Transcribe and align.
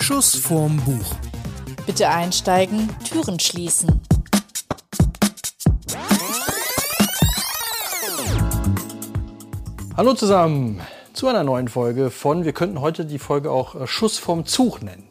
Schuss 0.00 0.36
vorm 0.36 0.76
Buch. 0.78 1.14
Bitte 1.86 2.08
einsteigen, 2.08 2.88
Türen 3.04 3.38
schließen. 3.40 4.00
Hallo 9.96 10.14
zusammen 10.14 10.80
zu 11.12 11.28
einer 11.28 11.42
neuen 11.42 11.68
Folge 11.68 12.10
von, 12.10 12.44
wir 12.44 12.52
könnten 12.52 12.80
heute 12.80 13.04
die 13.04 13.18
Folge 13.18 13.50
auch 13.50 13.74
äh, 13.74 13.86
Schuss 13.86 14.18
vom 14.18 14.46
Zug 14.46 14.82
nennen. 14.82 15.04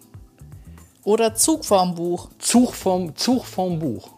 Oder 1.03 1.35
Zug 1.35 1.65
vorm 1.65 1.95
Buch. 1.95 2.29
Zug 2.39 2.73
vom, 2.73 3.15
Zug 3.15 3.45
vom 3.45 3.79
Buch 3.79 4.09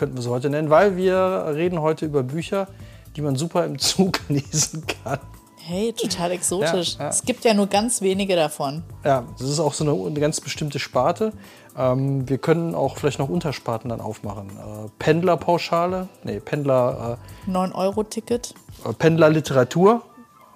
könnten 0.00 0.16
wir 0.16 0.20
es 0.20 0.28
heute 0.28 0.48
nennen, 0.48 0.70
weil 0.70 0.96
wir 0.96 1.52
reden 1.54 1.82
heute 1.82 2.06
über 2.06 2.22
Bücher, 2.22 2.68
die 3.16 3.20
man 3.20 3.36
super 3.36 3.66
im 3.66 3.78
Zug 3.78 4.18
lesen 4.28 4.84
kann. 5.04 5.18
Hey, 5.62 5.92
total 5.92 6.32
exotisch. 6.32 6.94
Ja, 6.94 7.04
ja. 7.04 7.08
Es 7.10 7.22
gibt 7.22 7.44
ja 7.44 7.54
nur 7.54 7.66
ganz 7.66 8.00
wenige 8.02 8.34
davon. 8.34 8.82
Ja, 9.04 9.24
das 9.38 9.48
ist 9.48 9.60
auch 9.60 9.74
so 9.74 9.84
eine, 9.84 9.92
eine 10.06 10.18
ganz 10.20 10.40
bestimmte 10.40 10.78
Sparte. 10.78 11.32
Ähm, 11.76 12.28
wir 12.28 12.38
können 12.38 12.74
auch 12.74 12.96
vielleicht 12.96 13.18
noch 13.18 13.28
Untersparten 13.28 13.90
dann 13.90 14.00
aufmachen. 14.00 14.48
Äh, 14.50 14.88
Pendlerpauschale, 14.98 16.08
nee, 16.24 16.40
Pendler, 16.40 17.18
9-Euro-Ticket. 17.46 18.54
äh, 18.84 18.92
Pendlerliteratur, 18.94 20.02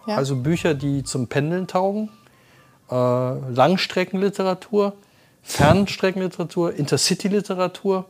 Ja. 0.06 0.16
also 0.16 0.36
Bücher, 0.36 0.74
die 0.74 1.04
zum 1.04 1.28
Pendeln 1.28 1.66
taugen. 1.66 2.10
Äh, 2.90 2.94
Langstreckenliteratur, 2.94 4.94
Fernstreckenliteratur, 5.42 6.74
Intercity-Literatur. 6.74 8.06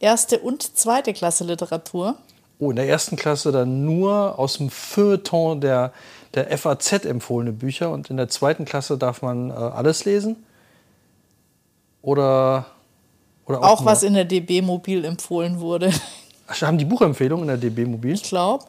Erste 0.00 0.38
und 0.38 0.62
zweite 0.76 1.12
Klasse 1.12 1.44
Literatur. 1.44 2.14
Oh, 2.60 2.70
in 2.70 2.76
der 2.76 2.88
ersten 2.88 3.16
Klasse 3.16 3.52
dann 3.52 3.84
nur 3.84 4.38
aus 4.38 4.58
dem 4.58 4.68
Feuilleton 4.70 5.60
der, 5.60 5.92
der 6.34 6.56
FAZ 6.58 7.04
empfohlene 7.04 7.52
Bücher 7.52 7.90
und 7.92 8.10
in 8.10 8.16
der 8.16 8.28
zweiten 8.28 8.64
Klasse 8.64 8.98
darf 8.98 9.22
man 9.22 9.50
äh, 9.50 9.52
alles 9.52 10.04
lesen. 10.04 10.36
Oder, 12.02 12.66
oder 13.46 13.62
Auch 13.62 13.80
nur- 13.80 13.90
was 13.90 14.02
in 14.02 14.14
der 14.14 14.24
DB 14.24 14.62
Mobil 14.62 15.04
empfohlen 15.04 15.60
wurde. 15.60 15.92
Ach, 16.46 16.60
haben 16.62 16.78
die 16.78 16.84
Buchempfehlung 16.84 17.42
in 17.42 17.48
der 17.48 17.56
DB 17.58 17.84
Mobil? 17.84 18.14
Ich 18.14 18.22
glaube. 18.22 18.64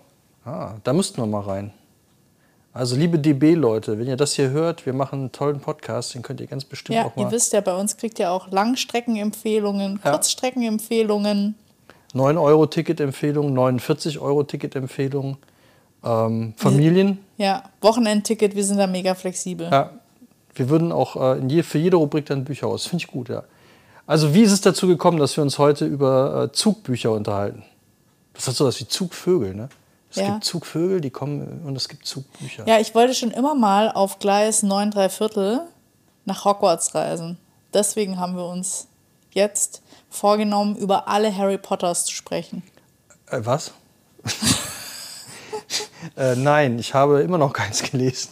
Ah, 0.46 0.74
da 0.84 0.94
müssten 0.94 1.18
wir 1.22 1.26
mal 1.26 1.42
rein. 1.42 1.72
Also 2.74 2.96
liebe 2.96 3.18
DB-Leute, 3.18 3.98
wenn 3.98 4.08
ihr 4.08 4.16
das 4.16 4.34
hier 4.34 4.50
hört, 4.52 4.86
wir 4.86 4.94
machen 4.94 5.20
einen 5.20 5.32
tollen 5.32 5.60
Podcast, 5.60 6.14
den 6.14 6.22
könnt 6.22 6.40
ihr 6.40 6.48
ganz 6.48 6.64
bestimmt 6.66 6.96
Ja, 6.96 7.06
auch 7.06 7.16
mal. 7.16 7.24
ihr 7.24 7.32
wisst 7.32 7.52
ja, 7.54 7.62
bei 7.62 7.74
uns 7.76 7.98
kriegt 7.98 8.20
ihr 8.20 8.32
auch 8.32 8.50
Langstreckenempfehlungen, 8.52 10.00
Ja. 10.04 10.12
Kurzstreckenempfehlungen. 10.12 11.56
9-Euro-Ticket-Empfehlung, 12.14 13.58
49-Euro-Ticket-Empfehlung, 13.58 15.38
ähm, 16.04 16.54
Familien. 16.58 17.20
Ja, 17.38 17.64
Wochenendticket, 17.82 18.56
wir 18.56 18.64
sind 18.64 18.78
da 18.78 18.88
mega 18.88 19.16
flexibel. 19.16 19.70
Ja, 19.72 19.92
wir 20.56 20.70
würden 20.70 20.92
auch 20.92 21.16
äh, 21.16 21.40
je, 21.48 21.64
für 21.64 21.78
jede 21.78 21.98
Rubrik 21.98 22.26
dann 22.26 22.44
Bücher 22.46 22.68
aus. 22.68 22.86
Finde 22.88 23.04
ich 23.04 23.12
gut, 23.12 23.30
ja. 23.30 23.44
Also 24.06 24.34
wie 24.34 24.42
ist 24.42 24.52
es 24.52 24.62
dazu 24.62 24.88
gekommen, 24.88 25.20
dass 25.20 25.38
wir 25.38 25.44
uns 25.44 25.60
heute 25.60 25.86
über 25.86 26.46
äh, 26.46 26.52
Zugbücher 26.52 27.12
unterhalten? 27.12 27.64
Das 28.34 28.48
hat 28.48 28.56
so 28.56 28.66
was 28.66 28.80
wie 28.80 28.88
Zugvögel, 28.88 29.54
ne? 29.54 29.70
Es 30.10 30.18
Ja. 30.18 30.32
gibt 30.32 30.44
Zugvögel, 30.44 31.02
die 31.02 31.12
kommen 31.12 31.62
und 31.66 31.76
es 31.76 31.88
gibt 31.88 32.06
Zugbücher. 32.08 32.66
Ja, 32.68 32.80
ich 32.80 32.96
wollte 32.96 33.14
schon 33.14 33.30
immer 33.30 33.54
mal 33.54 33.92
auf 33.92 34.18
Gleis 34.18 34.64
9 34.64 34.90
3 34.90 35.10
Viertel 35.10 35.62
nach 36.26 36.46
Hogwarts 36.46 36.96
reisen. 36.96 37.38
Deswegen 37.74 38.18
haben 38.18 38.36
wir 38.36 38.46
uns 38.48 38.88
jetzt 39.32 39.84
vorgenommen, 40.10 40.76
über 40.76 41.08
alle 41.08 41.36
Harry 41.36 41.58
Potters 41.58 42.06
zu 42.06 42.14
sprechen. 42.14 42.64
Äh, 43.30 43.42
was? 43.44 43.72
äh, 46.18 46.36
nein, 46.36 46.80
ich 46.80 46.94
habe 46.94 47.22
immer 47.22 47.38
noch 47.38 47.54
keins 47.54 47.84
gelesen. 47.84 48.30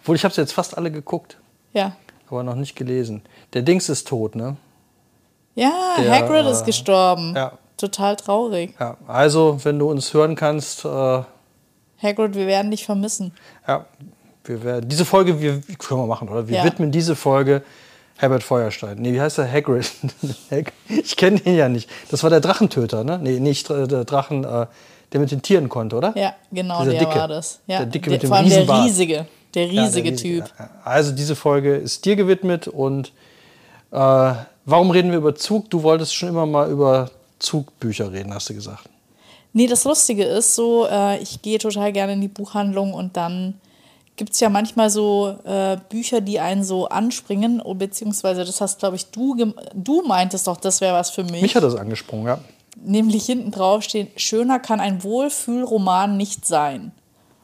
Obwohl, 0.00 0.16
ich 0.16 0.24
habe 0.24 0.34
jetzt 0.34 0.52
fast 0.52 0.76
alle 0.76 0.90
geguckt, 0.90 1.38
Ja. 1.72 1.96
aber 2.28 2.42
noch 2.42 2.54
nicht 2.56 2.76
gelesen. 2.76 3.22
Der 3.52 3.62
Dings 3.62 3.88
ist 3.88 4.06
tot, 4.08 4.34
ne? 4.36 4.56
Ja, 5.54 5.96
Der, 5.98 6.10
Hagrid 6.10 6.46
äh, 6.46 6.50
ist 6.50 6.64
gestorben. 6.64 7.34
ja. 7.34 7.52
Total 7.76 8.14
traurig. 8.14 8.72
Ja, 8.78 8.96
also, 9.08 9.58
wenn 9.64 9.78
du 9.80 9.90
uns 9.90 10.14
hören 10.14 10.36
kannst, 10.36 10.84
äh, 10.84 10.88
Hagrid, 12.02 12.34
wir 12.36 12.46
werden 12.46 12.70
dich 12.70 12.84
vermissen. 12.84 13.32
ja, 13.66 13.84
wir 14.44 14.62
werden, 14.62 14.88
diese 14.88 15.04
Folge, 15.04 15.40
wir 15.40 15.60
können 15.78 16.00
wir 16.00 16.06
machen, 16.06 16.28
oder? 16.28 16.46
Wir 16.46 16.58
Ja. 16.58 16.64
widmen 16.64 16.92
diese 16.92 17.16
Folge 17.16 17.62
Herbert 18.16 18.42
Feuerstein. 18.44 18.98
Nee, 18.98 19.12
wie 19.12 19.20
heißt 19.20 19.38
der? 19.38 19.50
Hagrid. 19.50 19.90
Hag- 20.50 20.72
ich 20.88 21.16
kenne 21.16 21.40
den 21.40 21.56
ja 21.56 21.68
nicht. 21.68 21.88
Das 22.10 22.22
war 22.22 22.30
der 22.30 22.40
Drachentöter, 22.40 23.02
ne? 23.04 23.18
Nee, 23.20 23.40
nicht 23.40 23.68
äh, 23.70 23.86
der 23.88 24.04
Drachen, 24.04 24.44
äh, 24.44 24.66
der 25.12 25.20
mit 25.20 25.30
den 25.30 25.42
Tieren 25.42 25.68
konnte, 25.68 25.96
oder? 25.96 26.16
Ja, 26.16 26.34
genau, 26.52 26.80
Dieser 26.80 26.92
der 26.92 27.00
Dicke. 27.00 27.14
war 27.18 27.28
das. 27.28 27.60
Ja, 27.66 27.78
Der 27.78 27.86
Dicke 27.86 28.04
der, 28.10 28.12
mit 28.14 28.22
dem 28.22 28.28
vor 28.28 28.36
allem 28.36 28.48
der 28.48 28.68
riesige, 28.84 29.26
der 29.54 29.66
Ja, 29.66 29.72
der 29.72 29.82
riesige 29.84 30.10
riesige, 30.12 30.44
Typ. 30.44 30.52
ja. 30.58 30.70
Also 30.84 31.12
diese 31.12 31.34
Folge 31.36 31.74
ist 31.76 32.04
dir 32.04 32.16
gewidmet 32.16 32.68
und 32.68 33.08
äh, 33.90 33.96
warum 34.64 34.90
reden 34.90 35.10
wir 35.10 35.18
über 35.18 35.34
Zug? 35.34 35.68
Du 35.70 35.82
wolltest 35.82 36.14
schon 36.14 36.28
immer 36.28 36.46
mal 36.46 36.70
über 36.70 37.10
Zugbücher 37.40 38.12
reden, 38.12 38.32
hast 38.32 38.48
du 38.48 38.54
gesagt. 38.54 38.88
Nee, 39.52 39.66
das 39.68 39.84
Lustige 39.84 40.24
ist 40.24 40.54
so, 40.54 40.86
äh, 40.88 41.18
ich 41.18 41.42
gehe 41.42 41.58
total 41.58 41.92
gerne 41.92 42.14
in 42.14 42.20
die 42.20 42.28
Buchhandlung 42.28 42.92
und 42.94 43.16
dann 43.16 43.54
gibt 44.16 44.32
es 44.32 44.40
ja 44.40 44.48
manchmal 44.48 44.90
so 44.90 45.36
äh, 45.44 45.76
Bücher, 45.88 46.20
die 46.20 46.40
einen 46.40 46.64
so 46.64 46.88
anspringen, 46.88 47.60
oh, 47.60 47.74
beziehungsweise 47.74 48.44
das 48.44 48.60
hast, 48.60 48.78
glaube 48.78 48.96
ich, 48.96 49.10
du, 49.10 49.52
du 49.74 50.02
meintest 50.06 50.46
doch, 50.46 50.56
das 50.56 50.80
wäre 50.80 50.94
was 50.94 51.10
für 51.10 51.24
mich. 51.24 51.42
Mich 51.42 51.56
hat 51.56 51.64
das 51.64 51.74
angesprungen, 51.74 52.26
ja. 52.26 52.38
Nämlich 52.84 53.24
hinten 53.26 53.50
drauf 53.50 53.82
stehen, 53.82 54.08
schöner 54.16 54.58
kann 54.58 54.80
ein 54.80 55.02
Wohlfühlroman 55.02 56.16
nicht 56.16 56.46
sein. 56.46 56.92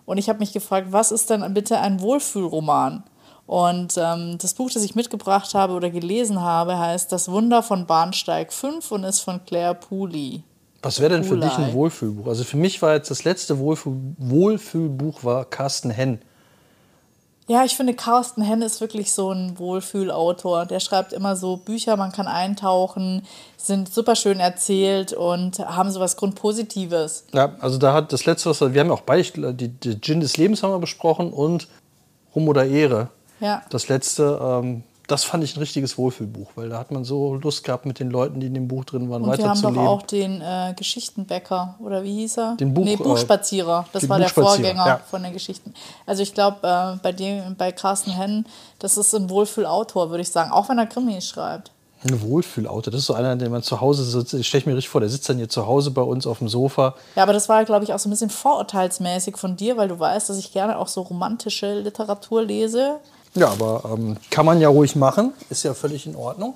Und 0.04 0.18
ich 0.18 0.28
habe 0.28 0.40
mich 0.40 0.52
gefragt, 0.52 0.88
was 0.90 1.12
ist 1.12 1.30
denn 1.30 1.54
bitte 1.54 1.78
ein 1.78 2.00
Wohlfühlroman? 2.00 3.04
Und 3.46 3.94
ähm, 3.96 4.38
das 4.38 4.54
Buch, 4.54 4.70
das 4.70 4.84
ich 4.84 4.94
mitgebracht 4.94 5.54
habe 5.54 5.72
oder 5.72 5.90
gelesen 5.90 6.40
habe, 6.40 6.78
heißt 6.78 7.10
Das 7.10 7.28
Wunder 7.28 7.64
von 7.64 7.86
Bahnsteig 7.86 8.52
5 8.52 8.92
und 8.92 9.02
ist 9.02 9.20
von 9.20 9.44
Claire 9.44 9.74
Pooley. 9.74 10.44
Was 10.82 11.00
wäre 11.00 11.10
denn 11.10 11.24
für 11.24 11.36
dich 11.36 11.52
ein. 11.58 11.72
Wohlfühlbuch? 11.72 12.26
Also 12.26 12.44
für 12.44 12.56
mich 12.56 12.80
war 12.80 12.94
jetzt 12.94 13.10
das 13.10 13.24
letzte 13.24 13.58
Wohlfühl 13.58 14.14
Wohlfühlbuch 14.18 15.24
war 15.24 15.44
Carsten 15.44 15.90
Henn. 15.90 16.20
Ja, 17.50 17.64
ich 17.64 17.74
finde, 17.74 17.94
Carsten 17.94 18.42
Henn 18.42 18.62
ist 18.62 18.80
wirklich 18.80 19.10
so 19.10 19.32
ein 19.32 19.58
Wohlfühlautor. 19.58 20.66
Der 20.66 20.78
schreibt 20.78 21.12
immer 21.12 21.34
so 21.34 21.56
Bücher, 21.56 21.96
man 21.96 22.12
kann 22.12 22.28
eintauchen, 22.28 23.26
sind 23.56 23.92
super 23.92 24.14
schön 24.14 24.38
erzählt 24.38 25.12
und 25.12 25.58
haben 25.58 25.90
so 25.90 25.98
was 25.98 26.16
Grundpositives. 26.16 27.24
Ja, 27.32 27.56
also 27.58 27.76
da 27.76 27.92
hat 27.92 28.12
das 28.12 28.24
letzte, 28.24 28.50
was 28.50 28.60
wir, 28.60 28.72
wir 28.72 28.82
haben 28.82 28.92
auch 28.92 29.00
beide, 29.00 29.52
die, 29.52 29.66
die 29.66 30.00
Gin 30.00 30.20
des 30.20 30.36
Lebens 30.36 30.62
haben 30.62 30.70
wir 30.70 30.78
besprochen 30.78 31.32
und 31.32 31.66
Ruhm 32.36 32.46
oder 32.46 32.66
Ehre. 32.66 33.08
Ja. 33.40 33.64
Das 33.68 33.88
letzte, 33.88 34.38
ähm, 34.40 34.84
das 35.10 35.24
fand 35.24 35.42
ich 35.44 35.56
ein 35.56 35.58
richtiges 35.60 35.98
Wohlfühlbuch, 35.98 36.50
weil 36.54 36.68
da 36.68 36.78
hat 36.78 36.90
man 36.90 37.04
so 37.04 37.34
Lust 37.34 37.64
gehabt, 37.64 37.86
mit 37.86 37.98
den 37.98 38.10
Leuten, 38.10 38.40
die 38.40 38.46
in 38.46 38.54
dem 38.54 38.68
Buch 38.68 38.84
drin 38.84 39.10
waren, 39.10 39.22
Und 39.22 39.36
wir 39.36 39.48
haben 39.48 39.60
doch 39.60 39.68
weiterzuleben. 39.74 39.86
auch 39.86 40.02
den 40.02 40.40
äh, 40.40 40.74
Geschichtenbäcker, 40.76 41.76
oder 41.80 42.02
wie 42.02 42.14
hieß 42.20 42.38
er? 42.38 42.56
Den 42.56 42.74
Buch- 42.74 42.84
nee, 42.84 42.94
äh, 42.94 42.96
Buchspazierer. 42.96 43.86
Das 43.92 44.08
war 44.08 44.18
der 44.18 44.28
Vorgänger 44.28 44.86
ja. 44.86 45.00
von 45.10 45.22
den 45.22 45.32
Geschichten. 45.32 45.74
Also 46.06 46.22
ich 46.22 46.34
glaube, 46.34 46.58
äh, 46.66 46.96
bei 47.02 47.12
dem, 47.12 47.56
bei 47.56 47.72
Carsten 47.72 48.10
Henn, 48.12 48.46
das 48.78 48.96
ist 48.96 49.14
ein 49.14 49.28
Wohlfühlautor, 49.30 50.10
würde 50.10 50.22
ich 50.22 50.30
sagen. 50.30 50.50
Auch 50.52 50.68
wenn 50.68 50.78
er 50.78 50.86
Krimis 50.86 51.28
schreibt. 51.28 51.70
Ein 52.02 52.22
Wohlfühlauto, 52.22 52.90
das 52.90 53.00
ist 53.00 53.06
so 53.08 53.14
einer, 53.14 53.36
den 53.36 53.50
man 53.52 53.62
zu 53.62 53.80
Hause 53.82 54.04
sitzt. 54.04 54.32
Ich 54.32 54.48
stelle 54.48 54.64
mir 54.64 54.74
richtig 54.76 54.88
vor, 54.88 55.02
der 55.02 55.10
sitzt 55.10 55.28
dann 55.28 55.36
hier 55.36 55.50
zu 55.50 55.66
Hause 55.66 55.90
bei 55.90 56.00
uns 56.00 56.26
auf 56.26 56.38
dem 56.38 56.48
Sofa. 56.48 56.94
Ja, 57.14 57.24
aber 57.24 57.34
das 57.34 57.50
war, 57.50 57.62
glaube 57.66 57.84
ich, 57.84 57.92
auch 57.92 57.98
so 57.98 58.08
ein 58.08 58.10
bisschen 58.10 58.30
vorurteilsmäßig 58.30 59.36
von 59.36 59.56
dir, 59.56 59.76
weil 59.76 59.88
du 59.88 59.98
weißt, 59.98 60.30
dass 60.30 60.38
ich 60.38 60.50
gerne 60.52 60.78
auch 60.78 60.88
so 60.88 61.02
romantische 61.02 61.80
Literatur 61.80 62.42
lese. 62.42 62.96
Ja, 63.34 63.48
aber 63.48 63.82
ähm, 63.94 64.16
kann 64.30 64.44
man 64.46 64.60
ja 64.60 64.68
ruhig 64.68 64.96
machen, 64.96 65.32
ist 65.50 65.62
ja 65.62 65.74
völlig 65.74 66.06
in 66.06 66.16
Ordnung. 66.16 66.54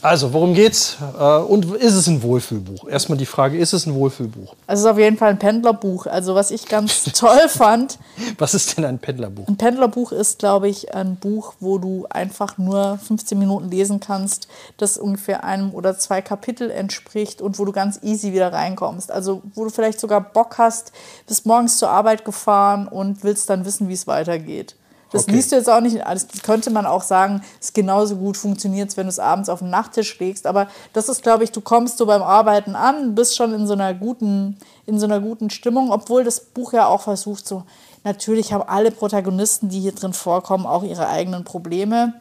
Also, 0.00 0.34
worum 0.34 0.52
geht's? 0.52 0.98
Äh, 1.18 1.38
und 1.38 1.76
ist 1.76 1.94
es 1.94 2.06
ein 2.08 2.22
Wohlfühlbuch? 2.22 2.86
Erstmal 2.86 3.16
die 3.16 3.24
Frage, 3.24 3.56
ist 3.56 3.72
es 3.72 3.86
ein 3.86 3.94
Wohlfühlbuch? 3.94 4.54
Also 4.66 4.80
es 4.80 4.84
ist 4.84 4.92
auf 4.92 4.98
jeden 4.98 5.16
Fall 5.16 5.30
ein 5.30 5.38
Pendlerbuch. 5.38 6.04
Also 6.06 6.34
was 6.34 6.50
ich 6.50 6.66
ganz 6.68 7.04
toll 7.14 7.48
fand, 7.48 7.98
Was 8.36 8.52
ist 8.52 8.76
denn 8.76 8.84
ein 8.84 8.98
Pendlerbuch? 8.98 9.48
ein 9.48 9.56
Pendlerbuch 9.56 10.12
ist, 10.12 10.40
glaube 10.40 10.68
ich, 10.68 10.94
ein 10.94 11.16
Buch, 11.16 11.54
wo 11.58 11.78
du 11.78 12.04
einfach 12.10 12.58
nur 12.58 12.98
15 12.98 13.38
Minuten 13.38 13.70
lesen 13.70 13.98
kannst, 13.98 14.46
das 14.76 14.98
ungefähr 14.98 15.42
einem 15.42 15.72
oder 15.72 15.98
zwei 15.98 16.20
Kapitel 16.20 16.70
entspricht 16.70 17.40
und 17.40 17.58
wo 17.58 17.64
du 17.64 17.72
ganz 17.72 17.98
easy 18.02 18.34
wieder 18.34 18.52
reinkommst. 18.52 19.10
Also 19.10 19.40
wo 19.54 19.64
du 19.64 19.70
vielleicht 19.70 19.98
sogar 20.00 20.20
Bock 20.20 20.58
hast, 20.58 20.92
bist 21.26 21.46
morgens 21.46 21.78
zur 21.78 21.88
Arbeit 21.88 22.26
gefahren 22.26 22.88
und 22.88 23.24
willst 23.24 23.48
dann 23.48 23.64
wissen, 23.64 23.88
wie 23.88 23.94
es 23.94 24.06
weitergeht. 24.06 24.76
Das 25.14 25.22
Okay. 25.22 25.32
liest 25.32 25.52
du 25.52 25.56
jetzt 25.56 25.70
auch 25.70 25.80
nicht, 25.80 25.96
das 26.04 26.26
könnte 26.42 26.70
man 26.70 26.86
auch 26.86 27.02
sagen, 27.02 27.40
ist 27.60 27.72
genauso 27.72 28.16
gut 28.16 28.36
funktioniert, 28.36 28.96
wenn 28.96 29.06
du 29.06 29.10
es 29.10 29.20
abends 29.20 29.48
auf 29.48 29.60
den 29.60 29.70
Nachttisch 29.70 30.18
legst. 30.18 30.44
Aber 30.44 30.66
das 30.92 31.08
ist, 31.08 31.22
glaube 31.22 31.44
ich, 31.44 31.52
du 31.52 31.60
kommst 31.60 31.98
so 31.98 32.06
beim 32.06 32.22
Arbeiten 32.22 32.74
an, 32.74 33.14
bist 33.14 33.36
schon 33.36 33.54
in 33.54 33.68
so 33.68 33.74
einer 33.74 33.94
guten, 33.94 34.58
in 34.86 34.98
so 34.98 35.06
einer 35.06 35.20
guten 35.20 35.50
Stimmung, 35.50 35.92
obwohl 35.92 36.24
das 36.24 36.40
Buch 36.40 36.72
ja 36.72 36.86
auch 36.88 37.02
versucht, 37.02 37.46
so, 37.46 37.62
natürlich 38.02 38.52
haben 38.52 38.68
alle 38.68 38.90
Protagonisten, 38.90 39.68
die 39.68 39.78
hier 39.78 39.92
drin 39.94 40.12
vorkommen, 40.14 40.66
auch 40.66 40.82
ihre 40.82 41.06
eigenen 41.08 41.44
Probleme. 41.44 42.14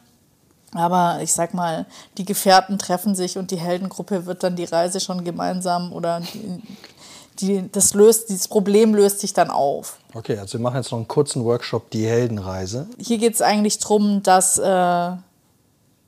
Aber 0.76 1.20
ich 1.22 1.34
sag 1.34 1.56
mal, 1.56 1.88
die 2.18 2.26
Gefährten 2.26 2.78
treffen 2.78 3.16
sich 3.16 3.40
und 3.40 3.50
die 3.50 3.58
Heldengruppe 3.60 4.28
wird 4.28 4.44
dann 4.44 4.56
die 4.56 4.66
Reise 4.66 5.00
schon 5.00 5.24
gemeinsam 5.24 5.92
oder 5.94 6.22
die, 7.40 7.70
das 7.72 7.94
löst, 7.94 8.30
dieses 8.30 8.48
Problem 8.48 8.96
löst 8.96 9.20
sich 9.20 9.34
dann 9.34 9.50
auf. 9.50 9.98
Okay, 10.14 10.38
also 10.38 10.58
wir 10.58 10.64
machen 10.64 10.78
jetzt 10.78 10.92
noch 10.92 11.00
einen 11.00 11.08
kurzen 11.08 11.44
Workshop, 11.44 11.90
die 11.90 12.06
Heldenreise. 12.06 12.88
Hier 12.98 13.18
geht 13.18 13.34
es 13.34 13.42
eigentlich 13.42 13.80
darum, 13.80 14.22
dass 14.24 14.58
äh, 14.58 15.12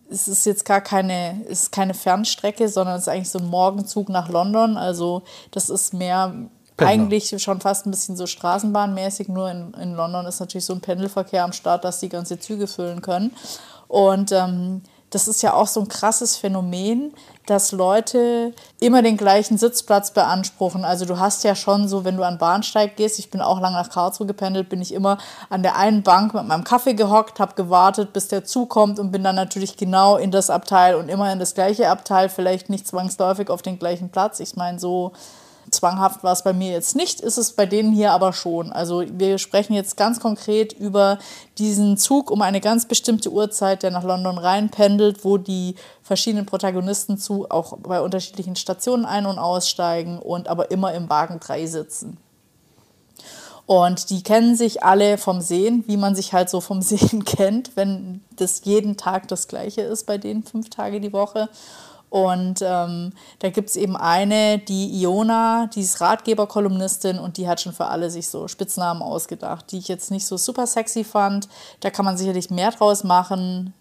es 0.10 0.27
ist 0.27 0.45
jetzt 0.45 0.66
gar 0.66 0.81
keine, 0.81 1.42
es 1.50 1.63
ist 1.63 1.72
keine 1.72 1.94
Fernstrecke, 1.94 2.69
sondern 2.69 2.95
es 2.95 3.04
ist 3.04 3.07
eigentlich 3.07 3.30
so 3.30 3.39
ein 3.39 3.48
Morgenzug 3.48 4.10
nach 4.10 4.30
London. 4.30 4.77
Also 4.77 5.24
das 5.51 5.69
ist 5.69 5.94
mehr 5.94 6.33
Pendler. 6.77 6.94
eigentlich 6.94 7.42
schon 7.42 7.62
fast 7.62 7.86
ein 7.86 7.92
bisschen 7.92 8.18
so 8.18 8.28
straßenbahnmäßig, 8.28 9.30
nur 9.30 9.50
in, 9.50 9.74
in 9.75 9.94
London 9.94 10.25
ist 10.25 10.39
natürlich 10.39 10.66
so 10.66 10.74
ein 10.74 10.81
Pendelverkehr 10.81 11.44
am 11.44 11.54
Start, 11.54 11.83
dass 11.83 12.00
die 12.00 12.10
ganze 12.10 12.39
Züge 12.39 12.68
füllen 12.68 13.01
können. 13.01 13.31
Und 13.88 14.31
ähm, 14.31 14.81
das 15.15 15.29
ist 15.29 15.41
ja 15.41 15.53
auch 15.53 15.67
so 15.67 15.79
ein 15.79 15.88
krasses 15.88 16.35
Phänomen, 16.35 17.13
dass 17.45 17.71
Leute 17.71 18.51
immer 18.81 19.01
den 19.01 19.15
gleichen 19.15 19.57
Sitzplatz 19.57 20.12
beanspruchen. 20.12 20.83
Also 20.83 21.06
du 21.06 21.17
hast 21.17 21.45
ja 21.45 21.56
schon 21.56 21.88
so, 21.88 22.03
wenn 22.03 22.17
du 22.17 22.23
an 22.23 22.38
Bahnsteig 22.38 22.97
gehst, 22.97 23.17
ich 23.17 23.31
bin 23.31 23.39
auch 23.39 23.62
lange 23.62 23.77
nach 23.77 23.89
Karlsruhe 23.89 24.27
gependelt, 24.27 24.67
bin 24.67 24.81
ich 24.81 24.94
immer 24.94 25.17
an 25.50 25.63
der 25.63 25.77
einen 25.77 26.03
Bank 26.03 26.33
mit 26.33 26.45
meinem 26.45 26.65
Kaffee 26.65 26.95
gehockt, 26.95 27.39
habe 27.39 27.56
gewartet, 27.56 28.12
bis 28.12 28.27
der 28.27 28.44
Zug 28.44 28.69
kommt 28.69 29.00
und 29.00 29.12
bin 29.12 29.23
dann 29.23 29.35
natürlich 29.35 29.77
genau 29.77 30.17
in 30.17 30.31
das 30.31 30.50
Abteil 30.50 30.95
und 30.95 31.07
immer 31.07 31.31
in 31.31 31.39
das 31.39 31.53
gleiche 31.53 31.89
Abteil, 31.89 32.27
vielleicht 32.27 32.69
nicht 32.69 32.85
zwangsläufig 32.85 33.50
auf 33.50 33.61
den 33.61 33.79
gleichen 33.79 34.09
Platz. 34.09 34.41
Ich 34.41 34.57
meine, 34.57 34.79
so 34.79 35.13
Zwanghaft 35.75 36.24
war 36.24 36.33
es 36.33 36.44
bei 36.44 36.54
mir 36.54 36.72
jetzt 36.72 36.95
nicht, 36.95 37.22
ist 37.22 37.38
es 37.38 37.54
bei 37.54 37.66
denen 37.66 37.94
hier 37.94 38.12
aber 38.12 38.33
schon. 38.33 38.72
Also 38.72 39.04
wir 39.07 39.38
sprechen 39.38 39.74
jetzt 39.74 39.98
ganz 39.98 40.19
konkret 40.19 40.74
über 40.74 41.19
diesen 41.57 41.98
Zug 41.98 42.31
um 42.31 42.42
eine 42.42 42.62
ganz 42.62 42.88
bestimmte 42.88 43.31
Uhrzeit, 43.31 43.83
der 43.83 43.92
nach 43.92 44.04
London 44.04 44.38
reinpendelt, 44.38 45.24
wo 45.24 45.38
die 45.38 45.75
verschiedenen 46.01 46.45
Protagonisten 46.45 47.18
zu 47.18 47.50
auch 47.50 47.77
bei 47.77 48.01
unterschiedlichen 48.01 48.56
Stationen 48.56 49.06
ein- 49.06 49.25
und 49.25 49.39
aussteigen 49.39 50.19
und 50.19 50.48
aber 50.48 50.72
immer 50.72 50.94
im 50.94 51.10
Wagen 51.10 51.39
3 51.39 51.66
sitzen. 51.68 52.18
Und 53.66 54.12
die 54.12 54.21
kennen 54.21 54.56
sich 54.56 54.83
alle 54.83 55.18
vom 55.18 55.42
Sehen, 55.42 55.83
wie 55.88 55.98
man 55.98 56.16
sich 56.16 56.33
halt 56.33 56.50
so 56.50 56.62
vom 56.62 56.81
Sehen 56.83 57.25
kennt, 57.25 57.75
wenn 57.75 58.21
das 58.36 58.62
jeden 58.63 58.98
Tag 58.98 59.28
das 59.28 59.48
gleiche 59.48 59.81
ist 59.81 60.06
bei 60.06 60.18
denen 60.18 60.44
fünf 60.44 60.69
Tage 60.69 61.01
die 61.01 61.13
Woche. 61.13 61.50
Und 62.15 62.62
ähm, 62.62 63.12
da 63.39 63.50
gibt 63.50 63.71
es 63.71 63.75
eben 63.75 63.97
eine, 63.97 64.57
die 64.57 65.01
Iona, 65.01 65.69
die 65.75 65.81
ist 65.81 66.00
Ratgeberkolumnistin 66.00 67.19
und 67.19 67.35
die 67.35 67.45
hat 67.45 67.59
schon 67.59 67.73
für 67.73 67.88
alle 67.88 68.09
sich 68.09 68.29
so 68.29 68.47
Spitznamen 68.47 69.01
ausgedacht, 69.01 69.69
die 69.73 69.79
ich 69.79 69.89
jetzt 69.89 70.12
nicht 70.12 70.25
so 70.25 70.38
super 70.38 70.65
sexy 70.65 71.03
fand. 71.03 71.50
Da 71.81 71.89
kann 71.89 72.06
man 72.06 72.15
sicherlich 72.15 72.50
mehr 72.50 72.71
draus 72.71 73.03
machen. 73.03 73.73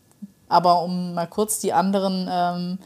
Aber 0.49 0.83
um 0.83 1.15
mal 1.15 1.29
kurz 1.29 1.61
die 1.61 1.73
anderen 1.73 2.29
ähm, 2.29 2.79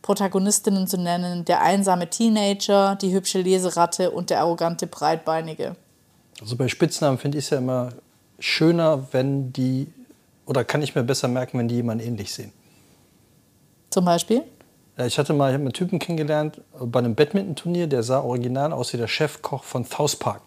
Protagonistinnen 0.00 0.86
zu 0.86 0.96
nennen, 0.96 1.44
der 1.44 1.60
einsame 1.60 2.08
Teenager, 2.08 2.96
die 2.96 3.12
hübsche 3.12 3.42
Leseratte 3.42 4.10
und 4.10 4.30
der 4.30 4.40
arrogante 4.40 4.86
Breitbeinige. 4.86 5.76
Also 6.40 6.56
bei 6.56 6.68
Spitznamen 6.68 7.18
finde 7.18 7.36
ich 7.36 7.44
es 7.44 7.50
ja 7.50 7.58
immer 7.58 7.90
schöner, 8.38 9.08
wenn 9.12 9.52
die, 9.52 9.86
oder 10.46 10.64
kann 10.64 10.80
ich 10.80 10.94
mir 10.94 11.02
besser 11.02 11.28
merken, 11.28 11.58
wenn 11.58 11.68
die 11.68 11.74
jemanden 11.74 12.06
ähnlich 12.06 12.32
sehen. 12.32 12.54
Zum 13.90 14.06
Beispiel? 14.06 14.44
Ich 14.96 15.18
hatte 15.18 15.32
mal 15.32 15.50
ich 15.50 15.56
einen 15.56 15.72
Typen 15.72 15.98
kennengelernt 15.98 16.60
bei 16.78 17.00
einem 17.00 17.16
Badminton-Turnier, 17.16 17.88
der 17.88 18.04
sah 18.04 18.20
original 18.20 18.72
aus 18.72 18.92
wie 18.92 18.96
der 18.96 19.08
Chefkoch 19.08 19.64
von 19.64 19.84
South 19.84 20.14
Park. 20.16 20.42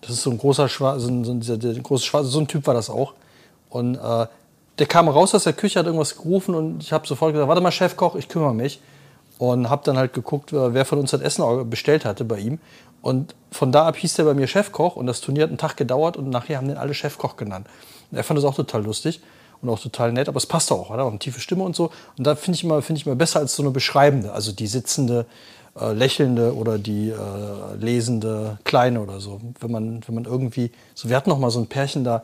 Das 0.00 0.10
ist 0.10 0.22
so 0.22 0.30
ein 0.30 0.38
großer 0.38 0.68
Schwarz, 0.68 1.02
so 1.02 1.08
ein, 1.08 1.24
so 1.24 1.32
ein, 1.32 1.58
der 1.58 1.74
große 1.74 2.04
Schwarze, 2.04 2.28
so 2.28 2.38
ein 2.38 2.46
Typ 2.46 2.68
war 2.68 2.74
das 2.74 2.88
auch. 2.88 3.14
Und 3.68 3.96
äh, 3.96 4.26
der 4.78 4.86
kam 4.86 5.08
raus 5.08 5.34
aus 5.34 5.42
der 5.42 5.54
Küche, 5.54 5.80
hat 5.80 5.86
irgendwas 5.86 6.16
gerufen 6.16 6.54
und 6.54 6.84
ich 6.84 6.92
habe 6.92 7.04
sofort 7.08 7.32
gesagt, 7.32 7.48
warte 7.48 7.60
mal 7.60 7.72
Chefkoch, 7.72 8.14
ich 8.14 8.28
kümmere 8.28 8.54
mich. 8.54 8.80
Und 9.38 9.68
habe 9.70 9.82
dann 9.84 9.98
halt 9.98 10.12
geguckt, 10.12 10.52
äh, 10.52 10.74
wer 10.74 10.84
von 10.84 11.00
uns 11.00 11.10
das 11.10 11.20
Essen 11.20 11.68
bestellt 11.68 12.04
hatte 12.04 12.24
bei 12.24 12.38
ihm. 12.38 12.60
Und 13.02 13.34
von 13.50 13.72
da 13.72 13.86
ab 13.86 13.96
hieß 13.96 14.14
der 14.14 14.24
bei 14.24 14.34
mir 14.34 14.46
Chefkoch 14.46 14.94
und 14.94 15.06
das 15.06 15.20
Turnier 15.20 15.44
hat 15.44 15.50
einen 15.50 15.58
Tag 15.58 15.76
gedauert 15.76 16.16
und 16.16 16.30
nachher 16.30 16.58
haben 16.58 16.68
den 16.68 16.76
alle 16.76 16.94
Chefkoch 16.94 17.36
genannt. 17.36 17.66
Und 18.10 18.18
er 18.18 18.24
fand 18.24 18.38
das 18.38 18.44
auch 18.44 18.54
total 18.54 18.84
lustig 18.84 19.20
und 19.62 19.68
auch 19.68 19.80
total 19.80 20.12
nett, 20.12 20.28
aber 20.28 20.36
es 20.36 20.46
passt 20.46 20.70
auch, 20.72 20.90
oder? 20.90 21.06
Eine 21.06 21.18
tiefe 21.18 21.40
Stimme 21.40 21.64
und 21.64 21.74
so. 21.74 21.90
Und 22.16 22.26
da 22.26 22.34
finde 22.34 22.56
ich, 22.56 22.64
immer, 22.64 22.80
find 22.82 22.98
ich 22.98 23.06
immer 23.06 23.16
besser 23.16 23.40
als 23.40 23.54
so 23.54 23.62
eine 23.62 23.70
beschreibende, 23.70 24.32
also 24.32 24.52
die 24.52 24.66
sitzende, 24.66 25.26
äh, 25.80 25.92
lächelnde 25.92 26.54
oder 26.54 26.78
die 26.78 27.10
äh, 27.10 27.76
lesende 27.78 28.58
Kleine 28.64 29.00
oder 29.00 29.20
so. 29.20 29.40
Wenn 29.60 29.70
man, 29.70 30.00
wenn 30.06 30.14
man 30.14 30.24
irgendwie, 30.24 30.72
so 30.94 31.08
wir 31.08 31.16
hatten 31.16 31.30
noch 31.30 31.38
mal 31.38 31.50
so 31.50 31.60
ein 31.60 31.66
Pärchen 31.66 32.04
da 32.04 32.22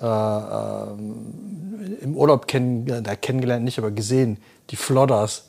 äh, 0.00 0.06
äh 0.06 2.02
im 2.02 2.16
Urlaub 2.16 2.46
kenn, 2.46 2.86
äh, 2.88 3.16
kennengelernt, 3.16 3.64
nicht, 3.64 3.78
aber 3.78 3.90
gesehen, 3.90 4.38
die 4.70 4.76
Flodders 4.76 5.44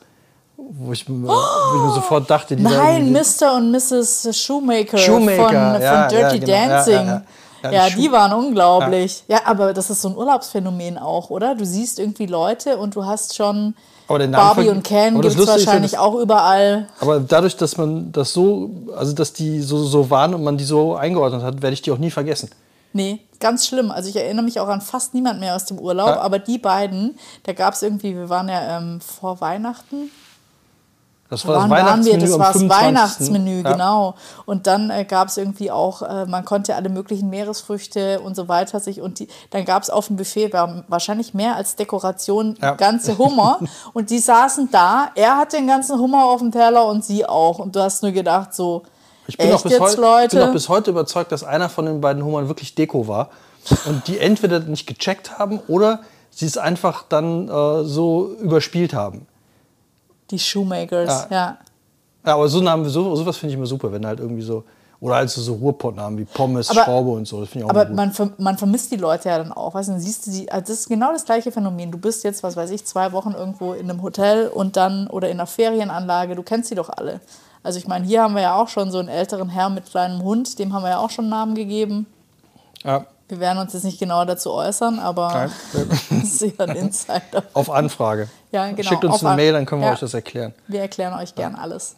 wo 0.69 0.93
ich, 0.93 1.07
mir, 1.09 1.27
wo 1.27 1.75
ich 1.77 1.83
mir 1.83 1.93
sofort 1.93 2.29
dachte, 2.29 2.55
die 2.55 2.63
Nein, 2.63 3.11
Mr. 3.11 3.57
und 3.57 3.71
Mrs. 3.71 4.29
Shoemaker, 4.37 4.97
Shoemaker 4.97 5.43
von, 5.43 5.81
ja, 5.81 6.07
von 6.07 6.17
Dirty 6.17 6.37
ja, 6.37 6.65
genau. 6.65 6.75
Dancing. 6.75 7.07
Ja, 7.07 7.23
ja, 7.63 7.71
ja 7.71 7.89
die 7.89 8.11
waren 8.11 8.33
unglaublich. 8.33 9.23
Ja. 9.27 9.37
ja. 9.37 9.41
aber 9.45 9.73
das 9.73 9.89
ist 9.89 10.01
so 10.01 10.09
ein 10.09 10.17
Urlaubsphänomen 10.17 10.97
auch, 10.97 11.29
oder? 11.29 11.55
Du 11.55 11.65
siehst 11.65 11.99
irgendwie 11.99 12.25
Leute 12.25 12.77
und 12.77 12.95
du 12.95 13.05
hast 13.05 13.35
schon 13.35 13.75
Barbie 14.07 14.69
und 14.69 14.83
Ken 14.83 15.21
gibt 15.21 15.35
es 15.35 15.47
wahrscheinlich 15.47 15.97
auch 15.97 16.15
überall. 16.15 16.87
Aber 16.99 17.19
dadurch, 17.19 17.55
dass 17.55 17.77
man 17.77 18.11
das 18.11 18.33
so, 18.33 18.69
also 18.95 19.13
dass 19.13 19.33
die 19.33 19.61
so, 19.61 19.83
so 19.83 20.09
waren 20.09 20.33
und 20.33 20.43
man 20.43 20.57
die 20.57 20.63
so 20.63 20.95
eingeordnet 20.95 21.43
hat, 21.43 21.61
werde 21.61 21.73
ich 21.73 21.81
die 21.81 21.91
auch 21.91 21.97
nie 21.97 22.11
vergessen. 22.11 22.49
Nee, 22.93 23.21
ganz 23.39 23.67
schlimm. 23.67 23.89
Also 23.89 24.09
ich 24.09 24.17
erinnere 24.17 24.43
mich 24.43 24.59
auch 24.59 24.67
an 24.67 24.81
fast 24.81 25.13
niemand 25.13 25.39
mehr 25.39 25.55
aus 25.55 25.65
dem 25.65 25.79
Urlaub, 25.79 26.07
ja. 26.07 26.21
aber 26.21 26.39
die 26.39 26.57
beiden, 26.57 27.17
da 27.43 27.53
gab 27.53 27.73
es 27.73 27.81
irgendwie, 27.81 28.15
wir 28.15 28.29
waren 28.29 28.49
ja 28.49 28.77
ähm, 28.77 28.99
vor 28.99 29.39
Weihnachten, 29.39 30.11
das 31.31 31.47
war 31.47 31.61
das 31.61 31.69
Weihnachtsmenü. 31.69 32.19
Das 32.19 32.39
war 32.39 32.51
das 32.51 32.69
Weihnachtsmenü, 32.69 33.61
ja. 33.61 33.71
genau. 33.71 34.15
Und 34.45 34.67
dann 34.67 34.89
äh, 34.89 35.05
gab 35.05 35.29
es 35.29 35.37
irgendwie 35.37 35.71
auch, 35.71 36.01
äh, 36.01 36.25
man 36.25 36.43
konnte 36.43 36.75
alle 36.75 36.89
möglichen 36.89 37.29
Meeresfrüchte 37.29 38.19
und 38.19 38.35
so 38.35 38.49
weiter 38.49 38.81
sich 38.81 38.99
und 38.99 39.19
die, 39.19 39.29
dann 39.49 39.63
gab 39.63 39.81
es 39.81 39.89
auf 39.89 40.07
dem 40.07 40.17
Buffet 40.17 40.51
wahrscheinlich 40.89 41.33
mehr 41.33 41.55
als 41.55 41.77
Dekoration 41.77 42.57
ja. 42.61 42.73
ganze 42.73 43.17
Hummer 43.17 43.61
und 43.93 44.09
die 44.09 44.19
saßen 44.19 44.71
da. 44.71 45.11
Er 45.15 45.37
hatte 45.37 45.55
den 45.55 45.67
ganzen 45.67 45.97
Hummer 45.99 46.25
auf 46.25 46.41
dem 46.41 46.51
Teller 46.51 46.85
und 46.85 47.05
sie 47.05 47.25
auch. 47.25 47.59
Und 47.59 47.77
du 47.77 47.79
hast 47.79 48.03
nur 48.03 48.11
gedacht 48.11 48.53
so. 48.53 48.83
Ich 49.27 49.37
bin, 49.37 49.53
auch 49.53 49.63
bis, 49.63 49.79
heute, 49.79 50.35
bin 50.35 50.49
auch 50.49 50.51
bis 50.51 50.67
heute 50.67 50.91
überzeugt, 50.91 51.31
dass 51.31 51.45
einer 51.45 51.69
von 51.69 51.85
den 51.85 52.01
beiden 52.01 52.25
Hummern 52.25 52.49
wirklich 52.49 52.75
Deko 52.75 53.07
war 53.07 53.29
und 53.85 54.05
die 54.07 54.19
entweder 54.19 54.59
nicht 54.59 54.85
gecheckt 54.85 55.39
haben 55.39 55.61
oder 55.69 56.01
sie 56.29 56.45
es 56.45 56.57
einfach 56.57 57.05
dann 57.07 57.47
äh, 57.47 57.85
so 57.85 58.35
überspielt 58.41 58.93
haben. 58.93 59.27
Die 60.31 60.39
Shoemakers, 60.39 61.27
ja. 61.29 61.35
ja. 61.35 61.57
Aber 62.23 62.47
so 62.47 62.61
Namen, 62.61 62.87
so, 62.89 63.15
sowas 63.15 63.37
finde 63.37 63.53
ich 63.53 63.57
immer 63.57 63.67
super, 63.67 63.91
wenn 63.91 64.05
halt 64.05 64.19
irgendwie 64.19 64.43
so, 64.43 64.63
oder 64.99 65.15
halt 65.15 65.29
so, 65.29 65.41
so 65.41 65.55
Ruhrpottnamen 65.55 66.19
wie 66.19 66.25
Pommes, 66.25 66.69
aber, 66.69 66.83
Schraube 66.83 67.09
und 67.11 67.27
so. 67.27 67.41
Das 67.41 67.53
ich 67.53 67.63
auch 67.63 67.69
aber 67.69 67.85
man, 67.89 68.13
man 68.37 68.57
vermisst 68.57 68.91
die 68.91 68.97
Leute 68.97 69.29
ja 69.29 69.39
dann 69.39 69.51
auch. 69.51 69.73
Weißt 69.73 69.89
du, 69.89 69.93
dann 69.93 70.01
siehst 70.01 70.27
du 70.27 70.31
sie, 70.31 70.49
also 70.51 70.61
das 70.61 70.81
ist 70.81 70.89
genau 70.89 71.11
das 71.11 71.25
gleiche 71.25 71.51
Phänomen. 71.51 71.91
Du 71.91 71.97
bist 71.97 72.23
jetzt, 72.23 72.43
was 72.43 72.55
weiß 72.55 72.69
ich, 72.69 72.85
zwei 72.85 73.11
Wochen 73.11 73.31
irgendwo 73.31 73.73
in 73.73 73.89
einem 73.89 74.03
Hotel 74.03 74.47
und 74.47 74.77
dann, 74.77 75.07
oder 75.07 75.29
in 75.29 75.39
einer 75.39 75.47
Ferienanlage, 75.47 76.35
du 76.35 76.43
kennst 76.43 76.69
sie 76.69 76.75
doch 76.75 76.89
alle. 76.89 77.19
Also 77.63 77.79
ich 77.79 77.87
meine, 77.87 78.05
hier 78.05 78.21
haben 78.21 78.35
wir 78.35 78.41
ja 78.43 78.55
auch 78.55 78.67
schon 78.67 78.91
so 78.91 78.99
einen 78.99 79.09
älteren 79.09 79.49
Herr 79.49 79.69
mit 79.69 79.85
kleinem 79.85 80.21
Hund, 80.21 80.59
dem 80.59 80.73
haben 80.73 80.83
wir 80.83 80.89
ja 80.89 80.99
auch 80.99 81.09
schon 81.09 81.25
einen 81.25 81.31
Namen 81.31 81.55
gegeben. 81.55 82.05
Ja. 82.83 83.05
Wir 83.31 83.39
werden 83.39 83.59
uns 83.59 83.71
jetzt 83.71 83.85
nicht 83.85 83.97
genauer 83.97 84.25
dazu 84.25 84.51
äußern, 84.51 84.99
aber 84.99 85.49
das 85.71 86.11
ist 86.11 86.41
ja 86.41 86.65
ein 86.65 86.75
Insider. 86.75 87.43
Auf 87.53 87.69
Anfrage. 87.69 88.27
Ja, 88.51 88.69
genau. 88.69 88.89
Schickt 88.89 89.05
uns 89.05 89.23
eine 89.23 89.37
Mail, 89.37 89.53
dann 89.53 89.65
können 89.65 89.79
wir 89.79 89.87
ja. 89.87 89.93
euch 89.93 90.01
das 90.01 90.13
erklären. 90.13 90.53
Wir 90.67 90.81
erklären 90.81 91.17
euch 91.17 91.33
gern 91.33 91.55
alles. 91.55 91.95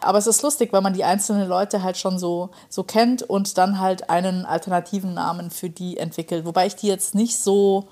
Aber 0.00 0.18
es 0.18 0.28
ist 0.28 0.42
lustig, 0.42 0.72
weil 0.72 0.82
man 0.82 0.94
die 0.94 1.02
einzelnen 1.02 1.48
Leute 1.48 1.82
halt 1.82 1.96
schon 1.96 2.20
so, 2.20 2.50
so 2.68 2.84
kennt 2.84 3.24
und 3.24 3.58
dann 3.58 3.80
halt 3.80 4.10
einen 4.10 4.46
alternativen 4.46 5.12
Namen 5.12 5.50
für 5.50 5.68
die 5.68 5.96
entwickelt. 5.96 6.44
Wobei 6.44 6.68
ich 6.68 6.76
die 6.76 6.86
jetzt 6.86 7.16
nicht 7.16 7.36
so 7.40 7.88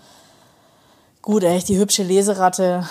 gut, 1.21 1.43
echt 1.43 1.69
die 1.69 1.79
hübsche 1.79 2.05
Leseratte, 2.05 2.87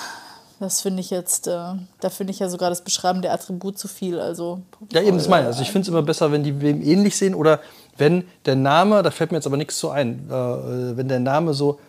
das 0.60 0.82
finde 0.82 1.00
ich 1.00 1.12
jetzt, 1.12 1.48
äh, 1.48 1.76
da 2.02 2.10
finde 2.10 2.32
ich 2.32 2.40
ja 2.40 2.50
sogar 2.50 2.70
das 2.70 2.84
Beschreiben 2.84 3.22
der 3.22 3.34
Attribut 3.34 3.78
zu 3.80 3.88
viel. 3.88 4.20
Also, 4.20 4.60
ja, 4.92 5.02
eben, 5.02 5.18
das 5.18 5.30
meine 5.30 5.44
ich. 5.44 5.48
Also 5.48 5.62
ich 5.62 5.72
finde 5.72 5.84
es 5.84 5.88
immer 5.88 6.02
besser, 6.02 6.32
wenn 6.34 6.44
die 6.44 6.60
wem 6.60 6.82
ähnlich 6.82 7.16
sehen 7.16 7.36
oder 7.36 7.62
wenn 7.98 8.28
der 8.46 8.56
Name, 8.56 9.04
da 9.04 9.12
fällt 9.12 9.32
mir 9.32 9.38
jetzt 9.38 9.48
aber 9.48 9.58
nichts 9.58 9.80
so 9.80 9.90
ein, 9.90 10.28
äh, 10.30 10.98
wenn 10.98 11.08
der 11.08 11.20
Name 11.20 11.54
so, 11.54 11.80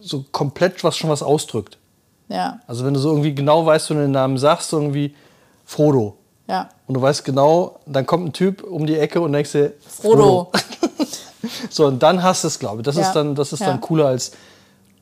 so 0.00 0.24
komplett 0.32 0.84
was 0.84 0.96
schon 0.96 1.10
was 1.10 1.22
ausdrückt. 1.22 1.78
Ja. 2.28 2.60
Also 2.66 2.84
wenn 2.84 2.94
du 2.94 3.00
so 3.00 3.10
irgendwie 3.10 3.34
genau 3.34 3.64
weißt, 3.64 3.90
wenn 3.90 3.96
du 3.96 4.02
den 4.04 4.12
Namen 4.12 4.38
sagst, 4.38 4.72
irgendwie 4.72 5.14
Frodo. 5.64 6.16
Ja. 6.48 6.68
Und 6.86 6.94
du 6.94 7.02
weißt 7.02 7.24
genau, 7.24 7.80
dann 7.86 8.06
kommt 8.06 8.26
ein 8.26 8.32
Typ 8.32 8.62
um 8.62 8.86
die 8.86 8.98
Ecke 8.98 9.20
und 9.20 9.32
denkst 9.32 9.52
dir, 9.52 9.72
Frodo. 9.86 10.50
Frodo. 10.52 10.52
so, 11.70 11.86
und 11.86 12.02
dann 12.02 12.22
hast 12.22 12.44
du 12.44 12.48
es, 12.48 12.58
glaube 12.58 12.78
ich. 12.78 12.84
Das 12.84 12.96
ja. 12.96 13.02
ist 13.02 13.12
dann, 13.12 13.34
das 13.34 13.52
ist 13.52 13.60
ja. 13.60 13.66
dann 13.66 13.80
cooler 13.80 14.06
als 14.06 14.32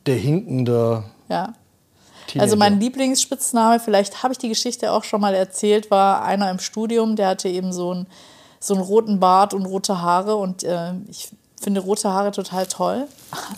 der 0.05 0.15
hinkende. 0.15 1.03
Ja. 1.29 1.53
Teenager. 2.27 2.43
Also 2.43 2.57
mein 2.57 2.79
Lieblingsspitzname, 2.79 3.79
vielleicht 3.79 4.23
habe 4.23 4.33
ich 4.33 4.37
die 4.37 4.49
Geschichte 4.49 4.91
auch 4.91 5.03
schon 5.03 5.21
mal 5.21 5.33
erzählt, 5.33 5.89
war 5.89 6.23
einer 6.23 6.51
im 6.51 6.59
Studium, 6.59 7.15
der 7.15 7.29
hatte 7.29 7.47
eben 7.47 7.71
so 7.71 7.93
ein 7.93 8.07
so 8.67 8.73
einen 8.73 8.83
roten 8.83 9.19
Bart 9.19 9.53
und 9.53 9.65
rote 9.65 10.01
Haare 10.01 10.35
und 10.35 10.63
äh, 10.63 10.93
ich 11.09 11.29
finde 11.59 11.81
rote 11.81 12.11
Haare 12.11 12.31
total 12.31 12.65
toll. 12.67 13.07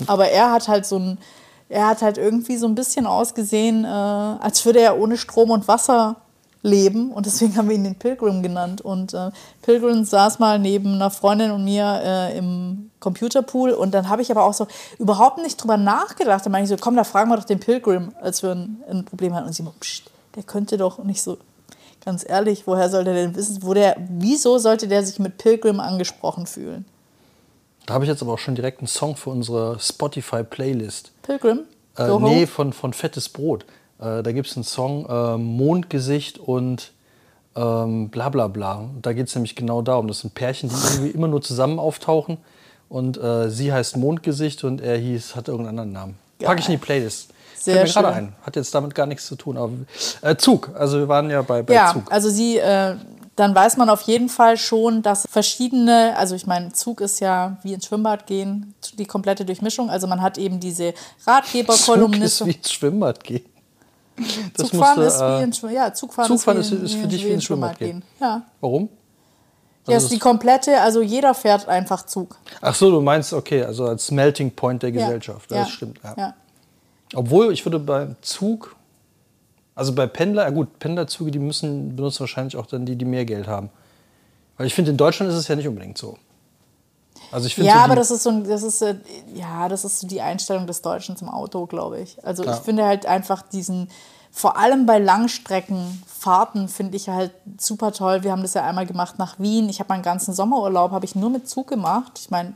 Aber 0.07 0.29
er 0.29 0.51
hat 0.51 0.67
halt 0.67 0.85
so 0.85 0.97
ein, 0.97 1.17
er 1.67 1.87
hat 1.87 2.01
halt 2.01 2.17
irgendwie 2.17 2.57
so 2.57 2.67
ein 2.67 2.75
bisschen 2.75 3.05
ausgesehen, 3.05 3.85
äh, 3.85 3.87
als 3.87 4.65
würde 4.65 4.79
er 4.79 4.99
ohne 4.99 5.17
Strom 5.17 5.49
und 5.49 5.67
Wasser 5.67 6.17
leben 6.61 7.11
und 7.11 7.25
deswegen 7.25 7.55
haben 7.55 7.69
wir 7.69 7.75
ihn 7.75 7.83
den 7.83 7.95
Pilgrim 7.95 8.43
genannt. 8.43 8.81
Und 8.81 9.13
äh, 9.13 9.31
Pilgrim 9.61 10.03
saß 10.03 10.39
mal 10.39 10.59
neben 10.59 10.95
einer 10.95 11.09
Freundin 11.09 11.51
und 11.51 11.63
mir 11.63 12.01
äh, 12.03 12.37
im 12.37 12.91
Computerpool 12.99 13.71
und 13.71 13.93
dann 13.93 14.09
habe 14.09 14.21
ich 14.21 14.31
aber 14.31 14.43
auch 14.43 14.53
so 14.53 14.67
überhaupt 14.97 15.37
nicht 15.41 15.61
drüber 15.61 15.77
nachgedacht. 15.77 16.45
Dann 16.45 16.51
meine 16.51 16.63
ich 16.63 16.69
so, 16.69 16.77
komm, 16.77 16.95
da 16.95 17.03
fragen 17.03 17.29
wir 17.29 17.37
doch 17.37 17.45
den 17.45 17.59
Pilgrim, 17.59 18.13
als 18.21 18.43
wir 18.43 18.51
ein, 18.51 18.83
ein 18.89 19.05
Problem 19.05 19.33
hatten. 19.33 19.47
Und 19.47 19.53
sie 19.53 19.63
pst, 19.63 20.11
der 20.35 20.43
könnte 20.43 20.77
doch 20.77 21.03
nicht 21.03 21.21
so, 21.21 21.37
ganz 22.03 22.25
ehrlich, 22.27 22.65
woher 22.65 22.89
soll 22.89 23.03
der 23.03 23.13
denn 23.13 23.35
wissen, 23.35 23.59
wo 23.61 23.73
der, 23.73 23.97
wieso 24.09 24.57
sollte 24.57 24.87
der 24.87 25.05
sich 25.05 25.19
mit 25.19 25.37
Pilgrim 25.37 25.79
angesprochen 25.79 26.47
fühlen? 26.47 26.85
Da 27.85 27.95
habe 27.95 28.05
ich 28.05 28.09
jetzt 28.09 28.21
aber 28.21 28.33
auch 28.33 28.39
schon 28.39 28.55
direkt 28.55 28.79
einen 28.79 28.87
Song 28.87 29.15
für 29.15 29.31
unsere 29.31 29.79
Spotify-Playlist. 29.79 31.11
Pilgrim? 31.23 31.61
Äh, 31.97 32.07
nee, 32.19 32.45
von, 32.45 32.71
von 32.71 32.93
Fettes 32.93 33.29
Brot. 33.29 33.65
Äh, 33.99 34.23
da 34.23 34.31
gibt 34.31 34.47
es 34.47 34.55
einen 34.55 34.63
Song 34.63 35.05
äh, 35.07 35.37
Mondgesicht 35.37 36.37
und 36.37 36.91
ähm, 37.55 38.09
bla 38.09 38.29
bla 38.29 38.47
bla. 38.47 38.89
Da 39.01 39.13
geht 39.13 39.27
es 39.27 39.35
nämlich 39.35 39.55
genau 39.55 39.81
darum. 39.81 40.07
Das 40.07 40.19
sind 40.19 40.33
Pärchen, 40.33 40.69
die 40.69 40.75
irgendwie 40.75 41.09
immer 41.15 41.27
nur 41.27 41.41
zusammen 41.41 41.79
auftauchen. 41.79 42.37
Und 42.89 43.17
äh, 43.17 43.49
sie 43.49 43.71
heißt 43.71 43.97
Mondgesicht 43.97 44.63
und 44.63 44.81
er 44.81 44.97
hieß, 44.97 45.35
hat 45.35 45.47
irgendeinen 45.47 45.79
anderen 45.79 45.91
Namen. 45.91 46.15
Packe 46.39 46.61
ich 46.61 46.67
in 46.67 46.73
die 46.73 46.77
Playlist. 46.77 47.33
Sehr 47.59 47.75
Fällt 47.85 47.87
mir 47.95 48.01
gerade 48.01 48.15
ein. 48.15 48.33
Hat 48.45 48.55
jetzt 48.55 48.73
damit 48.73 48.95
gar 48.95 49.05
nichts 49.05 49.25
zu 49.27 49.35
tun. 49.35 49.57
Aber 49.57 49.71
äh, 50.21 50.35
Zug. 50.37 50.71
Also 50.75 50.97
wir 50.99 51.07
waren 51.07 51.29
ja 51.29 51.41
bei, 51.41 51.61
bei 51.61 51.73
ja, 51.73 51.91
Zug. 51.93 52.11
also 52.11 52.29
sie, 52.29 52.57
äh, 52.57 52.95
dann 53.35 53.55
weiß 53.55 53.77
man 53.77 53.89
auf 53.89 54.01
jeden 54.01 54.29
Fall 54.29 54.57
schon, 54.57 55.01
dass 55.01 55.25
verschiedene, 55.29 56.13
also 56.17 56.35
ich 56.35 56.45
meine, 56.47 56.71
Zug 56.73 56.99
ist 57.01 57.19
ja 57.21 57.57
wie 57.63 57.73
ins 57.73 57.85
Schwimmbad 57.85 58.27
gehen, 58.27 58.73
die 58.97 59.05
komplette 59.05 59.45
Durchmischung. 59.45 59.89
Also 59.89 60.07
man 60.07 60.21
hat 60.21 60.37
eben 60.37 60.59
diese 60.59 60.93
Ratgeberkolumnisten. 61.25 62.47
Zug 62.47 62.47
ist 62.47 62.55
wie 62.55 62.57
ins 62.59 62.71
Schwimmbad 62.71 63.23
gehen. 63.23 63.45
Das 64.57 64.67
Zugfahren 64.69 65.01
musste, 65.01 65.15
ist 65.15 65.21
äh, 65.21 65.39
wie 65.39 65.43
ins 65.43 65.57
Schwimmbad. 65.57 65.77
Ja, 65.77 65.93
Zugfahren, 65.93 66.27
Zugfahren 66.27 66.59
ist, 66.59 66.71
wie 66.71 66.75
ist- 66.85 66.95
für 66.95 67.07
dich 67.07 67.23
wie 67.25 67.29
ins 67.29 67.43
Schwimmbad 67.45 67.79
gehen. 67.79 68.03
Ja. 68.19 68.41
Warum? 68.59 68.89
ja, 69.87 69.93
Also 69.95 70.07
ist 70.07 70.11
die 70.13 70.19
komplette, 70.19 70.81
also 70.81 71.01
jeder 71.01 71.33
fährt 71.33 71.69
einfach 71.69 72.05
Zug. 72.05 72.35
Ach 72.59 72.75
so, 72.75 72.91
du 72.91 72.99
meinst, 72.99 73.31
okay, 73.31 73.63
also 73.63 73.85
als 73.85 74.11
Melting 74.11 74.51
Point 74.51 74.83
der 74.83 74.89
Ja. 74.89 75.05
Gesellschaft. 75.05 75.49
Ja. 75.51 75.59
Das 75.59 75.69
stimmt. 75.69 75.99
Ja. 76.03 76.13
Ja. 76.17 76.33
Obwohl, 77.15 77.51
ich 77.53 77.65
würde 77.65 77.79
beim 77.79 78.15
Zug, 78.21 78.75
also 79.75 79.93
bei 79.93 80.05
Pendler, 80.07 80.43
ja 80.43 80.49
gut, 80.49 80.79
Pendlerzüge, 80.79 81.31
die 81.31 81.39
müssen 81.39 81.95
benutzen 81.95 82.19
wahrscheinlich 82.21 82.55
auch 82.57 82.65
dann 82.67 82.85
die, 82.85 82.95
die 82.95 83.05
mehr 83.05 83.25
Geld 83.25 83.47
haben. 83.47 83.69
Weil 84.57 84.67
ich 84.67 84.73
finde, 84.73 84.91
in 84.91 84.97
Deutschland 84.97 85.31
ist 85.31 85.37
es 85.37 85.47
ja 85.47 85.55
nicht 85.55 85.67
unbedingt 85.67 85.97
so. 85.97 86.17
Also 87.31 87.47
ich 87.47 87.55
finde 87.55 87.69
Ja, 87.69 87.77
so 87.77 87.81
aber 87.81 87.95
das 87.95 88.11
ist 88.11 88.23
so, 88.23 88.29
ein- 88.29 88.43
das 88.43 88.63
ist, 88.63 88.81
äh, 88.81 88.95
ja, 89.33 89.67
das 89.69 89.85
ist 89.85 89.99
so 89.99 90.07
die 90.07 90.21
Einstellung 90.21 90.67
des 90.67 90.81
Deutschen 90.81 91.15
zum 91.17 91.29
Auto, 91.29 91.65
glaube 91.65 91.99
ich. 91.99 92.23
Also 92.25 92.43
Ja. 92.43 92.53
ich 92.53 92.59
finde 92.59 92.85
halt 92.85 93.05
einfach 93.05 93.41
diesen, 93.43 93.89
vor 94.31 94.57
allem 94.57 94.85
bei 94.85 94.99
Langstreckenfahrten 94.99 96.67
finde 96.67 96.97
ich 96.97 97.07
halt 97.09 97.31
super 97.59 97.91
toll. 97.91 98.23
Wir 98.23 98.31
haben 98.31 98.41
das 98.41 98.53
ja 98.53 98.63
einmal 98.65 98.85
gemacht 98.85 99.17
nach 99.19 99.39
Wien. 99.39 99.69
Ich 99.69 99.79
habe 99.79 99.89
meinen 99.89 100.03
ganzen 100.03 100.33
Sommerurlaub 100.33 100.91
habe 100.91 101.05
ich 101.05 101.15
nur 101.15 101.29
mit 101.29 101.47
Zug 101.47 101.67
gemacht. 101.67 102.13
Ich 102.19 102.29
meine, 102.29 102.53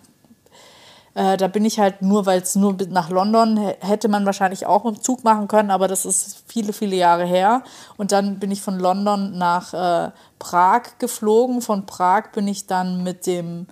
äh, 1.15 1.37
da 1.37 1.47
bin 1.47 1.63
ich 1.63 1.79
halt 1.79 2.01
nur, 2.01 2.25
weil 2.25 2.41
es 2.41 2.55
nur 2.55 2.75
nach 2.89 3.09
London 3.09 3.57
hätte 3.79 4.07
man 4.07 4.25
wahrscheinlich 4.25 4.65
auch 4.65 4.83
mit 4.83 4.97
dem 4.97 5.01
Zug 5.01 5.23
machen 5.23 5.47
können, 5.47 5.69
aber 5.69 5.87
das 5.87 6.05
ist 6.05 6.43
viele, 6.47 6.73
viele 6.73 6.95
Jahre 6.95 7.25
her. 7.25 7.63
Und 7.97 8.11
dann 8.11 8.39
bin 8.39 8.49
ich 8.49 8.61
von 8.61 8.79
London 8.79 9.37
nach 9.37 9.73
äh, 9.73 10.11
Prag 10.39 10.97
geflogen. 10.97 11.61
Von 11.61 11.85
Prag 11.85 12.31
bin 12.33 12.47
ich 12.47 12.65
dann 12.65 13.03
mit 13.03 13.27
dem, 13.27 13.67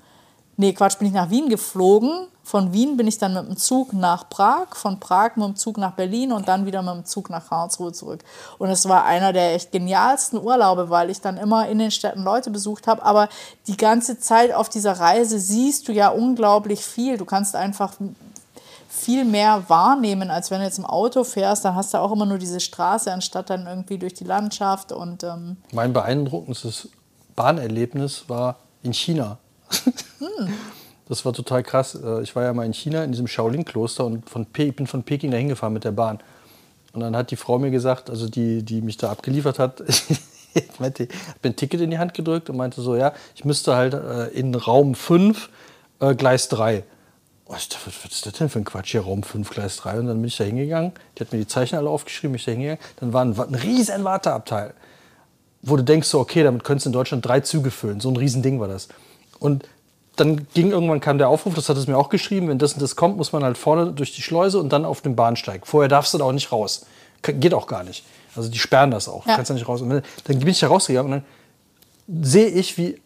nee, 0.58 0.74
Quatsch, 0.74 0.98
bin 0.98 1.08
ich 1.08 1.14
nach 1.14 1.30
Wien 1.30 1.50
geflogen. 1.50 2.28
Von 2.44 2.74
Wien 2.74 2.98
bin 2.98 3.08
ich 3.08 3.18
dann 3.18 3.34
mit 3.34 3.48
dem 3.48 3.56
Zug 3.56 3.94
nach 3.94 4.28
Prag, 4.28 4.76
von 4.76 5.00
Prag 5.00 5.36
mit 5.36 5.46
dem 5.46 5.56
Zug 5.56 5.78
nach 5.78 5.92
Berlin 5.92 6.32
und 6.32 6.48
dann 6.48 6.66
wieder 6.66 6.82
mit 6.82 6.94
dem 6.94 7.06
Zug 7.06 7.30
nach 7.30 7.48
Karlsruhe 7.48 7.94
zurück. 7.94 8.24
Und 8.58 8.70
es 8.70 8.90
war 8.90 9.06
einer 9.06 9.32
der 9.32 9.54
echt 9.54 9.72
genialsten 9.72 10.42
Urlaube, 10.42 10.90
weil 10.90 11.10
ich 11.10 11.22
dann 11.22 11.38
immer 11.38 11.70
in 11.70 11.78
den 11.78 11.92
Städten 11.92 12.24
Leute 12.24 12.50
besucht 12.50 12.88
habe. 12.88 13.04
Aber 13.04 13.30
die 13.68 13.78
ganze 13.78 14.20
Zeit 14.20 14.54
auf 14.54 14.70
dieser 14.70 14.94
Reise 14.94 15.40
siehst 15.40 15.88
du 15.88 15.94
ja 15.94 16.10
unglaublich 16.10 16.84
viel. 16.84 17.18
Du 17.18 17.26
kannst 17.26 17.56
einfach 17.56 17.94
viel 18.90 19.24
mehr 19.24 19.64
wahrnehmen, 19.68 20.30
als 20.30 20.52
wenn 20.52 20.60
du 20.60 20.66
jetzt 20.66 20.80
im 20.80 20.86
Auto 20.86 21.24
fährst. 21.24 21.64
Dann 21.64 21.76
hast 21.76 21.94
du 21.94 22.00
auch 22.00 22.12
immer 22.12 22.26
nur 22.26 22.38
diese 22.38 22.60
Straße, 22.60 23.14
anstatt 23.14 23.50
dann 23.50 23.68
irgendwie 23.68 23.98
durch 23.98 24.14
die 24.16 24.26
Landschaft. 24.26 24.92
Und 24.92 25.24
ähm, 25.24 25.58
mein 25.72 25.94
beeindruckendes 25.94 26.90
Bahnerlebnis 27.36 28.26
war 28.28 28.58
in 28.84 28.94
China. 28.94 29.38
Das 31.10 31.26
war 31.26 31.34
total 31.34 31.62
krass. 31.62 31.96
Äh, 31.96 32.22
Ich 32.22 32.38
war 32.38 32.44
ja 32.44 32.54
mal 32.54 32.66
in 32.66 32.74
China 32.74 33.04
in 33.04 33.12
diesem 33.12 33.28
Shaolin-Kloster 33.28 34.06
und 34.06 34.30
von 34.30 34.48
ich 34.56 34.76
bin 34.76 34.88
von 34.88 35.04
Peking 35.04 35.30
dahin 35.30 35.50
gefahren 35.50 35.74
mit 35.74 35.84
der 35.84 35.92
Bahn. 35.92 36.20
Und 36.94 37.02
dann 37.02 37.18
hat 37.18 37.32
die 37.32 37.36
Frau 37.36 37.60
mir 37.60 37.70
gesagt, 37.70 38.10
also 38.10 38.30
die, 38.30 38.64
die 38.64 38.82
mich 38.82 38.96
da 38.96 39.12
abgeliefert 39.12 39.60
hat, 39.60 39.82
ich 39.88 40.70
hat 40.80 40.80
mir 40.80 41.08
ein 41.44 41.56
Ticket 41.58 41.82
in 41.82 41.92
die 41.92 41.98
Hand 41.98 42.14
gedrückt 42.14 42.50
und 42.50 42.56
meinte 42.56 42.82
so, 42.82 42.96
ja, 42.96 43.14
ich 43.36 43.44
müsste 43.44 43.76
halt 43.76 43.94
äh, 43.94 44.28
in 44.28 44.56
Raum 44.56 44.96
5, 44.96 45.50
äh, 46.00 46.16
Gleis 46.16 46.48
3. 46.48 46.84
Oh, 47.46 47.56
ich 47.58 47.68
dachte, 47.68 47.92
was 48.04 48.12
ist 48.12 48.26
das 48.26 48.34
denn 48.34 48.48
für 48.48 48.60
ein 48.60 48.66
Quatsch 48.66 48.92
hier, 48.92 49.02
Raum 49.02 49.24
5, 49.24 49.50
Gleis 49.50 49.78
3? 49.78 50.00
Und 50.00 50.08
dann 50.08 50.18
bin 50.18 50.28
ich 50.30 50.38
da 50.38 50.46
hingegangen, 50.46 50.94
die 51.18 51.26
hat 51.26 51.34
mir 51.34 51.40
die 51.40 51.48
Zeichen 51.48 51.76
alle 51.76 51.90
aufgeschrieben, 51.90 52.32
bin 52.32 52.40
ich 52.40 52.46
da 52.46 52.52
hingegangen, 52.52 52.82
dann 53.02 53.12
war 53.12 53.26
ein, 53.26 53.38
ein 53.38 53.56
riesen 53.56 54.04
Warteabteil 54.06 54.74
wo 55.62 55.76
du 55.76 55.84
denkst, 55.84 56.08
so, 56.08 56.20
okay, 56.20 56.44
damit 56.44 56.64
könntest 56.64 56.86
du 56.86 56.90
in 56.90 56.94
Deutschland 56.94 57.26
drei 57.26 57.42
Züge 57.42 57.72
füllen. 57.72 58.00
So 58.00 58.10
ein 58.10 58.18
Riesending 58.18 58.60
war 58.60 58.68
das. 58.68 58.88
Und 59.42 59.68
dann 60.18 60.48
ging 60.54 60.70
irgendwann 60.70 61.00
kam 61.00 61.18
der 61.18 61.30
Aufruf, 61.30 61.56
das 61.56 61.68
hat 61.68 61.76
es 61.78 61.88
mir 61.88 61.98
auch 61.98 62.10
geschrieben, 62.10 62.48
wenn 62.48 62.60
das 62.60 62.74
und 62.74 62.82
das 62.82 62.96
kommt, 62.96 63.18
muss 63.18 63.34
man 63.34 63.44
halt 63.44 63.58
vorne 63.58 63.92
durch 63.92 64.14
die 64.14 64.22
Schleuse 64.22 64.60
und 64.60 64.70
dann 64.72 64.86
auf 64.86 65.02
den 65.02 65.16
Bahnsteig. 65.16 65.66
Vorher 65.66 65.90
darfst 65.90 66.14
du 66.14 66.20
da 66.20 66.26
auch 66.26 66.32
nicht 66.32 66.52
raus. 66.52 66.86
Geht 67.24 67.54
auch 67.56 67.66
gar 67.66 67.84
nicht. 67.84 68.06
Also 68.36 68.50
die 68.50 68.60
sperren 68.60 68.92
das 68.92 69.10
auch. 69.10 69.26
Ja. 69.26 69.36
Kannst 69.36 69.50
da 69.50 69.56
nicht 69.56 69.68
raus. 69.68 69.82
Und 69.82 69.90
dann, 69.90 70.04
dann 70.26 70.40
bin 70.40 70.48
ich 70.48 70.60
da 70.60 70.68
rausgegangen 70.68 71.12
und 71.12 71.24
dann 72.08 72.24
sehe 72.24 72.50
ich, 72.50 72.78
wie 72.78 73.02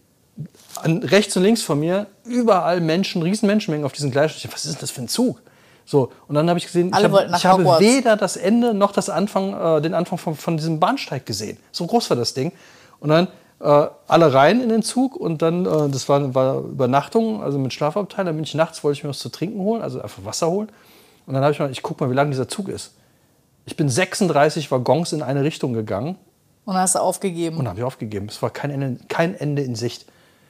an, 0.82 1.04
rechts 1.04 1.38
und 1.38 1.44
links 1.44 1.62
von 1.62 1.80
mir 1.80 2.08
überall 2.26 2.82
Menschen, 2.82 3.22
riesen 3.22 3.48
Menschenmengen 3.48 3.86
auf 3.86 3.94
diesen 3.94 4.12
dachte, 4.12 4.50
Was 4.52 4.66
ist 4.66 4.74
denn 4.74 4.82
das 4.82 4.92
für 4.92 5.02
ein 5.02 5.08
Zug? 5.08 5.42
So, 5.86 6.12
und 6.28 6.36
dann 6.36 6.50
habe 6.50 6.60
ich 6.60 6.66
gesehen, 6.66 6.92
Alle 6.94 7.08
ich, 7.08 7.32
nach 7.32 7.38
ich 7.38 7.46
habe 7.46 7.64
weder 7.80 8.18
das 8.18 8.36
Ende 8.36 8.74
noch 8.74 8.92
das 8.92 9.10
Anfang, 9.10 9.78
äh, 9.78 9.82
den 9.82 9.94
Anfang 9.94 10.18
von, 10.18 10.36
von 10.36 10.58
diesem 10.58 10.82
Bahnsteig 10.82 11.26
gesehen. 11.26 11.58
So 11.72 11.86
groß 11.86 12.10
war 12.10 12.18
das 12.18 12.34
Ding. 12.34 12.52
Und 13.00 13.10
dann 13.10 13.28
äh, 13.60 13.88
alle 14.08 14.34
rein 14.34 14.62
in 14.62 14.70
den 14.70 14.84
Zug 14.84 15.16
und 15.16 15.42
dann, 15.42 15.66
äh, 15.66 15.90
das 15.90 16.10
war, 16.10 16.36
war 16.36 16.60
Übernachtung, 16.60 17.44
also 17.44 17.58
mit 17.58 17.74
Schlafabteil. 17.74 18.26
Dann 18.26 18.36
bin 18.36 18.44
ich 18.44 18.54
nachts, 18.54 18.84
wollte 18.84 18.98
ich 18.98 19.04
mir 19.04 19.10
was 19.10 19.20
zu 19.20 19.30
trinken 19.30 19.60
holen, 19.60 19.82
also 19.82 20.02
einfach 20.02 20.26
Wasser 20.26 20.50
holen. 20.50 20.70
Und 21.26 21.34
dann 21.34 21.44
habe 21.44 21.54
ich 21.54 21.60
mal, 21.60 21.72
ich 21.72 21.82
guck 21.82 22.00
mal, 22.00 22.10
wie 22.10 22.16
lang 22.16 22.30
dieser 22.30 22.48
Zug 22.48 22.70
ist. 22.70 22.94
Ich 23.66 23.76
bin 23.76 23.90
36 23.90 24.72
Waggons 24.72 25.12
in 25.12 25.24
eine 25.24 25.44
Richtung 25.44 25.74
gegangen 25.74 26.18
und 26.66 26.74
dann 26.74 26.82
hast 26.82 26.96
du 26.96 27.00
aufgegeben. 27.00 27.58
und 27.58 27.68
habe 27.68 27.80
ich 27.80 27.84
aufgegeben. 27.84 28.28
Es 28.30 28.42
war 28.42 28.50
kein 28.50 28.72
Ende, 28.72 29.00
kein 29.08 29.36
Ende 29.36 29.62
in 29.62 29.76
Sicht. 29.76 30.06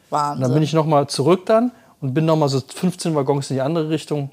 Wahnsinn. 0.09 0.35
Und 0.35 0.41
dann 0.41 0.53
bin 0.53 0.63
ich 0.63 0.73
noch 0.73 0.85
mal 0.85 1.07
zurück 1.07 1.45
dann 1.45 1.71
und 2.01 2.13
bin 2.13 2.25
noch 2.25 2.37
mal 2.37 2.49
so 2.49 2.59
15 2.61 3.15
Waggons 3.15 3.49
in 3.49 3.57
die 3.57 3.61
andere 3.61 3.89
Richtung. 3.89 4.31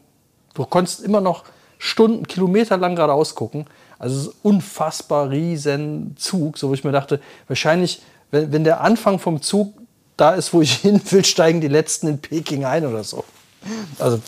Du 0.55 0.65
konntest 0.65 1.01
immer 1.01 1.21
noch 1.21 1.45
Stunden, 1.79 2.27
Kilometer 2.27 2.77
lang 2.77 2.95
geradeaus 2.95 3.35
gucken. 3.35 3.67
Also 3.99 4.17
es 4.17 4.27
ist 4.29 4.35
unfassbar 4.43 5.31
riesen 5.31 6.17
Zug, 6.17 6.59
so 6.59 6.69
wo 6.69 6.75
ich 6.75 6.85
mir 6.85 6.93
dachte, 6.93 7.21
wahrscheinlich, 7.49 8.03
wenn, 8.33 8.51
wenn 8.51 8.65
der 8.65 8.81
Anfang 8.81 9.21
vom 9.21 9.41
Zug 9.41 9.75
da 10.17 10.33
ist, 10.33 10.53
wo 10.53 10.61
ich 10.61 10.75
hin 10.79 11.01
will, 11.11 11.25
steigen 11.25 11.61
die 11.61 11.69
letzten 11.69 12.09
in 12.09 12.19
Peking 12.19 12.65
ein 12.65 12.85
oder 12.85 13.05
so. 13.05 13.23
Also 14.01 14.19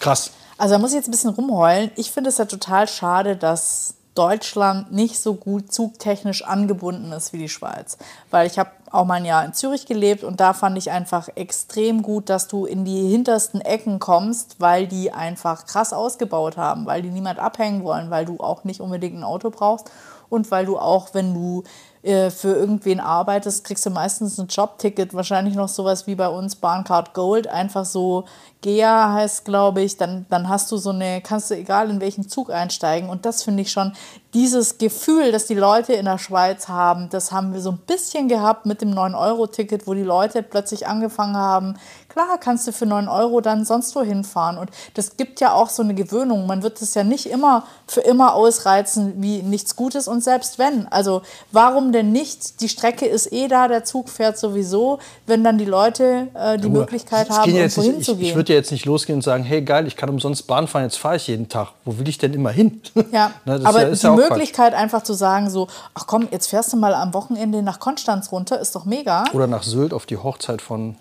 krass. 0.00 0.32
Also 0.58 0.74
da 0.74 0.78
muss 0.78 0.90
ich 0.90 0.96
jetzt 0.96 1.08
ein 1.08 1.12
bisschen 1.12 1.30
rumheulen. 1.30 1.92
Ich 1.94 2.10
finde 2.10 2.28
es 2.30 2.38
ja 2.38 2.44
total 2.44 2.88
schade, 2.88 3.36
dass 3.36 3.94
Deutschland 4.14 4.92
nicht 4.92 5.18
so 5.18 5.34
gut 5.34 5.72
zugtechnisch 5.72 6.44
angebunden 6.44 7.12
ist 7.12 7.32
wie 7.32 7.38
die 7.38 7.48
Schweiz. 7.48 7.96
Weil 8.30 8.46
ich 8.46 8.58
habe 8.58 8.70
auch 8.90 9.04
mal 9.04 9.14
ein 9.14 9.24
Jahr 9.24 9.44
in 9.44 9.54
Zürich 9.54 9.86
gelebt 9.86 10.24
und 10.24 10.40
da 10.40 10.52
fand 10.52 10.76
ich 10.76 10.90
einfach 10.90 11.28
extrem 11.36 12.02
gut, 12.02 12.28
dass 12.28 12.48
du 12.48 12.66
in 12.66 12.84
die 12.84 13.08
hintersten 13.08 13.60
Ecken 13.60 14.00
kommst, 14.00 14.56
weil 14.58 14.88
die 14.88 15.12
einfach 15.12 15.64
krass 15.64 15.92
ausgebaut 15.92 16.56
haben, 16.56 16.86
weil 16.86 17.02
die 17.02 17.10
niemand 17.10 17.38
abhängen 17.38 17.84
wollen, 17.84 18.10
weil 18.10 18.26
du 18.26 18.38
auch 18.40 18.64
nicht 18.64 18.80
unbedingt 18.80 19.16
ein 19.16 19.24
Auto 19.24 19.50
brauchst 19.50 19.90
und 20.28 20.50
weil 20.50 20.66
du 20.66 20.78
auch, 20.78 21.14
wenn 21.14 21.32
du 21.32 21.62
äh, 22.02 22.30
für 22.30 22.54
irgendwen 22.54 22.98
arbeitest, 22.98 23.64
kriegst 23.64 23.84
du 23.84 23.90
meistens 23.90 24.38
ein 24.38 24.46
Jobticket, 24.46 25.12
wahrscheinlich 25.12 25.54
noch 25.54 25.68
sowas 25.68 26.06
wie 26.06 26.14
bei 26.14 26.28
uns 26.28 26.56
Bahncard 26.56 27.12
Gold, 27.12 27.46
einfach 27.46 27.84
so 27.84 28.24
GEA 28.62 29.12
heißt, 29.12 29.44
glaube 29.44 29.80
ich, 29.82 29.96
dann, 29.96 30.26
dann 30.28 30.48
hast 30.48 30.70
du 30.70 30.76
so 30.76 30.90
eine, 30.90 31.20
kannst 31.22 31.50
du 31.50 31.56
egal 31.56 31.90
in 31.90 32.00
welchen 32.00 32.28
Zug 32.28 32.50
einsteigen. 32.50 33.08
Und 33.08 33.24
das 33.24 33.42
finde 33.42 33.62
ich 33.62 33.70
schon, 33.70 33.92
dieses 34.34 34.78
Gefühl, 34.78 35.32
das 35.32 35.46
die 35.46 35.54
Leute 35.54 35.94
in 35.94 36.04
der 36.04 36.18
Schweiz 36.18 36.68
haben, 36.68 37.08
das 37.10 37.32
haben 37.32 37.52
wir 37.52 37.60
so 37.60 37.72
ein 37.72 37.78
bisschen 37.78 38.28
gehabt 38.28 38.66
mit 38.66 38.80
dem 38.80 38.92
9-Euro-Ticket, 38.92 39.86
wo 39.86 39.94
die 39.94 40.02
Leute 40.02 40.42
plötzlich 40.42 40.86
angefangen 40.86 41.36
haben, 41.36 41.74
klar 42.10 42.38
kannst 42.38 42.66
du 42.66 42.72
für 42.72 42.86
9 42.86 43.08
Euro 43.08 43.40
dann 43.40 43.64
sonst 43.64 43.94
wohin 43.94 44.24
fahren. 44.24 44.58
Und 44.58 44.70
das 44.94 45.16
gibt 45.16 45.40
ja 45.40 45.52
auch 45.54 45.70
so 45.70 45.82
eine 45.82 45.94
Gewöhnung. 45.94 46.46
Man 46.46 46.62
wird 46.62 46.80
es 46.82 46.94
ja 46.94 47.04
nicht 47.04 47.26
immer 47.26 47.64
für 47.86 48.00
immer 48.00 48.34
ausreizen 48.34 49.14
wie 49.22 49.42
nichts 49.42 49.76
Gutes 49.76 50.08
und 50.08 50.22
selbst 50.22 50.58
wenn. 50.58 50.86
Also 50.88 51.22
warum 51.52 51.92
denn 51.92 52.12
nicht? 52.12 52.60
Die 52.60 52.68
Strecke 52.68 53.06
ist 53.06 53.32
eh 53.32 53.48
da, 53.48 53.68
der 53.68 53.84
Zug 53.84 54.08
fährt 54.08 54.38
sowieso, 54.38 54.98
wenn 55.26 55.44
dann 55.44 55.58
die 55.58 55.64
Leute 55.64 56.28
äh, 56.34 56.58
die 56.58 56.68
ja, 56.68 56.72
Möglichkeit 56.72 57.30
haben, 57.30 57.50
ja 57.50 57.62
irgendwo 57.62 57.82
hinzugehen. 57.82 58.22
Ich, 58.22 58.28
ich 58.30 58.34
würde 58.34 58.52
ja 58.52 58.58
jetzt 58.58 58.72
nicht 58.72 58.84
losgehen 58.84 59.18
und 59.18 59.22
sagen, 59.22 59.44
hey 59.44 59.62
geil, 59.62 59.86
ich 59.86 59.96
kann 59.96 60.08
umsonst 60.08 60.46
Bahn 60.46 60.68
fahren, 60.68 60.84
jetzt 60.84 60.98
fahre 60.98 61.16
ich 61.16 61.26
jeden 61.28 61.48
Tag. 61.48 61.68
Wo 61.84 61.98
will 61.98 62.08
ich 62.08 62.18
denn 62.18 62.34
immer 62.34 62.50
hin? 62.50 62.80
Ja, 63.12 63.32
Na, 63.44 63.54
aber 63.64 63.88
ja, 63.88 63.94
die 63.94 64.08
Möglichkeit 64.08 64.72
Quatsch. 64.72 64.82
einfach 64.82 65.02
zu 65.02 65.14
sagen 65.14 65.50
so, 65.50 65.68
ach 65.94 66.06
komm, 66.06 66.28
jetzt 66.30 66.48
fährst 66.48 66.72
du 66.72 66.76
mal 66.76 66.94
am 66.94 67.14
Wochenende 67.14 67.62
nach 67.62 67.80
Konstanz 67.80 68.32
runter, 68.32 68.60
ist 68.60 68.74
doch 68.74 68.84
mega. 68.84 69.24
Oder 69.32 69.46
nach 69.46 69.62
Sylt 69.62 69.92
auf 69.92 70.06
die 70.06 70.16
Hochzeit 70.16 70.62
von 70.62 70.96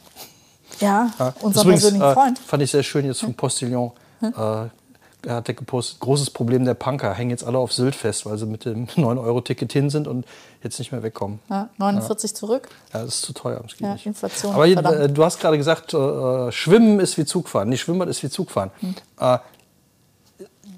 ja, 0.80 1.12
ja. 1.18 1.34
unser 1.42 1.64
persönlichen 1.64 2.02
äh, 2.02 2.14
Freund. 2.14 2.40
Fand 2.40 2.64
ich 2.64 2.72
sehr 2.72 2.84
schön 2.84 3.06
jetzt 3.06 3.22
vom 3.22 3.34
Postillon. 3.34 3.92
Hm? 4.20 4.34
Äh, 4.36 4.70
er 5.26 5.36
hat 5.36 5.46
gepostet, 5.46 6.00
großes 6.00 6.30
Problem 6.30 6.64
der 6.64 6.76
Punker, 6.76 7.14
hängen 7.14 7.32
jetzt 7.32 7.44
alle 7.44 7.58
auf 7.58 7.74
Sylt 7.74 7.96
fest, 7.96 8.26
weil 8.26 8.38
sie 8.38 8.46
mit 8.46 8.64
dem 8.64 8.88
9-Euro-Ticket 8.96 9.72
hin 9.74 9.90
sind 9.90 10.08
und 10.08 10.26
jetzt 10.64 10.80
nicht 10.80 10.92
mehr 10.92 11.04
wegkommen. 11.04 11.40
Ja, 11.50 11.70
49 11.78 12.32
ja. 12.32 12.36
zurück. 12.36 12.70
Ja, 12.94 13.02
das 13.02 13.16
ist 13.16 13.22
zu 13.24 13.34
teuer. 13.34 13.62
Das 13.62 13.80
ja, 13.80 13.98
Inflation. 14.04 14.54
Aber 14.54 14.66
äh, 14.66 15.10
du 15.10 15.24
hast 15.24 15.40
gerade 15.40 15.58
gesagt, 15.58 15.94
äh, 15.94 16.52
Schwimmen 16.52 17.00
ist 17.00 17.18
wie 17.18 17.26
Zugfahren. 17.26 17.70
Nee, 17.70 17.78
Schwimmbad 17.78 18.08
ist 18.08 18.24
wie 18.24 18.30
Zugfahren. 18.30 18.72
Hm. 18.80 18.96
Äh, 19.20 19.40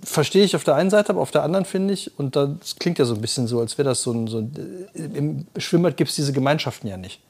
verstehe 0.03 0.43
ich 0.43 0.55
auf 0.55 0.63
der 0.63 0.75
einen 0.75 0.89
Seite, 0.89 1.11
aber 1.11 1.21
auf 1.21 1.31
der 1.31 1.43
anderen 1.43 1.65
finde 1.65 1.93
ich, 1.93 2.17
und 2.17 2.35
das 2.35 2.77
klingt 2.79 2.97
ja 2.97 3.05
so 3.05 3.13
ein 3.13 3.21
bisschen 3.21 3.45
so, 3.45 3.59
als 3.59 3.77
wäre 3.77 3.89
das 3.89 4.01
so 4.01 4.11
ein, 4.11 4.27
so 4.27 4.39
ein, 4.39 4.87
im 4.93 5.45
Schwimmbad 5.57 5.97
gibt 5.97 6.09
es 6.09 6.15
diese 6.15 6.33
Gemeinschaften 6.33 6.87
ja 6.87 6.97
nicht. 6.97 7.21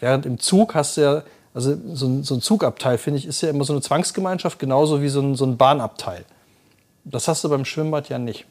Während 0.00 0.26
im 0.26 0.38
Zug 0.38 0.74
hast 0.74 0.96
du 0.96 1.00
ja 1.00 1.22
also 1.54 1.76
so 1.92 2.06
ein, 2.06 2.22
so 2.22 2.34
ein 2.34 2.40
Zugabteil, 2.40 2.98
finde 2.98 3.18
ich, 3.18 3.26
ist 3.26 3.42
ja 3.42 3.50
immer 3.50 3.64
so 3.64 3.72
eine 3.72 3.82
Zwangsgemeinschaft, 3.82 4.58
genauso 4.58 5.02
wie 5.02 5.08
so 5.08 5.20
ein, 5.20 5.34
so 5.34 5.44
ein 5.44 5.56
Bahnabteil. 5.56 6.24
Das 7.04 7.28
hast 7.28 7.44
du 7.44 7.48
beim 7.48 7.64
Schwimmbad 7.64 8.08
ja 8.08 8.18
nicht. 8.18 8.46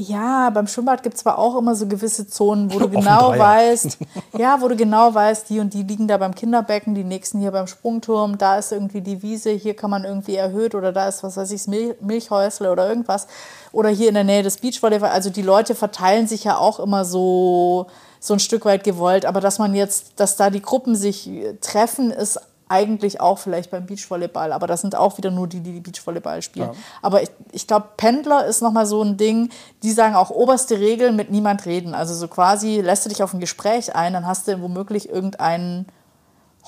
Ja, 0.00 0.50
beim 0.50 0.68
Schwimmbad 0.68 1.02
gibt 1.02 1.16
es 1.16 1.22
zwar 1.22 1.38
auch 1.38 1.58
immer 1.58 1.74
so 1.74 1.88
gewisse 1.88 2.28
Zonen, 2.28 2.72
wo 2.72 2.78
du 2.78 2.88
genau 2.88 3.36
weißt, 3.36 3.98
ja, 4.38 4.60
wo 4.60 4.68
du 4.68 4.76
genau 4.76 5.12
weißt, 5.12 5.50
die 5.50 5.58
und 5.58 5.74
die 5.74 5.82
liegen 5.82 6.06
da 6.06 6.16
beim 6.18 6.36
Kinderbecken, 6.36 6.94
die 6.94 7.02
nächsten 7.02 7.40
hier 7.40 7.50
beim 7.50 7.66
Sprungturm, 7.66 8.38
da 8.38 8.58
ist 8.58 8.70
irgendwie 8.70 9.00
die 9.00 9.22
Wiese, 9.22 9.50
hier 9.50 9.74
kann 9.74 9.90
man 9.90 10.04
irgendwie 10.04 10.36
erhöht 10.36 10.76
oder 10.76 10.92
da 10.92 11.08
ist, 11.08 11.24
was 11.24 11.36
weiß 11.36 11.50
ich, 11.50 11.66
Mil 11.66 11.96
Milchhäusle 12.00 12.70
oder 12.70 12.88
irgendwas. 12.88 13.26
Oder 13.72 13.88
hier 13.88 14.08
in 14.08 14.14
der 14.14 14.24
Nähe 14.24 14.44
des 14.44 14.58
Beachvolleyball. 14.58 15.10
Also 15.10 15.30
die 15.30 15.42
Leute 15.42 15.74
verteilen 15.74 16.28
sich 16.28 16.44
ja 16.44 16.56
auch 16.56 16.78
immer 16.78 17.04
so, 17.04 17.88
so 18.20 18.34
ein 18.34 18.40
Stück 18.40 18.64
weit 18.64 18.84
gewollt. 18.84 19.26
Aber 19.26 19.40
dass 19.40 19.58
man 19.58 19.74
jetzt, 19.74 20.12
dass 20.16 20.36
da 20.36 20.50
die 20.50 20.62
Gruppen 20.62 20.96
sich 20.96 21.30
treffen, 21.60 22.10
ist 22.10 22.40
eigentlich 22.68 23.20
auch 23.20 23.38
vielleicht 23.38 23.70
beim 23.70 23.86
Beachvolleyball, 23.86 24.52
aber 24.52 24.66
das 24.66 24.82
sind 24.82 24.94
auch 24.94 25.16
wieder 25.18 25.30
nur 25.30 25.46
die, 25.46 25.60
die 25.60 25.80
Beachvolleyball 25.80 26.42
spielen. 26.42 26.70
Ja. 26.72 26.78
Aber 27.02 27.22
ich, 27.22 27.30
ich 27.52 27.66
glaube, 27.66 27.88
Pendler 27.96 28.44
ist 28.46 28.62
nochmal 28.62 28.86
so 28.86 29.02
ein 29.02 29.16
Ding, 29.16 29.50
die 29.82 29.92
sagen 29.92 30.14
auch 30.14 30.30
oberste 30.30 30.78
Regel, 30.78 31.12
mit 31.12 31.30
niemand 31.30 31.66
reden. 31.66 31.94
Also 31.94 32.14
so 32.14 32.28
quasi 32.28 32.80
lässt 32.80 33.04
du 33.04 33.08
dich 33.08 33.22
auf 33.22 33.32
ein 33.32 33.40
Gespräch 33.40 33.94
ein, 33.94 34.12
dann 34.12 34.26
hast 34.26 34.48
du 34.48 34.60
womöglich 34.60 35.08
irgendeinen 35.08 35.86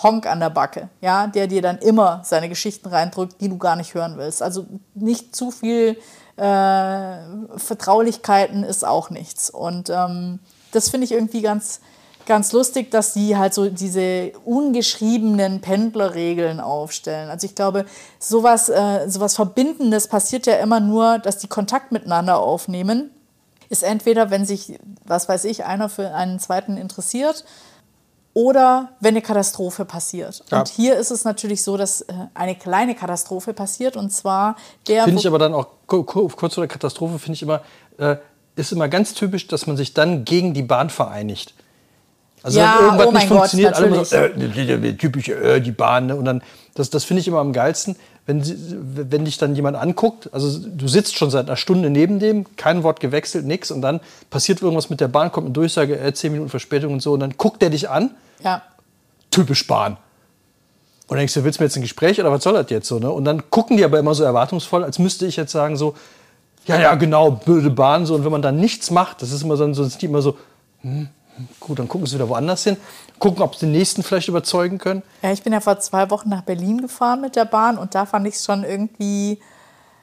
Honk 0.02 0.26
an 0.26 0.40
der 0.40 0.50
Backe, 0.50 0.88
ja, 1.02 1.26
der 1.26 1.46
dir 1.46 1.60
dann 1.60 1.78
immer 1.78 2.22
seine 2.24 2.48
Geschichten 2.48 2.88
reindrückt, 2.88 3.40
die 3.40 3.50
du 3.50 3.58
gar 3.58 3.76
nicht 3.76 3.92
hören 3.92 4.16
willst. 4.16 4.42
Also 4.42 4.64
nicht 4.94 5.36
zu 5.36 5.50
viel 5.50 5.98
äh, 6.36 7.16
Vertraulichkeiten 7.56 8.64
ist 8.64 8.86
auch 8.86 9.10
nichts. 9.10 9.50
Und 9.50 9.90
ähm, 9.90 10.38
das 10.72 10.88
finde 10.88 11.04
ich 11.04 11.12
irgendwie 11.12 11.42
ganz, 11.42 11.80
ganz 12.26 12.52
lustig, 12.52 12.90
dass 12.90 13.12
die 13.12 13.36
halt 13.36 13.54
so 13.54 13.68
diese 13.68 14.32
ungeschriebenen 14.44 15.60
Pendlerregeln 15.60 16.60
aufstellen. 16.60 17.30
Also 17.30 17.46
ich 17.46 17.54
glaube, 17.54 17.86
sowas, 18.18 18.68
äh, 18.68 19.08
sowas 19.08 19.34
Verbindendes 19.34 20.08
passiert 20.08 20.46
ja 20.46 20.54
immer 20.54 20.80
nur, 20.80 21.18
dass 21.18 21.38
die 21.38 21.48
Kontakt 21.48 21.92
miteinander 21.92 22.38
aufnehmen. 22.38 23.10
Ist 23.68 23.82
entweder, 23.82 24.30
wenn 24.30 24.44
sich, 24.44 24.78
was 25.04 25.28
weiß 25.28 25.44
ich, 25.44 25.64
einer 25.64 25.88
für 25.88 26.12
einen 26.12 26.40
zweiten 26.40 26.76
interessiert 26.76 27.44
oder 28.32 28.90
wenn 29.00 29.14
eine 29.14 29.22
Katastrophe 29.22 29.84
passiert. 29.84 30.44
Ja. 30.50 30.60
Und 30.60 30.68
hier 30.68 30.96
ist 30.96 31.10
es 31.10 31.24
natürlich 31.24 31.62
so, 31.62 31.76
dass 31.76 32.02
äh, 32.02 32.14
eine 32.34 32.54
kleine 32.54 32.94
Katastrophe 32.94 33.52
passiert 33.54 33.96
und 33.96 34.10
zwar 34.10 34.56
der. 34.86 35.04
Finde 35.04 35.20
ich 35.20 35.26
aber 35.26 35.38
dann 35.38 35.54
auch 35.54 35.66
kurz 35.86 36.54
vor 36.54 36.62
der 36.62 36.68
Katastrophe, 36.68 37.18
finde 37.18 37.34
ich 37.34 37.42
immer, 37.42 37.62
äh, 37.98 38.16
ist 38.60 38.72
immer 38.72 38.88
ganz 38.88 39.14
typisch, 39.14 39.46
dass 39.48 39.66
man 39.66 39.76
sich 39.76 39.94
dann 39.94 40.24
gegen 40.24 40.54
die 40.54 40.62
Bahn 40.62 40.90
vereinigt. 40.90 41.54
Also 42.42 42.60
ja, 42.60 42.76
wenn 42.78 42.84
irgendwas 42.84 43.06
oh 43.06 43.12
nicht 43.12 43.28
funktioniert, 43.28 43.74
Gott, 43.74 43.82
alle 43.84 44.04
so, 44.04 44.16
äh, 44.16 44.94
typisch 44.94 45.28
äh, 45.28 45.60
die 45.60 45.72
Bahn. 45.72 46.06
Ne? 46.06 46.16
Und 46.16 46.24
dann, 46.24 46.42
das, 46.74 46.88
das 46.88 47.04
finde 47.04 47.20
ich 47.20 47.28
immer 47.28 47.40
am 47.40 47.52
geilsten, 47.52 47.96
wenn, 48.26 48.42
wenn 49.10 49.24
dich 49.24 49.36
dann 49.36 49.54
jemand 49.54 49.76
anguckt. 49.76 50.32
Also 50.32 50.58
du 50.58 50.88
sitzt 50.88 51.18
schon 51.18 51.30
seit 51.30 51.48
einer 51.48 51.56
Stunde 51.56 51.90
neben 51.90 52.18
dem, 52.18 52.46
kein 52.56 52.82
Wort 52.82 53.00
gewechselt, 53.00 53.44
nichts. 53.44 53.70
Und 53.70 53.82
dann 53.82 54.00
passiert 54.30 54.62
irgendwas 54.62 54.88
mit 54.88 55.00
der 55.00 55.08
Bahn, 55.08 55.32
kommt 55.32 55.46
eine 55.46 55.52
Durchsage, 55.52 55.98
äh, 55.98 56.14
10 56.14 56.32
Minuten 56.32 56.50
Verspätung 56.50 56.94
und 56.94 57.00
so. 57.00 57.12
Und 57.12 57.20
dann 57.20 57.34
guckt 57.36 57.60
der 57.60 57.70
dich 57.70 57.90
an. 57.90 58.12
Ja. 58.42 58.62
Typisch 59.30 59.66
Bahn. 59.66 59.92
Und 59.92 61.16
dann 61.16 61.18
denkst 61.18 61.34
du, 61.34 61.44
willst 61.44 61.58
du 61.58 61.62
mir 61.62 61.66
jetzt 61.66 61.76
ein 61.76 61.82
Gespräch 61.82 62.20
oder 62.20 62.30
was 62.30 62.42
soll 62.42 62.54
das 62.54 62.70
jetzt 62.70 62.88
so? 62.88 62.98
Ne? 62.98 63.10
Und 63.10 63.24
dann 63.24 63.50
gucken 63.50 63.76
die 63.76 63.84
aber 63.84 63.98
immer 63.98 64.14
so 64.14 64.24
erwartungsvoll, 64.24 64.84
als 64.84 64.98
müsste 64.98 65.26
ich 65.26 65.36
jetzt 65.36 65.52
sagen 65.52 65.76
so, 65.76 65.94
ja, 66.66 66.80
ja, 66.80 66.94
genau, 66.94 67.30
blöde 67.32 67.70
Bahn. 67.70 68.06
So. 68.06 68.14
Und 68.14 68.24
wenn 68.24 68.32
man 68.32 68.42
dann 68.42 68.56
nichts 68.56 68.90
macht, 68.90 69.22
das 69.22 69.32
ist 69.32 69.42
immer 69.42 69.56
so, 69.56 69.72
so 69.72 69.84
sind 69.84 70.00
die 70.00 70.06
immer 70.06 70.22
so, 70.22 70.36
hm, 70.82 71.08
Gut, 71.58 71.78
dann 71.78 71.88
gucken 71.88 72.06
sie 72.06 72.16
wieder 72.16 72.28
woanders 72.28 72.64
hin. 72.64 72.76
Gucken, 73.18 73.42
ob 73.42 73.54
sie 73.54 73.66
den 73.66 73.72
nächsten 73.72 74.02
vielleicht 74.02 74.28
überzeugen 74.28 74.78
können. 74.78 75.02
Ja, 75.22 75.32
ich 75.32 75.42
bin 75.42 75.52
ja 75.52 75.60
vor 75.60 75.78
zwei 75.80 76.10
Wochen 76.10 76.28
nach 76.28 76.42
Berlin 76.42 76.80
gefahren 76.80 77.20
mit 77.20 77.36
der 77.36 77.44
Bahn 77.44 77.78
und 77.78 77.94
da 77.94 78.06
fand 78.06 78.26
ich 78.26 78.34
es 78.34 78.44
schon 78.44 78.64
irgendwie, 78.64 79.38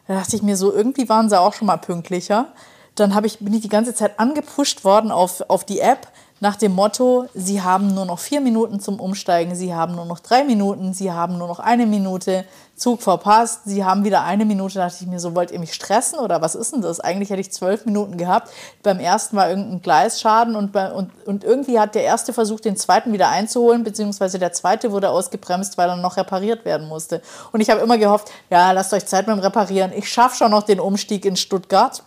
da 0.08 0.16
dachte 0.16 0.36
ich 0.36 0.44
mir 0.44 0.58
so, 0.58 0.74
irgendwie 0.74 1.10
waren 1.10 1.30
sie 1.30 1.40
auch 1.40 1.54
schon 1.54 1.68
mal 1.68 1.78
pünktlicher. 1.78 2.48
Dann 2.96 3.14
ich, 3.26 3.40
bin 3.40 3.54
ich 3.54 3.62
die 3.62 3.70
ganze 3.70 3.94
Zeit 3.94 4.20
angepusht 4.20 4.84
worden 4.84 5.12
auf, 5.12 5.44
auf 5.50 5.64
die 5.64 5.80
App 5.80 6.08
nach 6.40 6.56
dem 6.56 6.74
Motto, 6.74 7.28
Sie 7.34 7.64
haben 7.64 7.96
nur 7.96 8.06
noch 8.06 8.20
vier 8.20 8.42
Minuten 8.42 8.80
zum 8.80 9.00
Umsteigen, 9.00 9.56
Sie 9.56 9.74
haben 9.74 9.96
nur 9.96 10.06
noch 10.06 10.20
drei 10.20 10.44
Minuten, 10.44 10.94
Sie 10.94 11.12
haben 11.12 11.38
nur 11.38 11.48
noch 11.48 11.60
eine 11.60 11.88
Minute, 11.88 12.46
Zug 12.78 13.02
verpasst, 13.02 13.62
Sie 13.66 13.84
haben 13.84 14.04
wieder 14.04 14.24
eine 14.24 14.46
Minute. 14.46 14.76
Da 14.76 14.86
dachte 14.86 15.00
ich 15.02 15.08
mir 15.08 15.20
so, 15.20 15.34
wollt 15.34 15.50
ihr 15.50 15.58
mich 15.58 15.74
stressen 15.74 16.20
oder 16.20 16.44
was 16.44 16.54
ist 16.54 16.74
denn 16.74 16.82
das? 16.82 17.00
Eigentlich 17.00 17.32
hätte 17.32 17.42
ich 17.42 17.52
zwölf 17.52 17.86
Minuten 17.86 18.18
gehabt. 18.18 18.52
Beim 18.84 19.00
ersten 19.00 19.36
war 19.36 19.50
irgendein 19.50 19.82
Gleisschaden 19.82 20.56
und, 20.56 20.72
bei, 20.72 20.92
und, 20.92 21.10
und 21.26 21.44
irgendwie 21.44 21.80
hat 21.80 21.96
der 21.96 22.04
erste 22.04 22.34
versucht, 22.34 22.66
den 22.66 22.78
zweiten 22.78 23.14
wieder 23.14 23.30
einzuholen, 23.30 23.84
beziehungsweise 23.84 24.38
der 24.38 24.54
zweite 24.54 24.92
wurde 24.92 25.10
ausgebremst, 25.10 25.80
weil 25.80 25.90
er 25.90 25.96
noch 25.96 26.18
repariert 26.18 26.66
werden 26.66 26.88
musste. 26.88 27.24
Und 27.52 27.62
ich 27.62 27.72
habe 27.72 27.82
immer 27.82 27.98
gehofft, 27.98 28.32
ja, 28.52 28.72
lasst 28.72 28.94
euch 28.94 29.08
Zeit 29.08 29.26
dem 29.26 29.40
Reparieren. 29.40 29.92
Ich 29.92 30.08
schaffe 30.08 30.38
schon 30.38 30.52
noch 30.52 30.62
den 30.62 30.80
Umstieg 30.80 31.26
in 31.26 31.36
Stuttgart. 31.36 32.04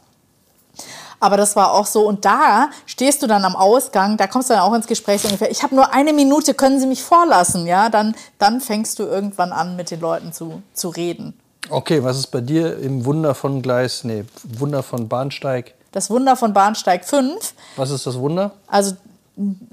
Aber 1.20 1.36
das 1.36 1.54
war 1.54 1.72
auch 1.72 1.86
so. 1.86 2.06
Und 2.06 2.24
da 2.24 2.70
stehst 2.86 3.22
du 3.22 3.26
dann 3.26 3.44
am 3.44 3.54
Ausgang, 3.54 4.16
da 4.16 4.26
kommst 4.26 4.50
du 4.50 4.54
dann 4.54 4.62
auch 4.62 4.72
ins 4.72 4.86
Gespräch 4.86 5.22
ungefähr, 5.24 5.50
ich 5.50 5.62
habe 5.62 5.74
nur 5.74 5.92
eine 5.92 6.12
Minute, 6.12 6.54
können 6.54 6.80
Sie 6.80 6.86
mich 6.86 7.02
vorlassen? 7.02 7.66
Ja, 7.66 7.90
dann, 7.90 8.16
dann 8.38 8.60
fängst 8.60 8.98
du 8.98 9.04
irgendwann 9.04 9.52
an, 9.52 9.76
mit 9.76 9.90
den 9.90 10.00
Leuten 10.00 10.32
zu, 10.32 10.62
zu 10.72 10.88
reden. 10.88 11.34
Okay, 11.68 12.02
was 12.02 12.16
ist 12.16 12.28
bei 12.28 12.40
dir 12.40 12.78
im 12.78 13.04
Wunder 13.04 13.34
von 13.34 13.60
Gleis, 13.60 14.02
nee, 14.02 14.24
Wunder 14.58 14.82
von 14.82 15.08
Bahnsteig? 15.08 15.74
Das 15.92 16.08
Wunder 16.08 16.36
von 16.36 16.52
Bahnsteig 16.52 17.04
5. 17.04 17.54
Was 17.76 17.90
ist 17.90 18.06
das 18.06 18.18
Wunder? 18.18 18.52
Also 18.66 18.96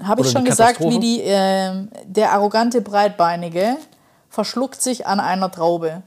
habe 0.02 0.22
ich 0.22 0.30
schon 0.30 0.44
gesagt, 0.44 0.80
wie 0.80 0.98
die, 0.98 1.22
äh, 1.22 1.72
der 2.04 2.32
arrogante 2.32 2.80
Breitbeinige 2.80 3.76
verschluckt 4.28 4.82
sich 4.82 5.06
an 5.06 5.20
einer 5.20 5.50
Traube 5.50 6.02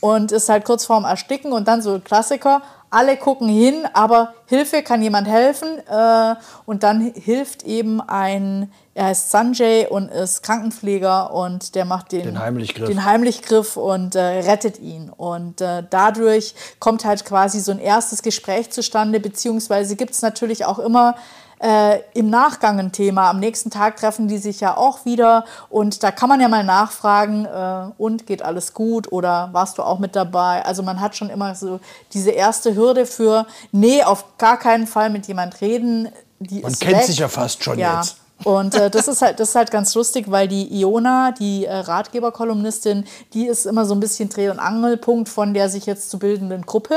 und 0.00 0.32
ist 0.32 0.48
halt 0.48 0.64
kurz 0.64 0.84
vorm 0.84 1.04
Ersticken 1.04 1.52
und 1.52 1.66
dann 1.66 1.82
so 1.82 1.98
Klassiker, 1.98 2.62
alle 2.90 3.16
gucken 3.16 3.48
hin, 3.48 3.86
aber 3.92 4.34
Hilfe, 4.46 4.82
kann 4.82 5.02
jemand 5.02 5.28
helfen? 5.28 5.78
Äh, 5.88 6.34
und 6.64 6.82
dann 6.82 7.12
hilft 7.14 7.62
eben 7.64 8.00
ein, 8.00 8.72
er 8.94 9.06
heißt 9.06 9.30
Sanjay 9.30 9.86
und 9.86 10.10
ist 10.10 10.42
Krankenpfleger 10.42 11.32
und 11.32 11.74
der 11.74 11.84
macht 11.84 12.12
den, 12.12 12.22
den 12.22 12.38
Heimlichgriff. 12.38 12.88
Den 12.88 13.04
Heimlichgriff 13.04 13.76
und 13.76 14.14
äh, 14.14 14.20
rettet 14.20 14.78
ihn. 14.78 15.10
Und 15.10 15.60
äh, 15.60 15.84
dadurch 15.88 16.54
kommt 16.78 17.04
halt 17.04 17.24
quasi 17.24 17.60
so 17.60 17.72
ein 17.72 17.78
erstes 17.78 18.22
Gespräch 18.22 18.70
zustande, 18.70 19.20
beziehungsweise 19.20 19.96
gibt 19.96 20.12
es 20.12 20.22
natürlich 20.22 20.64
auch 20.64 20.78
immer 20.78 21.14
äh, 21.60 22.00
im 22.14 22.30
Nachgang 22.30 22.78
ein 22.78 22.92
Thema. 22.92 23.30
Am 23.30 23.40
nächsten 23.40 23.70
Tag 23.70 23.96
treffen 23.96 24.28
die 24.28 24.38
sich 24.38 24.60
ja 24.60 24.76
auch 24.76 25.04
wieder 25.04 25.44
und 25.68 26.02
da 26.02 26.10
kann 26.10 26.28
man 26.28 26.40
ja 26.40 26.48
mal 26.48 26.64
nachfragen, 26.64 27.44
äh, 27.44 27.90
und 27.98 28.26
geht 28.26 28.42
alles 28.42 28.74
gut 28.74 29.10
oder 29.12 29.50
warst 29.52 29.78
du 29.78 29.82
auch 29.82 29.98
mit 29.98 30.16
dabei? 30.16 30.64
Also 30.64 30.82
man 30.82 31.00
hat 31.00 31.16
schon 31.16 31.30
immer 31.30 31.54
so 31.54 31.80
diese 32.12 32.30
erste 32.30 32.74
Hürde 32.74 33.06
für, 33.06 33.46
nee, 33.72 34.02
auf 34.02 34.38
gar 34.38 34.58
keinen 34.58 34.86
Fall 34.86 35.10
mit 35.10 35.26
jemand 35.26 35.60
reden. 35.60 36.08
Die 36.40 36.60
man 36.60 36.72
kennt 36.72 36.98
weg. 36.98 37.04
sich 37.04 37.18
ja 37.18 37.28
fast 37.28 37.64
schon 37.64 37.78
ja. 37.78 37.98
jetzt. 37.98 38.18
Und 38.44 38.76
äh, 38.76 38.88
das, 38.88 39.08
ist 39.08 39.20
halt, 39.20 39.40
das 39.40 39.50
ist 39.50 39.54
halt 39.56 39.72
ganz 39.72 39.94
lustig, 39.94 40.30
weil 40.30 40.46
die 40.46 40.80
Iona, 40.80 41.32
die 41.32 41.64
äh, 41.64 41.74
Ratgeberkolumnistin, 41.74 43.04
die 43.34 43.46
ist 43.46 43.66
immer 43.66 43.84
so 43.84 43.94
ein 43.94 44.00
bisschen 44.00 44.28
Dreh- 44.28 44.50
und 44.50 44.60
Angelpunkt 44.60 45.28
von 45.28 45.54
der 45.54 45.68
sich 45.68 45.86
jetzt 45.86 46.10
zu 46.10 46.20
bildenden 46.20 46.62
Gruppe 46.62 46.94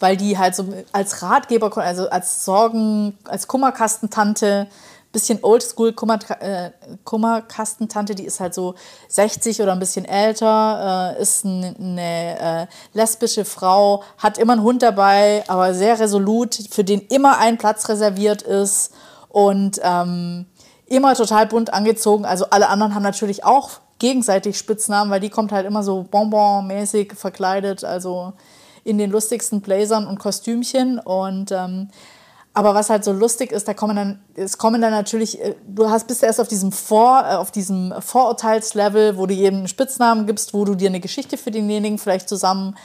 weil 0.00 0.16
die 0.16 0.38
halt 0.38 0.54
so 0.54 0.66
als 0.92 1.22
Ratgeber, 1.22 1.76
also 1.78 2.08
als 2.08 2.44
Sorgen, 2.44 3.18
als 3.24 3.46
Kummerkastentante 3.48 4.68
bisschen 5.12 5.38
oldschool 5.42 5.94
äh, 6.40 6.70
Kummerkastentante, 7.04 8.14
die 8.14 8.24
ist 8.24 8.40
halt 8.40 8.54
so 8.54 8.74
60 9.08 9.60
oder 9.62 9.72
ein 9.72 9.78
bisschen 9.78 10.04
älter, 10.04 11.14
äh, 11.16 11.22
ist 11.22 11.44
eine 11.44 12.40
äh, 12.40 12.66
lesbische 12.94 13.44
Frau, 13.44 14.02
hat 14.18 14.38
immer 14.38 14.54
einen 14.54 14.62
Hund 14.62 14.82
dabei, 14.82 15.44
aber 15.46 15.74
sehr 15.74 16.00
resolut, 16.00 16.58
für 16.70 16.82
den 16.82 17.00
immer 17.00 17.38
ein 17.38 17.58
Platz 17.58 17.88
reserviert 17.88 18.42
ist 18.42 18.92
und 19.28 19.80
ähm, 19.82 20.46
immer 20.86 21.14
total 21.14 21.46
bunt 21.46 21.72
angezogen. 21.72 22.24
Also 22.24 22.46
alle 22.50 22.68
anderen 22.68 22.94
haben 22.94 23.02
natürlich 23.02 23.44
auch 23.44 23.70
gegenseitig 23.98 24.58
Spitznamen, 24.58 25.10
weil 25.10 25.20
die 25.20 25.30
kommt 25.30 25.52
halt 25.52 25.66
immer 25.66 25.82
so 25.82 26.04
bonbon-mäßig 26.10 27.14
verkleidet, 27.14 27.84
also 27.84 28.32
in 28.84 28.98
den 28.98 29.10
lustigsten 29.10 29.60
Blazern 29.60 30.06
und 30.06 30.18
Kostümchen. 30.18 30.98
Und 30.98 31.52
ähm, 31.52 31.88
aber 32.54 32.74
was 32.74 32.90
halt 32.90 33.02
so 33.02 33.12
lustig 33.12 33.50
ist, 33.50 33.66
da 33.66 33.72
kommen 33.72 33.96
dann, 33.96 34.22
es 34.34 34.58
kommen 34.58 34.82
dann 34.82 34.90
natürlich, 34.90 35.40
äh, 35.40 35.54
du 35.66 35.88
hast 35.88 36.06
bist 36.06 36.22
erst 36.22 36.40
auf 36.40 36.48
diesem 36.48 36.70
Vor, 36.72 37.24
äh, 37.26 37.34
auf 37.34 37.50
diesem 37.50 37.94
Vorurteilslevel, 38.00 39.16
wo 39.16 39.26
du 39.26 39.34
jedem 39.34 39.60
einen 39.60 39.68
Spitznamen 39.68 40.26
gibst, 40.26 40.52
wo 40.52 40.64
du 40.64 40.74
dir 40.74 40.88
eine 40.88 41.00
Geschichte 41.00 41.38
für 41.38 41.50
denjenigen 41.50 41.98
vielleicht 41.98 42.28
zusammen 42.28 42.76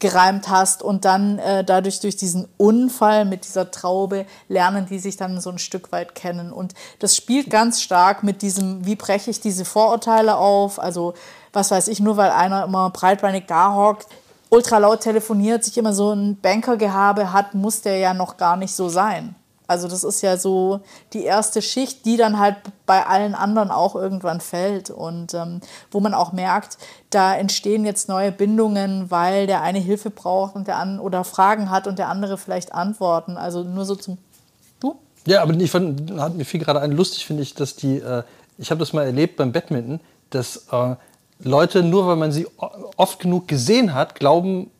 gereimt 0.00 0.48
hast 0.48 0.82
und 0.82 1.04
dann 1.04 1.38
äh, 1.38 1.64
dadurch 1.64 2.00
durch 2.00 2.16
diesen 2.16 2.48
Unfall 2.58 3.24
mit 3.24 3.46
dieser 3.46 3.70
Traube 3.70 4.26
lernen 4.48 4.86
die 4.90 4.98
sich 4.98 5.16
dann 5.16 5.40
so 5.40 5.50
ein 5.50 5.58
Stück 5.58 5.92
weit 5.92 6.14
kennen. 6.14 6.52
Und 6.52 6.74
das 6.98 7.16
spielt 7.16 7.48
ganz 7.48 7.80
stark 7.80 8.22
mit 8.22 8.42
diesem, 8.42 8.84
wie 8.84 8.96
breche 8.96 9.30
ich 9.30 9.40
diese 9.40 9.64
Vorurteile 9.64 10.36
auf, 10.36 10.78
also 10.78 11.14
was 11.52 11.70
weiß 11.70 11.88
ich, 11.88 12.00
nur 12.00 12.16
weil 12.18 12.30
einer 12.30 12.64
immer 12.64 12.90
breitbeinig 12.90 13.44
da 13.46 13.74
hockt, 13.74 14.08
ultra 14.54 14.78
laut 14.78 15.00
telefoniert, 15.00 15.64
sich 15.64 15.76
immer 15.76 15.92
so 15.92 16.12
ein 16.12 16.36
Bankergehabe 16.40 17.32
hat, 17.32 17.54
muss 17.54 17.82
der 17.82 17.98
ja 17.98 18.14
noch 18.14 18.36
gar 18.36 18.56
nicht 18.56 18.74
so 18.74 18.88
sein. 18.88 19.34
Also 19.66 19.88
das 19.88 20.04
ist 20.04 20.20
ja 20.20 20.36
so 20.36 20.80
die 21.14 21.24
erste 21.24 21.62
Schicht, 21.62 22.04
die 22.04 22.18
dann 22.18 22.38
halt 22.38 22.56
bei 22.84 23.06
allen 23.06 23.34
anderen 23.34 23.70
auch 23.70 23.94
irgendwann 23.94 24.40
fällt 24.40 24.90
und 24.90 25.32
ähm, 25.32 25.60
wo 25.90 26.00
man 26.00 26.12
auch 26.12 26.32
merkt, 26.32 26.76
da 27.08 27.34
entstehen 27.34 27.86
jetzt 27.86 28.08
neue 28.08 28.30
Bindungen, 28.30 29.10
weil 29.10 29.46
der 29.46 29.62
eine 29.62 29.78
Hilfe 29.78 30.10
braucht 30.10 30.54
und 30.54 30.68
der 30.68 30.76
an 30.76 31.00
oder 31.00 31.24
Fragen 31.24 31.70
hat 31.70 31.86
und 31.86 31.98
der 31.98 32.08
andere 32.08 32.36
vielleicht 32.36 32.74
Antworten. 32.74 33.38
Also 33.38 33.62
nur 33.62 33.86
so 33.86 33.94
zum 33.94 34.18
du? 34.80 34.96
Ja, 35.26 35.42
aber 35.42 35.54
ich 35.54 35.70
fand, 35.70 36.20
hat 36.20 36.34
mir 36.34 36.44
viel 36.44 36.60
gerade 36.60 36.80
ein 36.80 36.92
lustig 36.92 37.24
finde 37.24 37.42
ich, 37.42 37.54
dass 37.54 37.74
die, 37.74 37.96
äh, 37.96 38.22
ich 38.58 38.70
habe 38.70 38.80
das 38.80 38.92
mal 38.92 39.06
erlebt 39.06 39.36
beim 39.36 39.52
Badminton, 39.52 40.00
dass 40.28 40.66
äh, 40.70 40.96
Leute, 41.38 41.82
nur 41.82 42.06
weil 42.06 42.16
man 42.16 42.32
sie 42.32 42.46
oft 42.96 43.18
genug 43.18 43.48
gesehen 43.48 43.94
hat, 43.94 44.14
glauben, 44.14 44.70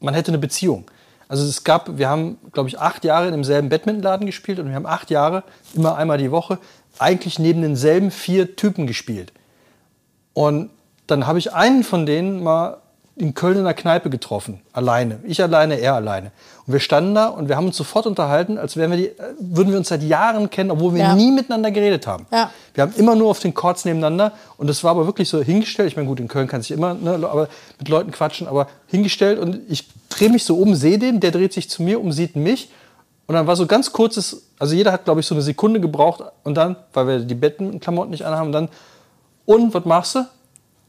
man 0.00 0.14
hätte 0.14 0.30
eine 0.30 0.38
Beziehung. 0.38 0.90
Also 1.28 1.44
es 1.44 1.64
gab, 1.64 1.98
wir 1.98 2.08
haben, 2.08 2.38
glaube 2.52 2.68
ich, 2.68 2.78
acht 2.78 3.04
Jahre 3.04 3.26
in 3.26 3.32
demselben 3.32 3.68
Badmintonladen 3.68 4.26
gespielt 4.26 4.58
und 4.58 4.68
wir 4.68 4.74
haben 4.74 4.86
acht 4.86 5.10
Jahre, 5.10 5.42
immer 5.74 5.96
einmal 5.96 6.18
die 6.18 6.30
Woche, 6.30 6.58
eigentlich 6.98 7.38
neben 7.38 7.62
denselben 7.62 8.10
vier 8.10 8.56
Typen 8.56 8.86
gespielt. 8.86 9.32
Und 10.32 10.70
dann 11.06 11.26
habe 11.26 11.38
ich 11.38 11.52
einen 11.52 11.82
von 11.82 12.06
denen 12.06 12.42
mal 12.42 12.78
in 13.16 13.34
Köln 13.34 13.54
in 13.54 13.60
einer 13.60 13.74
Kneipe 13.74 14.10
getroffen, 14.10 14.60
alleine. 14.72 15.20
Ich 15.24 15.40
alleine, 15.40 15.76
er 15.76 15.94
alleine. 15.94 16.32
Und 16.66 16.72
wir 16.72 16.80
standen 16.80 17.14
da 17.14 17.28
und 17.28 17.48
wir 17.48 17.56
haben 17.56 17.66
uns 17.66 17.76
sofort 17.76 18.06
unterhalten, 18.06 18.58
als 18.58 18.76
wären 18.76 18.90
wir 18.90 18.96
die, 18.96 19.06
äh, 19.06 19.34
würden 19.38 19.70
wir 19.70 19.78
uns 19.78 19.88
seit 19.88 20.02
Jahren 20.02 20.50
kennen, 20.50 20.70
obwohl 20.70 20.94
wir 20.94 21.02
ja. 21.02 21.14
nie 21.14 21.30
miteinander 21.30 21.70
geredet 21.70 22.06
haben. 22.06 22.26
Ja. 22.32 22.50
Wir 22.74 22.82
haben 22.82 22.94
immer 22.96 23.14
nur 23.14 23.30
auf 23.30 23.38
den 23.38 23.54
Chords 23.54 23.84
nebeneinander 23.84 24.32
und 24.56 24.66
das 24.66 24.82
war 24.82 24.90
aber 24.90 25.06
wirklich 25.06 25.28
so 25.28 25.40
hingestellt. 25.40 25.88
Ich 25.88 25.96
meine, 25.96 26.08
gut, 26.08 26.18
in 26.18 26.28
Köln 26.28 26.48
kann 26.48 26.62
sich 26.62 26.72
immer 26.72 26.94
ne, 26.94 27.14
aber 27.30 27.48
mit 27.78 27.88
Leuten 27.88 28.10
quatschen, 28.10 28.48
aber 28.48 28.66
hingestellt 28.88 29.38
und 29.38 29.60
ich 29.68 29.86
drehe 30.08 30.30
mich 30.30 30.44
so 30.44 30.56
um, 30.56 30.74
sehe 30.74 30.98
den, 30.98 31.20
der 31.20 31.30
dreht 31.30 31.52
sich 31.52 31.70
zu 31.70 31.82
mir 31.82 32.00
um, 32.00 32.10
sieht 32.10 32.34
mich 32.34 32.70
und 33.26 33.34
dann 33.34 33.46
war 33.46 33.56
so 33.56 33.66
ganz 33.66 33.92
kurzes, 33.92 34.48
also 34.58 34.74
jeder 34.74 34.92
hat, 34.92 35.04
glaube 35.04 35.20
ich, 35.20 35.26
so 35.26 35.34
eine 35.34 35.42
Sekunde 35.42 35.80
gebraucht 35.80 36.22
und 36.42 36.54
dann, 36.54 36.76
weil 36.92 37.06
wir 37.06 37.18
die 37.20 37.34
Bettenklamotten 37.34 38.10
nicht 38.10 38.24
anhaben, 38.24 38.52
dann, 38.52 38.68
und, 39.46 39.72
was 39.72 39.84
machst 39.84 40.14
du? 40.16 40.26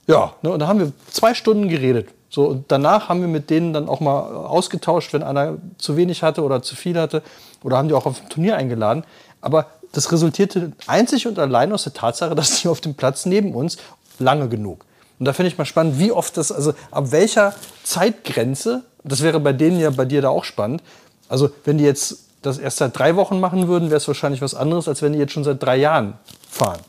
Ja, 0.08 0.34
ne, 0.42 0.52
und 0.52 0.60
da 0.60 0.68
haben 0.68 0.80
wir 0.80 0.92
zwei 1.12 1.34
Stunden 1.34 1.70
geredet. 1.70 2.10
So, 2.30 2.46
und 2.48 2.66
danach 2.68 3.10
haben 3.10 3.22
wir 3.22 3.28
mit 3.28 3.50
denen 3.50 3.74
dann 3.74 3.88
auch 3.88 4.00
mal 4.00 4.20
ausgetauscht, 4.20 5.14
wenn 5.14 5.24
einer 5.24 5.58
zu 5.78 5.96
wenig 5.96 6.24
hatte 6.24 6.44
oder 6.44 6.62
zu 6.62 6.76
viel 6.76 7.00
hatte. 7.00 7.22
Oder 7.64 7.78
haben 7.78 7.88
die 7.88 7.94
auch 7.94 8.06
auf 8.06 8.22
ein 8.22 8.30
Turnier 8.30 8.58
eingeladen. 8.58 9.04
Aber 9.42 9.68
das 9.92 10.12
resultierte 10.12 10.74
einzig 10.88 11.28
und 11.28 11.40
allein 11.40 11.72
aus 11.72 11.84
der 11.84 11.94
Tatsache, 11.94 12.36
dass 12.36 12.62
die 12.62 12.68
auf 12.68 12.82
dem 12.82 12.96
Platz 12.96 13.26
neben 13.26 13.54
uns 13.56 13.78
lange 14.20 14.50
genug. 14.50 14.86
Und 15.18 15.26
da 15.26 15.34
finde 15.34 15.48
ich 15.48 15.58
mal 15.58 15.66
spannend, 15.66 15.98
wie 15.98 16.12
oft 16.12 16.36
das, 16.36 16.52
also 16.52 16.74
ab 16.92 17.12
welcher 17.12 17.54
Zeitgrenze, 17.84 18.84
das 19.04 19.22
wäre 19.22 19.40
bei 19.40 19.54
denen 19.54 19.80
ja 19.80 19.90
bei 19.92 20.06
dir 20.06 20.22
da 20.22 20.30
auch 20.30 20.44
spannend. 20.44 20.84
Also 21.30 21.50
wenn 21.64 21.78
die 21.78 21.86
jetzt 21.86 22.26
das 22.42 22.58
erst 22.58 22.78
seit 22.78 22.98
drei 22.98 23.16
Wochen 23.16 23.40
machen 23.40 23.68
würden, 23.68 23.90
wäre 23.90 23.98
es 23.98 24.08
wahrscheinlich 24.08 24.42
was 24.42 24.54
anderes, 24.54 24.88
als 24.88 25.02
wenn 25.02 25.14
die 25.14 25.20
jetzt 25.20 25.32
schon 25.32 25.44
seit 25.44 25.64
drei 25.64 25.78
Jahren 25.78 26.16
fahren. 26.50 26.80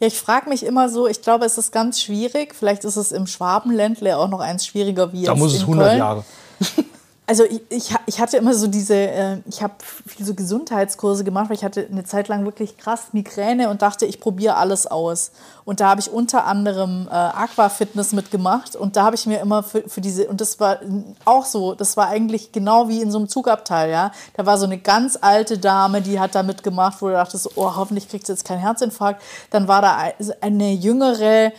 Ja, 0.00 0.06
ich 0.06 0.18
frage 0.18 0.48
mich 0.48 0.64
immer 0.64 0.88
so, 0.88 1.06
ich 1.06 1.20
glaube, 1.20 1.44
es 1.44 1.58
ist 1.58 1.72
ganz 1.72 2.00
schwierig. 2.00 2.54
Vielleicht 2.54 2.84
ist 2.84 2.96
es 2.96 3.12
im 3.12 3.26
Schwabenländle 3.26 4.16
auch 4.16 4.28
noch 4.28 4.40
eins 4.40 4.66
schwieriger 4.66 5.12
wie 5.12 5.24
da 5.24 5.32
jetzt 5.32 5.38
muss 5.38 5.54
es 5.54 5.60
100 5.60 5.88
Köln. 5.88 5.98
Jahre. 5.98 6.24
Also 7.30 7.44
ich, 7.44 7.62
ich, 7.68 7.94
ich, 8.06 8.20
hatte 8.20 8.38
immer 8.38 8.54
so 8.54 8.66
diese, 8.66 8.96
äh, 8.96 9.36
ich 9.48 9.62
habe 9.62 9.74
viele 10.04 10.26
so 10.26 10.34
Gesundheitskurse 10.34 11.22
gemacht, 11.22 11.48
weil 11.48 11.56
ich 11.56 11.62
hatte 11.62 11.86
eine 11.88 12.02
Zeit 12.02 12.26
lang 12.26 12.44
wirklich 12.44 12.76
krass 12.76 13.12
Migräne 13.12 13.70
und 13.70 13.82
dachte, 13.82 14.04
ich 14.04 14.18
probiere 14.18 14.56
alles 14.56 14.88
aus. 14.88 15.30
Und 15.64 15.78
da 15.78 15.90
habe 15.90 16.00
ich 16.00 16.10
unter 16.10 16.44
anderem 16.44 17.06
äh, 17.08 17.14
Aquafitness 17.14 18.14
mitgemacht 18.14 18.74
und 18.74 18.96
da 18.96 19.04
habe 19.04 19.14
ich 19.14 19.26
mir 19.26 19.38
immer 19.38 19.62
für, 19.62 19.88
für 19.88 20.00
diese, 20.00 20.26
und 20.26 20.40
das 20.40 20.58
war 20.58 20.80
auch 21.24 21.44
so, 21.44 21.76
das 21.76 21.96
war 21.96 22.08
eigentlich 22.08 22.50
genau 22.50 22.88
wie 22.88 23.00
in 23.00 23.12
so 23.12 23.18
einem 23.18 23.28
Zugabteil, 23.28 23.92
ja. 23.92 24.10
Da 24.34 24.44
war 24.44 24.58
so 24.58 24.64
eine 24.64 24.78
ganz 24.78 25.16
alte 25.20 25.56
Dame, 25.56 26.02
die 26.02 26.18
hat 26.18 26.34
da 26.34 26.42
mitgemacht, 26.42 27.00
wo 27.00 27.06
du 27.06 27.12
dachtest, 27.12 27.56
oh, 27.56 27.76
hoffentlich 27.76 28.08
kriegt 28.08 28.26
sie 28.26 28.32
jetzt 28.32 28.44
keinen 28.44 28.58
Herzinfarkt. 28.58 29.22
Dann 29.50 29.68
war 29.68 29.82
da 29.82 29.98
eine 30.40 30.72
jüngere, 30.72 31.52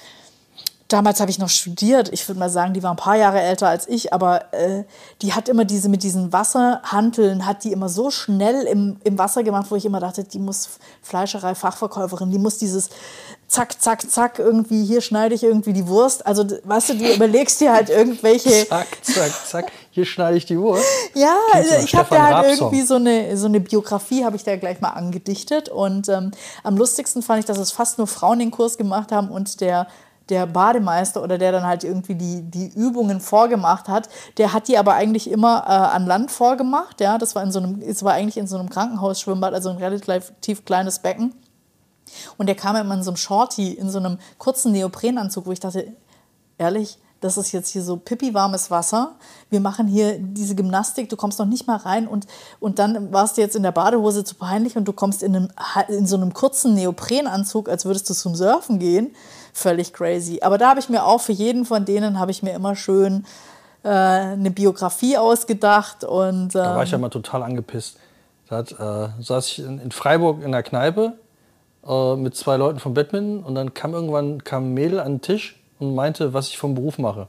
damals 0.94 1.20
habe 1.20 1.32
ich 1.32 1.40
noch 1.40 1.50
studiert. 1.50 2.10
Ich 2.12 2.28
würde 2.28 2.40
mal 2.40 2.50
sagen, 2.50 2.74
die 2.74 2.84
war 2.84 2.92
ein 2.92 2.98
paar 2.98 3.16
Jahre 3.16 3.42
älter 3.42 3.68
als 3.68 3.88
ich, 3.88 4.14
aber 4.14 4.54
äh, 4.54 4.84
die 5.22 5.34
hat 5.34 5.50
immer 5.50 5.66
diese 5.66 5.90
mit 5.90 6.04
diesen 6.04 6.34
Wasserhanteln, 6.34 7.46
hat 7.46 7.64
die 7.64 7.72
immer 7.72 7.90
so 7.90 8.12
schnell 8.12 8.64
im, 8.64 8.98
im 9.04 9.18
Wasser 9.18 9.44
gemacht, 9.44 9.68
wo 9.70 9.76
ich 9.76 9.86
immer 9.86 10.00
dachte, 10.00 10.24
die 10.24 10.40
muss 10.40 10.70
Fleischerei-Fachverkäuferin, 11.02 12.32
die 12.32 12.40
muss 12.40 12.58
dieses 12.58 12.90
zack, 13.52 13.82
zack, 13.82 14.10
zack, 14.10 14.40
irgendwie, 14.40 14.86
hier 14.86 15.02
schneide 15.02 15.36
ich 15.36 15.44
irgendwie 15.44 15.74
die 15.74 15.88
Wurst. 15.88 16.26
Also, 16.26 16.46
weißt 16.64 16.90
du, 16.90 16.94
du 16.96 17.14
überlegst 17.14 17.60
dir 17.60 17.74
halt 17.74 17.90
irgendwelche. 17.90 18.50
zack, 18.70 18.88
zack, 19.02 19.32
zack, 19.46 19.72
hier 19.92 20.06
schneide 20.06 20.38
ich 20.38 20.46
die 20.46 20.58
Wurst. 20.58 20.86
Ja, 21.14 21.36
also 21.52 21.76
ich 21.84 21.94
habe 21.96 22.16
da 22.16 22.28
halt 22.28 22.48
irgendwie 22.48 22.82
so 22.82 22.96
eine, 22.96 23.36
so 23.36 23.48
eine 23.48 23.60
Biografie, 23.60 24.24
habe 24.24 24.38
ich 24.38 24.44
da 24.44 24.56
gleich 24.56 24.80
mal 24.80 24.92
angedichtet. 24.92 25.68
Und 25.68 26.08
ähm, 26.08 26.32
am 26.64 26.78
lustigsten 26.78 27.22
fand 27.22 27.40
ich, 27.40 27.46
dass 27.46 27.58
es 27.58 27.72
fast 27.72 27.98
nur 27.98 28.08
Frauen 28.08 28.40
den 28.40 28.52
Kurs 28.52 28.78
gemacht 28.78 29.12
haben 29.12 29.30
und 29.30 29.60
der 29.60 29.88
der 30.32 30.48
Bademeister 30.48 31.22
oder 31.22 31.38
der 31.38 31.52
dann 31.52 31.64
halt 31.64 31.84
irgendwie 31.84 32.16
die, 32.16 32.42
die 32.42 32.70
Übungen 32.70 33.20
vorgemacht 33.20 33.90
hat, 33.90 34.10
der 34.38 34.54
hat 34.54 34.70
die 34.70 34.78
aber 34.78 34.94
eigentlich 34.94 35.30
immer 35.30 35.64
äh, 35.68 35.72
an 35.72 36.08
Land 36.08 36.32
vorgemacht. 36.32 37.02
Ja, 37.02 37.18
das 37.18 37.36
war 37.36 37.44
in 37.44 37.52
so 37.52 37.60
einem, 37.60 37.82
es 37.82 38.02
war 38.04 38.14
eigentlich 38.14 38.38
in 38.38 38.48
so 38.48 38.58
einem 38.58 38.70
Krankenhausschwimmbad, 38.70 39.54
also 39.54 39.70
ein 39.70 39.78
relativ 39.78 40.66
kleines 40.66 41.00
Becken. 41.00 41.36
Und 42.38 42.48
der 42.48 42.56
kam 42.56 42.76
immer 42.78 42.96
in 42.96 43.04
so 43.04 43.12
einem 43.12 43.18
Shorty, 43.18 43.74
in 43.74 43.90
so 43.90 44.00
einem 44.00 44.18
kurzen 44.38 44.72
Neoprenanzug, 44.72 45.46
wo 45.46 45.52
ich 45.52 45.60
dachte, 45.60 45.94
ehrlich, 46.58 46.98
das 47.20 47.38
ist 47.38 47.52
jetzt 47.52 47.70
hier 47.70 47.84
so 47.84 47.98
pipi-warmes 47.98 48.72
Wasser. 48.72 49.16
Wir 49.50 49.60
machen 49.60 49.88
hier 49.88 50.18
diese 50.18 50.56
Gymnastik, 50.56 51.08
du 51.10 51.16
kommst 51.16 51.38
noch 51.40 51.46
nicht 51.46 51.68
mal 51.68 51.78
rein 51.78 52.08
und, 52.08 52.26
und 52.60 52.80
dann 52.80 53.14
warst 53.14 53.38
du 53.38 53.42
jetzt 53.42 53.56
in 53.56 53.64
der 53.64 53.72
Badehose 53.72 54.24
zu 54.24 54.36
peinlich 54.36 54.76
und 54.76 54.86
du 54.86 54.94
kommst 54.94 55.22
in, 55.22 55.36
einem, 55.36 55.50
in 55.88 56.08
so 56.08 56.16
einem 56.16 56.34
kurzen 56.34 56.74
Neoprenanzug, 56.74 57.70
als 57.70 57.86
würdest 57.86 58.10
du 58.10 58.14
zum 58.14 58.34
Surfen 58.34 58.80
gehen 58.80 59.14
völlig 59.54 59.94
crazy. 59.94 60.40
Aber 60.42 60.58
da 60.58 60.70
habe 60.70 60.80
ich 60.80 60.90
mir 60.90 61.06
auch 61.06 61.22
für 61.22 61.32
jeden 61.32 61.66
von 61.66 61.86
denen 61.86 62.20
habe 62.20 62.32
ich 62.32 62.44
mir 62.44 62.54
immer 62.54 62.76
schön 62.76 63.26
äh, 63.84 63.90
eine 63.90 64.52
Biografie 64.52 65.18
ausgedacht 65.18 66.04
und 66.04 66.56
ähm, 66.56 66.62
da 66.62 66.76
war 66.76 66.84
ich 66.84 66.92
ja 66.92 66.96
ähm, 66.96 67.02
mal 67.02 67.10
total 67.10 67.44
angepisst. 67.44 67.98
Da 68.48 68.58
hat, 68.58 68.72
äh, 68.74 69.24
saß 69.24 69.48
ich 69.48 69.60
in, 69.60 69.80
in, 69.80 69.92
Freiburg 69.92 70.44
in 70.44 70.52
der 70.52 70.64
Kneipe 70.64 71.14
äh, 71.88 72.16
mit 72.16 72.36
zwei 72.36 72.58
Leuten 72.58 72.80
vom 72.80 72.94
Badminton 72.94 73.44
und 73.44 73.56
dann 73.56 73.74
kam 73.74 73.94
irgendwann 73.94 74.44
kam 74.44 74.66
ein 74.66 74.74
Mädel 74.74 75.00
an 75.00 75.14
den 75.14 75.22
Tisch 75.22 75.60
und 75.80 75.96
meinte, 75.96 76.34
was 76.34 76.50
ich 76.50 76.58
vom 76.58 76.76
Beruf 76.76 76.98
mache. 76.98 77.28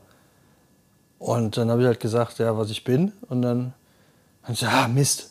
Und 1.23 1.57
dann 1.57 1.71
habe 1.71 1.83
ich 1.83 1.87
halt 1.87 2.01
gesagt, 2.01 2.41
ja, 2.41 2.59
was 2.59 2.69
ich 2.71 2.83
bin. 2.83 3.13
Und 3.29 3.43
dann 3.43 3.75
haben 4.43 4.57
sie 4.57 4.67
ah, 4.67 4.89
Mist. 4.89 5.31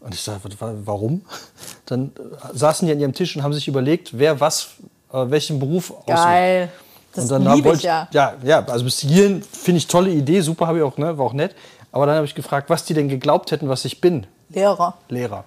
Und 0.00 0.12
ich 0.12 0.20
sage, 0.20 0.40
warum? 0.84 1.22
Dann 1.86 2.12
saßen 2.52 2.86
die 2.86 2.92
an 2.92 3.00
ihrem 3.00 3.12
Tisch 3.12 3.36
und 3.36 3.42
haben 3.42 3.52
sich 3.52 3.66
überlegt, 3.66 4.18
wer 4.18 4.40
was 4.40 4.70
welchen 5.12 5.58
Beruf 5.58 5.90
aussucht. 5.90 6.06
Geil. 6.06 6.68
Das 7.14 7.24
und 7.24 7.44
dann 7.44 7.54
liebe 7.56 7.72
ich 7.72 7.82
ja. 7.82 8.06
ja. 8.12 8.34
Ja, 8.44 8.64
also 8.66 8.84
bis 8.84 8.98
hierhin 9.00 9.42
finde 9.42 9.78
ich 9.78 9.86
tolle 9.86 10.10
Idee, 10.10 10.40
super, 10.40 10.66
habe 10.66 10.78
ich 10.78 10.84
auch, 10.84 10.96
ne, 10.98 11.16
war 11.18 11.26
auch 11.26 11.32
nett. 11.32 11.54
Aber 11.90 12.06
dann 12.06 12.16
habe 12.16 12.26
ich 12.26 12.34
gefragt, 12.34 12.68
was 12.70 12.84
die 12.84 12.94
denn 12.94 13.08
geglaubt 13.08 13.50
hätten, 13.50 13.68
was 13.68 13.84
ich 13.84 14.00
bin. 14.00 14.26
Lehrer. 14.50 14.94
Lehrer. 15.08 15.44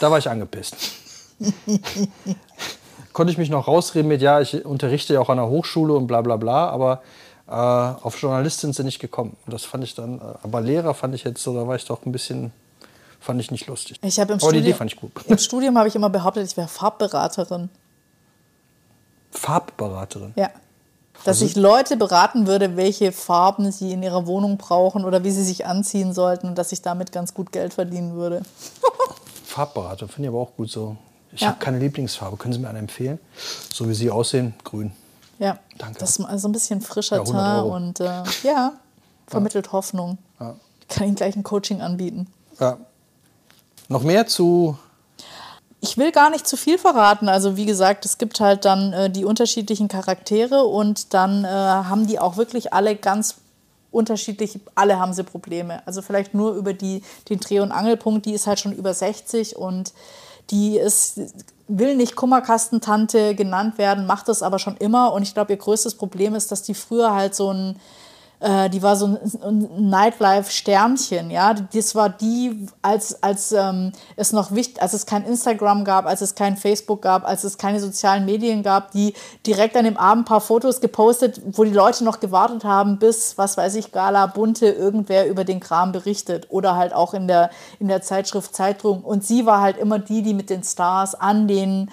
Da 0.00 0.10
war 0.10 0.18
ich 0.18 0.28
angepisst. 0.28 0.76
Konnte 3.12 3.30
ich 3.32 3.38
mich 3.38 3.50
noch 3.50 3.66
rausreden 3.68 4.08
mit, 4.08 4.20
ja, 4.22 4.40
ich 4.40 4.64
unterrichte 4.64 5.14
ja 5.14 5.20
auch 5.20 5.28
an 5.30 5.36
der 5.38 5.48
Hochschule 5.48 5.94
und 5.94 6.06
bla 6.06 6.20
bla 6.22 6.36
bla, 6.36 6.68
aber 6.68 7.02
äh, 7.48 7.52
auf 7.52 8.20
Journalistin 8.20 8.72
sind 8.72 8.86
nicht 8.86 8.98
gekommen. 8.98 9.36
Und 9.46 9.52
das 9.54 9.64
fand 9.64 9.84
ich 9.84 9.94
dann, 9.94 10.18
äh, 10.18 10.22
aber 10.42 10.60
Lehrer 10.60 10.92
fand 10.94 11.14
ich 11.14 11.24
jetzt 11.24 11.42
so, 11.42 11.54
da 11.54 11.66
war 11.66 11.76
ich 11.76 11.84
doch 11.84 12.04
ein 12.04 12.12
bisschen 12.12 12.52
Fand 13.18 13.40
ich 13.40 13.50
nicht 13.50 13.66
lustig. 13.66 13.98
Ich 14.02 14.20
habe 14.20 14.34
im, 14.34 14.38
Aber 14.40 14.52
die 14.52 14.58
Idee 14.58 14.72
Studium- 14.72 14.76
fand 14.78 14.92
ich 14.92 15.00
gut. 15.00 15.10
im 15.26 15.38
Studium 15.38 15.78
habe 15.78 15.88
ich 15.88 15.96
immer 15.96 16.10
behauptet, 16.10 16.46
ich 16.48 16.56
wäre 16.56 16.68
Farbberaterin. 16.68 17.68
Farbberaterin. 19.36 20.32
Ja. 20.36 20.50
Dass 21.24 21.40
ich 21.40 21.56
Leute 21.56 21.96
beraten 21.96 22.46
würde, 22.46 22.76
welche 22.76 23.10
Farben 23.10 23.72
sie 23.72 23.92
in 23.92 24.02
ihrer 24.02 24.26
Wohnung 24.26 24.58
brauchen 24.58 25.04
oder 25.04 25.24
wie 25.24 25.30
sie 25.30 25.42
sich 25.44 25.66
anziehen 25.66 26.12
sollten 26.12 26.46
und 26.48 26.56
dass 26.58 26.72
ich 26.72 26.82
damit 26.82 27.10
ganz 27.10 27.34
gut 27.34 27.52
Geld 27.52 27.74
verdienen 27.74 28.14
würde. 28.14 28.42
Farbberater 29.44 30.08
finde 30.08 30.28
ich 30.28 30.34
aber 30.34 30.40
auch 30.42 30.54
gut 30.56 30.70
so. 30.70 30.96
Ich 31.32 31.40
Ja. 31.40 31.48
habe 31.48 31.58
keine 31.58 31.78
Lieblingsfarbe. 31.78 32.36
Können 32.36 32.52
Sie 32.54 32.60
mir 32.60 32.68
eine 32.68 32.78
empfehlen? 32.78 33.18
So 33.72 33.88
wie 33.88 33.94
Sie 33.94 34.10
aussehen, 34.10 34.54
grün. 34.64 34.92
Ja. 35.38 35.58
Danke. 35.78 35.98
Das 35.98 36.10
ist 36.10 36.18
mal 36.20 36.38
so 36.38 36.48
ein 36.48 36.52
bisschen 36.52 36.80
frischer 36.80 37.16
Ja, 37.16 37.22
100 37.22 37.42
Teint 37.44 37.58
Euro. 37.64 37.76
und 37.76 38.00
äh, 38.00 38.22
ja, 38.42 38.72
vermittelt 39.26 39.72
Hoffnung. 39.72 40.18
Ja. 40.38 40.54
Ich 40.82 40.88
kann 40.96 41.06
Ihnen 41.06 41.16
gleich 41.16 41.34
ein 41.34 41.42
Coaching 41.42 41.80
anbieten. 41.80 42.26
Ja. 42.60 42.78
Noch 43.88 44.02
mehr 44.02 44.26
zu 44.26 44.78
Ich 45.80 45.98
will 45.98 46.10
gar 46.10 46.30
nicht 46.30 46.46
zu 46.46 46.56
viel 46.56 46.78
verraten. 46.78 47.28
Also 47.28 47.56
wie 47.56 47.66
gesagt, 47.66 48.04
es 48.04 48.18
gibt 48.18 48.40
halt 48.40 48.64
dann 48.64 48.92
äh, 48.92 49.10
die 49.10 49.24
unterschiedlichen 49.24 49.88
Charaktere 49.88 50.64
und 50.64 51.14
dann 51.14 51.44
äh, 51.44 51.48
haben 51.48 52.06
die 52.06 52.18
auch 52.18 52.36
wirklich 52.36 52.72
alle 52.72 52.96
ganz 52.96 53.36
unterschiedlich, 53.90 54.60
alle 54.74 54.98
haben 54.98 55.12
sie 55.12 55.24
Probleme. 55.24 55.86
Also 55.86 56.02
vielleicht 56.02 56.34
nur 56.34 56.54
über 56.54 56.72
die, 56.72 57.02
den 57.28 57.40
Dreh- 57.40 57.60
und 57.60 57.72
Angelpunkt, 57.72 58.26
die 58.26 58.32
ist 58.32 58.46
halt 58.46 58.60
schon 58.60 58.72
über 58.72 58.92
60 58.92 59.56
und 59.56 59.92
die 60.50 60.78
ist, 60.78 61.20
will 61.66 61.96
nicht 61.96 62.14
Kummerkastentante 62.14 63.34
genannt 63.34 63.78
werden, 63.78 64.06
macht 64.06 64.28
das 64.28 64.42
aber 64.42 64.58
schon 64.58 64.76
immer. 64.76 65.12
Und 65.12 65.22
ich 65.22 65.34
glaube, 65.34 65.52
ihr 65.52 65.58
größtes 65.58 65.96
Problem 65.96 66.34
ist, 66.34 66.52
dass 66.52 66.62
die 66.62 66.74
früher 66.74 67.14
halt 67.14 67.34
so 67.34 67.52
ein 67.52 67.80
äh, 68.40 68.68
die 68.68 68.82
war 68.82 68.96
so 68.96 69.06
ein, 69.06 69.18
ein 69.42 69.88
Nightlife-Sternchen, 69.90 71.30
ja. 71.30 71.54
Das 71.54 71.94
war 71.94 72.10
die, 72.10 72.68
als, 72.82 73.22
als 73.22 73.52
ähm, 73.52 73.92
es 74.16 74.32
noch 74.32 74.52
wichtig, 74.52 74.82
als 74.82 74.92
es 74.92 75.06
kein 75.06 75.24
Instagram 75.24 75.84
gab, 75.84 76.06
als 76.06 76.20
es 76.20 76.34
kein 76.34 76.56
Facebook 76.56 77.02
gab, 77.02 77.26
als 77.26 77.44
es 77.44 77.56
keine 77.56 77.80
sozialen 77.80 78.26
Medien 78.26 78.62
gab, 78.62 78.90
die 78.90 79.14
direkt 79.46 79.76
an 79.76 79.84
dem 79.84 79.96
Abend 79.96 80.22
ein 80.22 80.24
paar 80.26 80.40
Fotos 80.40 80.80
gepostet, 80.80 81.40
wo 81.52 81.64
die 81.64 81.70
Leute 81.70 82.04
noch 82.04 82.20
gewartet 82.20 82.64
haben, 82.64 82.98
bis, 82.98 83.38
was 83.38 83.56
weiß 83.56 83.74
ich, 83.76 83.92
Gala 83.92 84.26
Bunte 84.26 84.66
irgendwer 84.66 85.26
über 85.26 85.44
den 85.44 85.60
Kram 85.60 85.92
berichtet. 85.92 86.46
Oder 86.50 86.76
halt 86.76 86.92
auch 86.92 87.14
in 87.14 87.28
der, 87.28 87.50
in 87.78 87.88
der 87.88 88.02
Zeitschrift 88.02 88.54
Zeitung. 88.54 89.02
Und 89.02 89.24
sie 89.24 89.46
war 89.46 89.60
halt 89.60 89.78
immer 89.78 89.98
die, 89.98 90.22
die 90.22 90.34
mit 90.34 90.50
den 90.50 90.62
Stars 90.62 91.14
an 91.14 91.48
den 91.48 91.90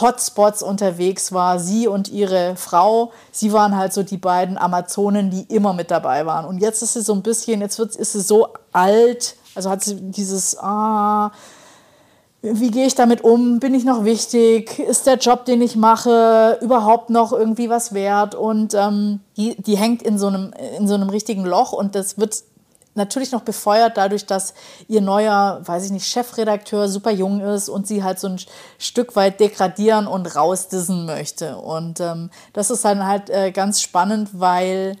Hotspots 0.00 0.62
unterwegs 0.62 1.32
war, 1.32 1.58
sie 1.58 1.86
und 1.86 2.08
ihre 2.08 2.56
Frau. 2.56 3.12
Sie 3.30 3.52
waren 3.52 3.76
halt 3.76 3.92
so 3.92 4.02
die 4.02 4.16
beiden 4.16 4.56
Amazonen, 4.56 5.30
die 5.30 5.42
immer 5.54 5.74
mit 5.74 5.90
dabei 5.90 6.24
waren. 6.24 6.46
Und 6.46 6.58
jetzt 6.58 6.82
ist 6.82 6.94
sie 6.94 7.02
so 7.02 7.12
ein 7.12 7.22
bisschen, 7.22 7.60
jetzt 7.60 7.78
wird, 7.78 7.94
ist 7.96 8.12
sie 8.12 8.22
so 8.22 8.48
alt, 8.72 9.36
also 9.54 9.68
hat 9.68 9.84
sie 9.84 9.96
dieses, 9.96 10.58
ah, 10.58 11.30
wie 12.40 12.70
gehe 12.70 12.86
ich 12.86 12.94
damit 12.94 13.22
um? 13.22 13.60
Bin 13.60 13.74
ich 13.74 13.84
noch 13.84 14.04
wichtig? 14.04 14.78
Ist 14.78 15.06
der 15.06 15.16
Job, 15.16 15.44
den 15.44 15.62
ich 15.62 15.76
mache, 15.76 16.58
überhaupt 16.60 17.10
noch 17.10 17.32
irgendwie 17.32 17.70
was 17.70 17.94
wert? 17.94 18.34
Und 18.34 18.74
ähm, 18.74 19.20
die, 19.36 19.54
die 19.62 19.76
hängt 19.76 20.02
in 20.02 20.18
so, 20.18 20.26
einem, 20.26 20.52
in 20.78 20.88
so 20.88 20.94
einem 20.94 21.08
richtigen 21.08 21.44
Loch 21.44 21.72
und 21.72 21.94
das 21.94 22.18
wird 22.18 22.42
natürlich 22.94 23.32
noch 23.32 23.42
befeuert 23.42 23.96
dadurch, 23.96 24.26
dass 24.26 24.54
ihr 24.88 25.00
neuer, 25.00 25.60
weiß 25.64 25.86
ich 25.86 25.90
nicht, 25.90 26.06
Chefredakteur 26.06 26.88
super 26.88 27.10
jung 27.10 27.40
ist 27.40 27.68
und 27.68 27.86
sie 27.86 28.02
halt 28.04 28.20
so 28.20 28.28
ein 28.28 28.40
Stück 28.78 29.16
weit 29.16 29.40
degradieren 29.40 30.06
und 30.06 30.34
rausdissen 30.36 31.06
möchte. 31.06 31.56
Und 31.56 32.00
ähm, 32.00 32.30
das 32.52 32.70
ist 32.70 32.84
dann 32.84 33.06
halt 33.06 33.30
äh, 33.30 33.50
ganz 33.50 33.80
spannend, 33.80 34.30
weil 34.32 34.96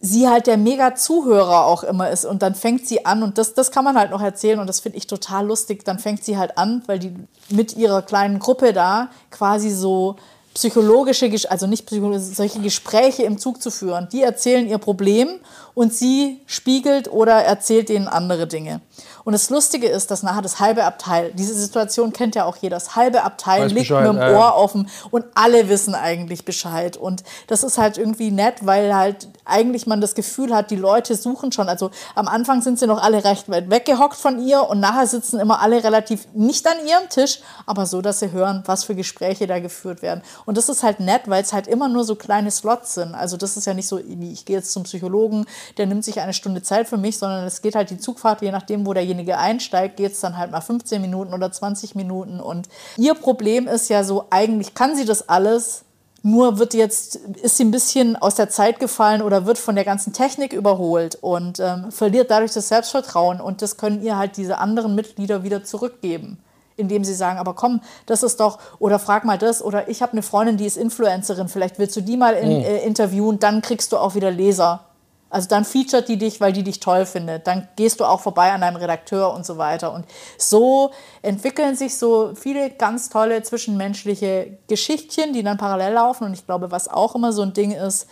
sie 0.00 0.28
halt 0.28 0.46
der 0.46 0.56
Mega-Zuhörer 0.56 1.66
auch 1.66 1.82
immer 1.82 2.10
ist. 2.10 2.24
Und 2.24 2.42
dann 2.42 2.54
fängt 2.54 2.86
sie 2.86 3.04
an, 3.04 3.22
und 3.22 3.38
das, 3.38 3.54
das 3.54 3.70
kann 3.70 3.84
man 3.84 3.98
halt 3.98 4.10
noch 4.10 4.22
erzählen, 4.22 4.58
und 4.58 4.66
das 4.66 4.80
finde 4.80 4.98
ich 4.98 5.06
total 5.06 5.46
lustig, 5.46 5.84
dann 5.84 5.98
fängt 5.98 6.24
sie 6.24 6.38
halt 6.38 6.56
an, 6.56 6.82
weil 6.86 6.98
die 6.98 7.14
mit 7.50 7.76
ihrer 7.76 8.02
kleinen 8.02 8.38
Gruppe 8.38 8.72
da 8.72 9.08
quasi 9.30 9.70
so 9.70 10.16
psychologische, 10.54 11.30
also 11.48 11.66
nicht 11.66 11.86
psychologische, 11.86 12.34
solche 12.34 12.60
Gespräche 12.60 13.22
im 13.22 13.38
Zug 13.38 13.62
zu 13.62 13.70
führen. 13.70 14.08
Die 14.12 14.22
erzählen 14.22 14.68
ihr 14.68 14.78
Problem 14.78 15.28
und 15.74 15.94
sie 15.94 16.40
spiegelt 16.46 17.10
oder 17.10 17.34
erzählt 17.34 17.90
ihnen 17.90 18.08
andere 18.08 18.46
Dinge. 18.46 18.80
Und 19.24 19.32
das 19.32 19.50
Lustige 19.50 19.88
ist, 19.88 20.10
dass 20.10 20.22
nachher 20.22 20.42
das 20.42 20.60
halbe 20.60 20.84
Abteil, 20.84 21.32
diese 21.32 21.54
Situation 21.54 22.12
kennt 22.12 22.34
ja 22.34 22.44
auch 22.44 22.56
jeder, 22.56 22.76
das 22.76 22.96
halbe 22.96 23.22
Abteil 23.22 23.64
Weiß 23.64 23.72
liegt 23.72 23.88
Bescheid, 23.88 24.12
mit 24.12 24.22
dem. 24.22 24.34
Ohr 24.34 24.56
offen 24.56 24.88
und 25.10 25.24
alle 25.34 25.68
wissen 25.68 25.94
eigentlich 25.94 26.44
Bescheid. 26.44 26.96
Und 26.96 27.22
das 27.46 27.62
ist 27.62 27.78
halt 27.78 27.98
irgendwie 27.98 28.30
nett, 28.30 28.66
weil 28.66 28.94
halt 28.94 29.28
eigentlich 29.44 29.86
man 29.86 30.00
das 30.00 30.14
Gefühl 30.14 30.54
hat, 30.54 30.70
die 30.70 30.76
Leute 30.76 31.14
suchen 31.16 31.52
schon. 31.52 31.68
Also 31.68 31.90
am 32.14 32.28
Anfang 32.28 32.62
sind 32.62 32.78
sie 32.78 32.86
noch 32.86 33.02
alle 33.02 33.24
recht 33.24 33.48
weit 33.48 33.70
weggehockt 33.70 34.16
von 34.16 34.44
ihr 34.44 34.68
und 34.68 34.80
nachher 34.80 35.06
sitzen 35.06 35.40
immer 35.40 35.60
alle 35.60 35.82
relativ 35.82 36.26
nicht 36.34 36.66
an 36.66 36.76
ihrem 36.86 37.08
Tisch, 37.08 37.40
aber 37.66 37.86
so, 37.86 38.00
dass 38.00 38.20
sie 38.20 38.32
hören, 38.32 38.62
was 38.66 38.84
für 38.84 38.94
Gespräche 38.94 39.46
da 39.46 39.58
geführt 39.58 40.02
werden. 40.02 40.22
Und 40.46 40.56
das 40.56 40.68
ist 40.68 40.82
halt 40.82 41.00
nett, 41.00 41.22
weil 41.26 41.42
es 41.42 41.52
halt 41.52 41.66
immer 41.66 41.88
nur 41.88 42.04
so 42.04 42.14
kleine 42.14 42.50
Slots 42.50 42.94
sind. 42.94 43.14
Also 43.14 43.36
das 43.36 43.56
ist 43.56 43.66
ja 43.66 43.74
nicht 43.74 43.88
so, 43.88 43.98
ich 43.98 44.44
gehe 44.44 44.56
jetzt 44.56 44.72
zum 44.72 44.84
Psychologen, 44.84 45.46
der 45.76 45.86
nimmt 45.86 46.04
sich 46.04 46.20
eine 46.20 46.32
Stunde 46.32 46.62
Zeit 46.62 46.88
für 46.88 46.96
mich, 46.96 47.18
sondern 47.18 47.44
es 47.44 47.62
geht 47.62 47.74
halt 47.74 47.90
die 47.90 47.98
Zugfahrt, 47.98 48.42
je 48.42 48.52
nachdem, 48.52 48.86
wo 48.86 48.94
derjenige 49.10 49.38
einsteigt, 49.38 49.96
geht 49.96 50.12
es 50.12 50.20
dann 50.20 50.36
halt 50.36 50.50
mal 50.50 50.60
15 50.60 51.00
Minuten 51.00 51.34
oder 51.34 51.50
20 51.50 51.94
Minuten. 51.94 52.40
Und 52.40 52.68
ihr 52.96 53.14
Problem 53.14 53.66
ist 53.66 53.88
ja 53.88 54.04
so, 54.04 54.26
eigentlich 54.30 54.74
kann 54.74 54.96
sie 54.96 55.04
das 55.04 55.28
alles, 55.28 55.84
nur 56.22 56.58
wird 56.58 56.74
jetzt, 56.74 57.16
ist 57.16 57.56
sie 57.56 57.64
ein 57.64 57.70
bisschen 57.70 58.16
aus 58.16 58.34
der 58.34 58.50
Zeit 58.50 58.78
gefallen 58.78 59.22
oder 59.22 59.46
wird 59.46 59.58
von 59.58 59.74
der 59.74 59.84
ganzen 59.84 60.12
Technik 60.12 60.52
überholt 60.52 61.16
und 61.20 61.60
ähm, 61.60 61.90
verliert 61.90 62.30
dadurch 62.30 62.52
das 62.52 62.68
Selbstvertrauen. 62.68 63.40
Und 63.40 63.62
das 63.62 63.78
können 63.78 64.02
ihr 64.02 64.16
halt 64.16 64.36
diese 64.36 64.58
anderen 64.58 64.94
Mitglieder 64.94 65.42
wieder 65.42 65.64
zurückgeben. 65.64 66.38
Indem 66.76 67.04
sie 67.04 67.14
sagen, 67.14 67.38
aber 67.38 67.54
komm, 67.54 67.80
das 68.06 68.22
ist 68.22 68.40
doch, 68.40 68.58
oder 68.78 68.98
frag 68.98 69.24
mal 69.24 69.38
das, 69.38 69.62
oder 69.62 69.88
ich 69.88 70.02
habe 70.02 70.12
eine 70.12 70.22
Freundin, 70.22 70.56
die 70.56 70.66
ist 70.66 70.76
Influencerin, 70.76 71.48
vielleicht 71.48 71.78
willst 71.78 71.96
du 71.96 72.00
die 72.00 72.16
mal 72.16 72.34
in, 72.34 72.50
äh, 72.50 72.84
interviewen, 72.84 73.38
dann 73.38 73.60
kriegst 73.60 73.92
du 73.92 73.98
auch 73.98 74.14
wieder 74.14 74.30
Leser. 74.30 74.89
Also 75.30 75.48
dann 75.48 75.64
featuret 75.64 76.08
die 76.08 76.18
dich, 76.18 76.40
weil 76.40 76.52
die 76.52 76.64
dich 76.64 76.80
toll 76.80 77.06
findet. 77.06 77.46
Dann 77.46 77.68
gehst 77.76 78.00
du 78.00 78.04
auch 78.04 78.20
vorbei 78.20 78.52
an 78.52 78.60
deinem 78.60 78.76
Redakteur 78.76 79.32
und 79.32 79.46
so 79.46 79.56
weiter. 79.56 79.92
Und 79.92 80.04
so 80.36 80.90
entwickeln 81.22 81.76
sich 81.76 81.96
so 81.96 82.34
viele 82.34 82.70
ganz 82.70 83.08
tolle 83.08 83.42
zwischenmenschliche 83.42 84.58
Geschichtchen, 84.68 85.32
die 85.32 85.44
dann 85.44 85.56
parallel 85.56 85.94
laufen. 85.94 86.24
Und 86.24 86.32
ich 86.32 86.44
glaube, 86.44 86.72
was 86.72 86.88
auch 86.88 87.14
immer 87.14 87.32
so 87.32 87.42
ein 87.42 87.52
Ding 87.52 87.70
ist, 87.70 88.08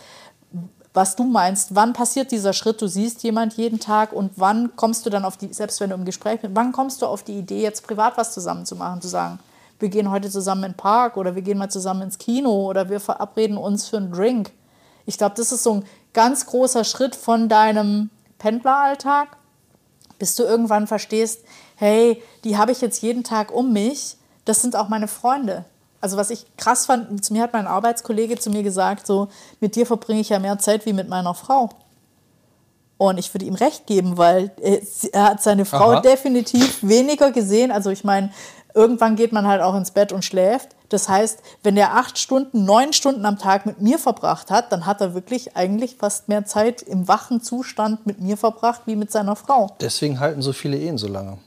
was 0.93 1.15
du 1.15 1.23
meinst, 1.23 1.75
wann 1.75 1.93
passiert 1.93 2.31
dieser 2.31 2.53
Schritt? 2.53 2.81
Du 2.81 2.87
siehst 2.87 3.21
jemand 3.23 3.53
jeden 3.55 3.79
Tag 3.79 4.11
und 4.11 4.31
wann 4.37 4.75
kommst 4.75 5.05
du 5.05 5.09
dann 5.09 5.23
auf 5.23 5.37
die, 5.37 5.53
selbst 5.53 5.79
wenn 5.81 5.91
du 5.91 5.95
im 5.95 6.05
Gespräch 6.05 6.41
bist, 6.41 6.55
wann 6.55 6.71
kommst 6.71 7.01
du 7.01 7.05
auf 7.05 7.23
die 7.23 7.37
Idee, 7.37 7.61
jetzt 7.61 7.85
privat 7.85 8.17
was 8.17 8.33
zusammen 8.33 8.65
zu 8.65 8.75
machen, 8.75 9.01
zu 9.01 9.07
sagen, 9.07 9.39
wir 9.79 9.89
gehen 9.89 10.09
heute 10.09 10.29
zusammen 10.29 10.63
in 10.63 10.71
den 10.71 10.77
Park 10.77 11.15
oder 11.15 11.35
wir 11.35 11.41
gehen 11.41 11.57
mal 11.57 11.69
zusammen 11.69 12.01
ins 12.01 12.17
Kino 12.17 12.67
oder 12.67 12.89
wir 12.89 12.99
verabreden 12.99 13.57
uns 13.57 13.87
für 13.87 13.97
einen 13.97 14.11
Drink. 14.11 14.51
Ich 15.05 15.17
glaube, 15.17 15.35
das 15.37 15.51
ist 15.51 15.63
so 15.63 15.75
ein 15.75 15.85
ganz 16.13 16.45
großer 16.45 16.83
Schritt 16.83 17.15
von 17.15 17.49
deinem 17.49 18.09
Pendleralltag, 18.37 19.37
bis 20.17 20.35
du 20.35 20.43
irgendwann 20.43 20.87
verstehst, 20.87 21.41
hey, 21.75 22.21
die 22.43 22.57
habe 22.57 22.71
ich 22.71 22.81
jetzt 22.81 23.01
jeden 23.01 23.23
Tag 23.23 23.51
um 23.51 23.71
mich, 23.71 24.17
das 24.45 24.61
sind 24.61 24.75
auch 24.75 24.89
meine 24.89 25.07
Freunde. 25.07 25.65
Also 26.01 26.17
was 26.17 26.29
ich 26.29 26.45
krass 26.57 26.85
fand, 26.85 27.23
zu 27.23 27.33
mir 27.33 27.43
hat 27.43 27.53
mein 27.53 27.67
Arbeitskollege 27.67 28.37
zu 28.37 28.49
mir 28.49 28.63
gesagt, 28.63 29.05
so, 29.05 29.27
mit 29.59 29.75
dir 29.75 29.85
verbringe 29.85 30.21
ich 30.21 30.29
ja 30.29 30.39
mehr 30.39 30.57
Zeit 30.59 30.85
wie 30.85 30.93
mit 30.93 31.09
meiner 31.09 31.33
Frau. 31.33 31.69
Und 32.97 33.17
ich 33.17 33.33
würde 33.33 33.45
ihm 33.45 33.55
recht 33.55 33.87
geben, 33.87 34.17
weil 34.17 34.51
er, 34.61 34.81
er 35.13 35.23
hat 35.23 35.41
seine 35.41 35.65
Frau 35.65 35.91
Aha. 35.91 36.01
definitiv 36.01 36.79
weniger 36.81 37.31
gesehen. 37.31 37.71
Also 37.71 37.89
ich 37.91 38.03
meine, 38.03 38.31
irgendwann 38.73 39.15
geht 39.15 39.31
man 39.31 39.47
halt 39.47 39.61
auch 39.61 39.75
ins 39.75 39.91
Bett 39.91 40.11
und 40.11 40.25
schläft. 40.25 40.75
Das 40.89 41.07
heißt, 41.07 41.39
wenn 41.63 41.77
er 41.77 41.95
acht 41.95 42.17
Stunden, 42.17 42.65
neun 42.65 42.93
Stunden 42.93 43.25
am 43.25 43.37
Tag 43.37 43.65
mit 43.65 43.79
mir 43.79 43.99
verbracht 43.99 44.51
hat, 44.51 44.71
dann 44.71 44.85
hat 44.85 45.01
er 45.01 45.13
wirklich 45.13 45.55
eigentlich 45.55 45.95
fast 45.95 46.27
mehr 46.27 46.45
Zeit 46.45 46.81
im 46.81 47.07
wachen 47.07 47.41
Zustand 47.41 48.05
mit 48.05 48.19
mir 48.19 48.37
verbracht 48.37 48.81
wie 48.85 48.95
mit 48.95 49.11
seiner 49.11 49.35
Frau. 49.35 49.75
Deswegen 49.79 50.19
halten 50.19 50.41
so 50.41 50.53
viele 50.53 50.77
Ehen 50.77 50.97
so 50.97 51.07
lange. 51.07 51.37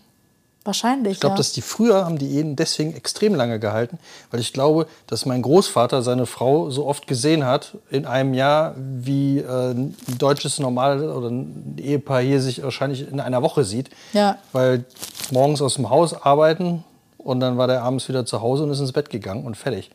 Wahrscheinlich. 0.64 1.14
Ich 1.14 1.20
glaube, 1.20 1.32
ja. 1.32 1.38
dass 1.38 1.52
die 1.52 1.60
früher 1.60 2.04
haben 2.04 2.18
die 2.18 2.36
Ehen 2.36 2.54
deswegen 2.54 2.94
extrem 2.94 3.34
lange 3.34 3.58
gehalten, 3.58 3.98
weil 4.30 4.38
ich 4.38 4.52
glaube, 4.52 4.86
dass 5.08 5.26
mein 5.26 5.42
Großvater 5.42 6.02
seine 6.02 6.26
Frau 6.26 6.70
so 6.70 6.86
oft 6.86 7.08
gesehen 7.08 7.44
hat 7.44 7.78
in 7.90 8.06
einem 8.06 8.32
Jahr, 8.32 8.74
wie 8.76 9.38
äh, 9.38 9.72
ein 9.72 9.96
deutsches 10.18 10.60
Normal 10.60 11.10
oder 11.10 11.30
ein 11.30 11.76
Ehepaar 11.78 12.20
hier 12.20 12.40
sich 12.40 12.62
wahrscheinlich 12.62 13.10
in 13.10 13.18
einer 13.18 13.42
Woche 13.42 13.64
sieht. 13.64 13.90
Ja. 14.12 14.38
Weil 14.52 14.84
morgens 15.32 15.60
aus 15.62 15.74
dem 15.74 15.90
Haus 15.90 16.14
arbeiten 16.14 16.84
und 17.24 17.40
dann 17.40 17.58
war 17.58 17.66
der 17.66 17.82
abends 17.82 18.08
wieder 18.08 18.24
zu 18.24 18.40
Hause 18.40 18.64
und 18.64 18.70
ist 18.70 18.80
ins 18.80 18.92
Bett 18.92 19.10
gegangen 19.10 19.44
und 19.44 19.56
fertig. 19.56 19.90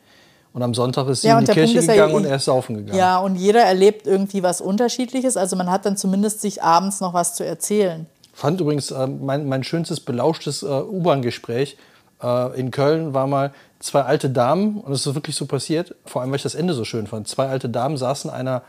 Und 0.52 0.62
am 0.62 0.74
Sonntag 0.74 1.06
ist 1.08 1.22
sie 1.22 1.28
Ja, 1.28 1.38
in 1.38 1.44
die 1.44 1.52
Kirche 1.52 1.80
ja, 1.80 1.92
gegangen 1.92 2.10
ich- 2.10 2.16
und 2.16 2.24
er 2.24 2.36
ist 2.36 2.46
saufen 2.46 2.76
gegangen. 2.76 2.98
Ja, 2.98 3.18
und 3.18 3.36
jeder 3.36 3.62
erlebt 3.62 4.06
irgendwie 4.06 4.42
was 4.42 4.60
Unterschiedliches. 4.60 5.36
Also 5.36 5.56
man 5.56 5.70
hat 5.70 5.84
dann 5.84 5.96
zumindest 5.96 6.40
sich 6.40 6.62
abends 6.62 7.00
noch 7.00 7.12
was 7.14 7.34
zu 7.34 7.44
erzählen. 7.44 8.06
Fand 8.32 8.60
übrigens 8.60 8.90
äh, 8.90 9.06
mein, 9.06 9.48
mein 9.48 9.62
schönstes 9.62 10.00
belauschtes 10.00 10.62
äh, 10.62 10.66
U-Bahn-Gespräch 10.66 11.76
äh, 12.22 12.58
in 12.58 12.70
Köln 12.70 13.14
war 13.14 13.26
mal 13.26 13.52
zwei 13.80 14.02
alte 14.02 14.30
Damen, 14.30 14.80
und 14.80 14.92
es 14.92 15.06
ist 15.06 15.14
wirklich 15.14 15.36
so 15.36 15.46
passiert, 15.46 15.94
vor 16.04 16.22
allem 16.22 16.30
weil 16.30 16.36
ich 16.36 16.42
das 16.42 16.54
Ende 16.54 16.74
so 16.74 16.84
schön 16.84 17.06
fand. 17.06 17.28
Zwei 17.28 17.48
alte 17.48 17.68
Damen 17.68 17.96
saßen 17.96 18.30
einer 18.30 18.62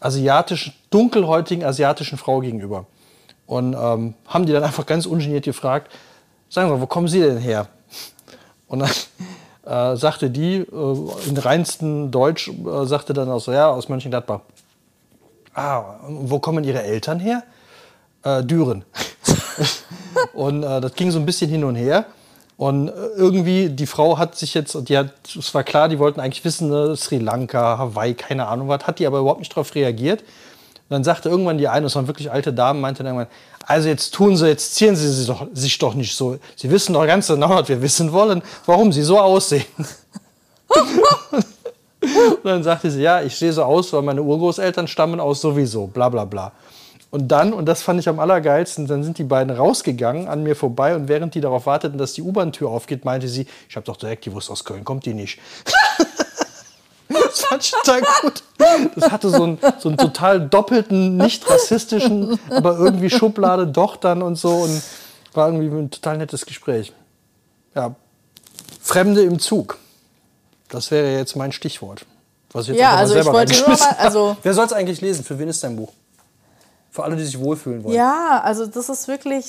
asiatischen, 0.00 0.74
dunkelhäutigen 0.90 1.64
asiatischen 1.64 2.18
Frau 2.18 2.40
gegenüber 2.40 2.86
und 3.46 3.74
ähm, 3.74 4.14
haben 4.26 4.46
die 4.46 4.52
dann 4.52 4.64
einfach 4.64 4.86
ganz 4.86 5.06
ungeniert 5.06 5.44
gefragt, 5.44 5.92
sagen 6.48 6.68
Sie 6.68 6.74
mal, 6.74 6.80
wo 6.80 6.86
kommen 6.86 7.08
Sie 7.08 7.20
denn 7.20 7.38
her? 7.38 7.68
Und 8.72 8.78
dann 8.78 8.90
äh, 9.92 9.96
sagte 9.96 10.30
die, 10.30 10.56
äh, 10.56 11.28
in 11.28 11.36
reinsten 11.36 12.10
Deutsch, 12.10 12.48
äh, 12.48 12.86
sagte 12.86 13.12
dann 13.12 13.30
auch 13.30 13.40
so, 13.40 13.52
ja, 13.52 13.70
aus 13.70 13.88
Mönchengladbach. 13.88 14.40
Ah, 15.54 15.96
wo 16.08 16.38
kommen 16.38 16.64
Ihre 16.64 16.82
Eltern 16.82 17.20
her? 17.20 17.42
Äh, 18.24 18.42
Düren. 18.42 18.84
und 20.32 20.62
äh, 20.62 20.80
das 20.80 20.94
ging 20.94 21.10
so 21.10 21.18
ein 21.18 21.26
bisschen 21.26 21.50
hin 21.50 21.64
und 21.64 21.76
her. 21.76 22.06
Und 22.56 22.88
äh, 22.88 22.92
irgendwie, 23.14 23.68
die 23.68 23.86
Frau 23.86 24.16
hat 24.16 24.36
sich 24.36 24.54
jetzt, 24.54 24.88
die 24.88 24.96
hat, 24.96 25.12
es 25.38 25.52
war 25.52 25.64
klar, 25.64 25.90
die 25.90 25.98
wollten 25.98 26.20
eigentlich 26.20 26.44
wissen, 26.44 26.70
ne, 26.70 26.96
Sri 26.96 27.18
Lanka, 27.18 27.76
Hawaii, 27.76 28.14
keine 28.14 28.46
Ahnung 28.46 28.68
was, 28.68 28.86
hat 28.86 28.98
die 28.98 29.06
aber 29.06 29.18
überhaupt 29.18 29.40
nicht 29.40 29.52
darauf 29.52 29.74
reagiert. 29.74 30.22
Und 30.22 30.90
dann 30.90 31.04
sagte 31.04 31.28
irgendwann 31.28 31.58
die 31.58 31.68
eine, 31.68 31.84
das 31.84 31.94
waren 31.94 32.06
wirklich 32.06 32.32
alte 32.32 32.54
Damen, 32.54 32.80
meinte 32.80 33.02
dann 33.02 33.14
irgendwann, 33.14 33.34
also 33.72 33.88
jetzt 33.88 34.12
tun 34.14 34.36
Sie, 34.36 34.46
jetzt 34.46 34.74
ziehen 34.74 34.94
Sie 34.96 35.08
sich 35.10 35.26
doch, 35.26 35.46
sich 35.52 35.78
doch 35.78 35.94
nicht 35.94 36.14
so. 36.14 36.38
Sie 36.56 36.70
wissen 36.70 36.92
doch 36.92 37.06
ganz 37.06 37.26
genau, 37.26 37.50
was 37.50 37.68
wir 37.68 37.80
wissen 37.80 38.12
wollen, 38.12 38.42
warum 38.66 38.92
Sie 38.92 39.02
so 39.02 39.18
aussehen. 39.18 39.64
Und 41.98 42.44
dann 42.44 42.62
sagte 42.62 42.90
sie, 42.90 43.02
ja, 43.02 43.22
ich 43.22 43.36
sehe 43.36 43.52
so 43.52 43.62
aus, 43.62 43.92
weil 43.92 44.02
meine 44.02 44.22
Urgroßeltern 44.22 44.88
stammen 44.88 45.20
aus 45.20 45.40
sowieso, 45.40 45.86
bla 45.86 46.08
bla 46.08 46.24
bla. 46.24 46.52
Und 47.10 47.28
dann, 47.28 47.52
und 47.52 47.66
das 47.66 47.82
fand 47.82 48.00
ich 48.00 48.08
am 48.08 48.18
allergeilsten, 48.18 48.86
dann 48.86 49.04
sind 49.04 49.18
die 49.18 49.24
beiden 49.24 49.54
rausgegangen 49.54 50.28
an 50.28 50.42
mir 50.42 50.56
vorbei 50.56 50.96
und 50.96 51.08
während 51.08 51.34
die 51.34 51.40
darauf 51.40 51.66
warteten, 51.66 51.98
dass 51.98 52.14
die 52.14 52.22
U-Bahn-Tür 52.22 52.70
aufgeht, 52.70 53.04
meinte 53.04 53.28
sie, 53.28 53.46
ich 53.68 53.76
habe 53.76 53.84
doch 53.84 53.96
direkt 53.96 54.24
gewusst, 54.24 54.50
aus 54.50 54.64
Köln 54.64 54.82
kommt 54.82 55.04
die 55.06 55.14
nicht. 55.14 55.38
Das 57.32 57.66
ich 57.66 57.70
total 57.70 58.02
gut. 58.20 58.42
Das 58.96 59.10
hatte 59.10 59.30
so 59.30 59.42
einen, 59.42 59.58
so 59.78 59.88
einen 59.88 59.98
total 59.98 60.48
doppelten, 60.48 61.16
nicht 61.16 61.48
rassistischen, 61.48 62.38
aber 62.50 62.78
irgendwie 62.78 63.10
Schublade 63.10 63.66
doch 63.66 63.96
dann 63.96 64.22
und 64.22 64.36
so 64.36 64.50
und 64.50 64.82
war 65.32 65.48
irgendwie 65.48 65.74
ein 65.74 65.90
total 65.90 66.18
nettes 66.18 66.46
Gespräch. 66.46 66.92
Ja, 67.74 67.94
Fremde 68.80 69.22
im 69.22 69.38
Zug. 69.38 69.78
Das 70.68 70.90
wäre 70.90 71.16
jetzt 71.16 71.36
mein 71.36 71.52
Stichwort. 71.52 72.04
Was 72.52 72.64
ich 72.64 72.70
jetzt 72.70 72.80
Ja, 72.80 72.96
also 72.96 73.14
ich 73.14 73.22
selber 73.22 73.36
wollte 73.38 73.58
nur 73.58 73.68
mal, 73.68 73.96
also 73.98 74.36
Wer 74.42 74.54
soll 74.54 74.66
es 74.66 74.72
eigentlich 74.72 75.00
lesen? 75.00 75.24
Für 75.24 75.38
wen 75.38 75.48
ist 75.48 75.62
dein 75.62 75.76
Buch? 75.76 75.92
Für 76.90 77.04
alle, 77.04 77.16
die 77.16 77.24
sich 77.24 77.38
wohlfühlen 77.38 77.82
wollen. 77.84 77.94
Ja, 77.94 78.42
also 78.44 78.66
das 78.66 78.88
ist 78.88 79.08
wirklich 79.08 79.46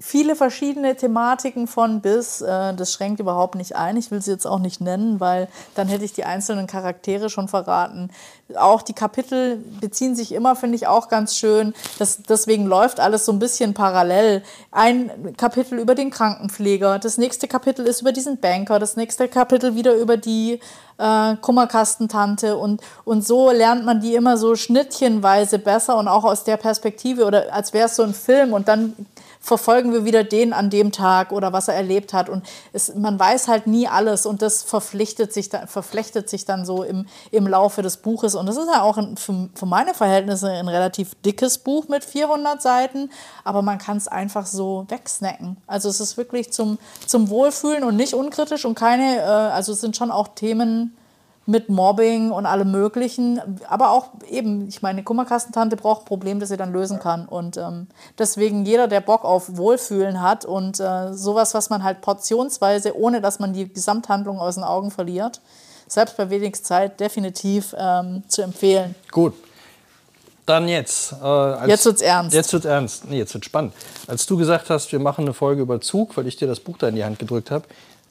viele 0.00 0.34
verschiedene 0.34 0.96
Thematiken 0.96 1.66
von 1.66 2.00
bis. 2.00 2.40
Äh, 2.40 2.74
das 2.74 2.92
schränkt 2.92 3.20
überhaupt 3.20 3.54
nicht 3.54 3.76
ein. 3.76 3.96
Ich 3.96 4.10
will 4.10 4.22
sie 4.22 4.32
jetzt 4.32 4.46
auch 4.46 4.58
nicht 4.58 4.80
nennen, 4.80 5.20
weil 5.20 5.46
dann 5.74 5.88
hätte 5.88 6.04
ich 6.04 6.14
die 6.14 6.24
einzelnen 6.24 6.66
Charaktere 6.66 7.28
schon 7.28 7.48
verraten. 7.48 8.10
Auch 8.56 8.82
die 8.82 8.94
Kapitel 8.94 9.62
beziehen 9.80 10.16
sich 10.16 10.32
immer, 10.32 10.56
finde 10.56 10.76
ich 10.76 10.86
auch 10.86 11.08
ganz 11.08 11.36
schön. 11.36 11.74
Das, 11.98 12.22
deswegen 12.22 12.66
läuft 12.66 12.98
alles 12.98 13.26
so 13.26 13.32
ein 13.32 13.38
bisschen 13.38 13.74
parallel. 13.74 14.42
Ein 14.72 15.34
Kapitel 15.36 15.78
über 15.78 15.94
den 15.94 16.10
Krankenpfleger, 16.10 16.98
das 16.98 17.18
nächste 17.18 17.46
Kapitel 17.46 17.86
ist 17.86 18.00
über 18.00 18.12
diesen 18.12 18.38
Banker, 18.38 18.78
das 18.78 18.96
nächste 18.96 19.28
Kapitel 19.28 19.76
wieder 19.76 19.94
über 19.94 20.16
die 20.16 20.60
äh, 20.98 21.36
Kummerkastentante 21.36 22.56
und, 22.56 22.80
und 23.04 23.24
so 23.24 23.50
lernt 23.50 23.84
man 23.84 24.00
die 24.00 24.14
immer 24.14 24.36
so 24.36 24.56
schnittchenweise 24.56 25.58
besser 25.58 25.96
und 25.96 26.08
auch 26.08 26.24
aus 26.24 26.44
der 26.44 26.56
Perspektive 26.56 27.24
oder 27.26 27.52
als 27.52 27.72
wäre 27.72 27.86
es 27.86 27.96
so 27.96 28.02
ein 28.02 28.14
Film 28.14 28.52
und 28.52 28.66
dann 28.66 28.94
verfolgen 29.40 29.92
wir 29.92 30.04
wieder 30.04 30.22
den 30.22 30.52
an 30.52 30.68
dem 30.68 30.92
Tag 30.92 31.32
oder 31.32 31.52
was 31.52 31.68
er 31.68 31.74
erlebt 31.74 32.12
hat. 32.12 32.28
Und 32.28 32.44
es, 32.72 32.94
man 32.94 33.18
weiß 33.18 33.48
halt 33.48 33.66
nie 33.66 33.88
alles 33.88 34.26
und 34.26 34.42
das 34.42 34.62
verpflichtet 34.62 35.32
sich 35.32 35.48
verflechtet 35.66 36.28
sich 36.28 36.44
dann 36.44 36.66
so 36.66 36.82
im, 36.82 37.06
im 37.30 37.46
Laufe 37.46 37.80
des 37.82 37.96
Buches. 37.96 38.34
Und 38.34 38.46
das 38.46 38.58
ist 38.58 38.68
ja 38.72 38.82
auch 38.82 38.98
ein, 38.98 39.16
für, 39.16 39.48
für 39.54 39.66
meine 39.66 39.94
Verhältnisse 39.94 40.50
ein 40.50 40.68
relativ 40.68 41.14
dickes 41.24 41.58
Buch 41.58 41.88
mit 41.88 42.04
400 42.04 42.60
Seiten, 42.60 43.10
aber 43.42 43.62
man 43.62 43.78
kann 43.78 43.96
es 43.96 44.08
einfach 44.08 44.46
so 44.46 44.84
wegsnacken. 44.88 45.56
Also 45.66 45.88
es 45.88 46.00
ist 46.00 46.18
wirklich 46.18 46.52
zum, 46.52 46.78
zum 47.06 47.30
Wohlfühlen 47.30 47.82
und 47.82 47.96
nicht 47.96 48.12
unkritisch 48.12 48.66
und 48.66 48.74
keine, 48.74 49.16
äh, 49.16 49.22
also 49.22 49.72
es 49.72 49.80
sind 49.80 49.96
schon 49.96 50.10
auch 50.10 50.28
Themen, 50.28 50.96
mit 51.50 51.68
Mobbing 51.68 52.30
und 52.30 52.46
allem 52.46 52.70
Möglichen. 52.70 53.40
Aber 53.68 53.90
auch 53.90 54.08
eben, 54.28 54.68
ich 54.68 54.82
meine, 54.82 55.02
Kummerkastentante 55.02 55.76
braucht 55.76 56.02
ein 56.02 56.04
Problem, 56.04 56.38
das 56.38 56.48
sie 56.48 56.56
dann 56.56 56.72
lösen 56.72 57.00
kann. 57.00 57.26
Und 57.26 57.56
ähm, 57.56 57.88
deswegen 58.18 58.64
jeder, 58.64 58.86
der 58.86 59.00
Bock 59.00 59.24
auf 59.24 59.56
Wohlfühlen 59.56 60.22
hat 60.22 60.44
und 60.44 60.78
äh, 60.78 61.12
sowas, 61.12 61.52
was 61.54 61.68
man 61.68 61.82
halt 61.82 62.00
portionsweise, 62.00 62.96
ohne 62.96 63.20
dass 63.20 63.40
man 63.40 63.52
die 63.52 63.68
Gesamthandlung 63.68 64.38
aus 64.38 64.54
den 64.54 64.64
Augen 64.64 64.90
verliert, 64.90 65.40
selbst 65.88 66.16
bei 66.16 66.30
wenig 66.30 66.62
Zeit 66.62 67.00
definitiv 67.00 67.74
ähm, 67.76 68.22
zu 68.28 68.42
empfehlen. 68.42 68.94
Gut. 69.10 69.34
Dann 70.46 70.68
jetzt. 70.68 71.12
Äh, 71.12 71.24
als, 71.24 71.68
Jetzt 71.68 71.84
wird's 71.84 72.02
ernst. 72.02 72.34
Jetzt 72.34 72.52
wird 72.52 72.64
ernst. 72.64 73.08
Nee, 73.08 73.18
jetzt 73.18 73.34
wird 73.34 73.44
spannend. 73.44 73.72
Als 74.06 74.26
du 74.26 74.36
gesagt 74.36 74.70
hast, 74.70 74.90
wir 74.92 74.98
machen 74.98 75.24
eine 75.24 75.34
Folge 75.34 75.62
über 75.62 75.80
Zug, 75.80 76.16
weil 76.16 76.26
ich 76.26 76.36
dir 76.36 76.48
das 76.48 76.60
Buch 76.60 76.78
da 76.78 76.88
in 76.88 76.96
die 76.96 77.04
Hand 77.04 77.18
gedrückt 77.18 77.50
habe, 77.50 77.66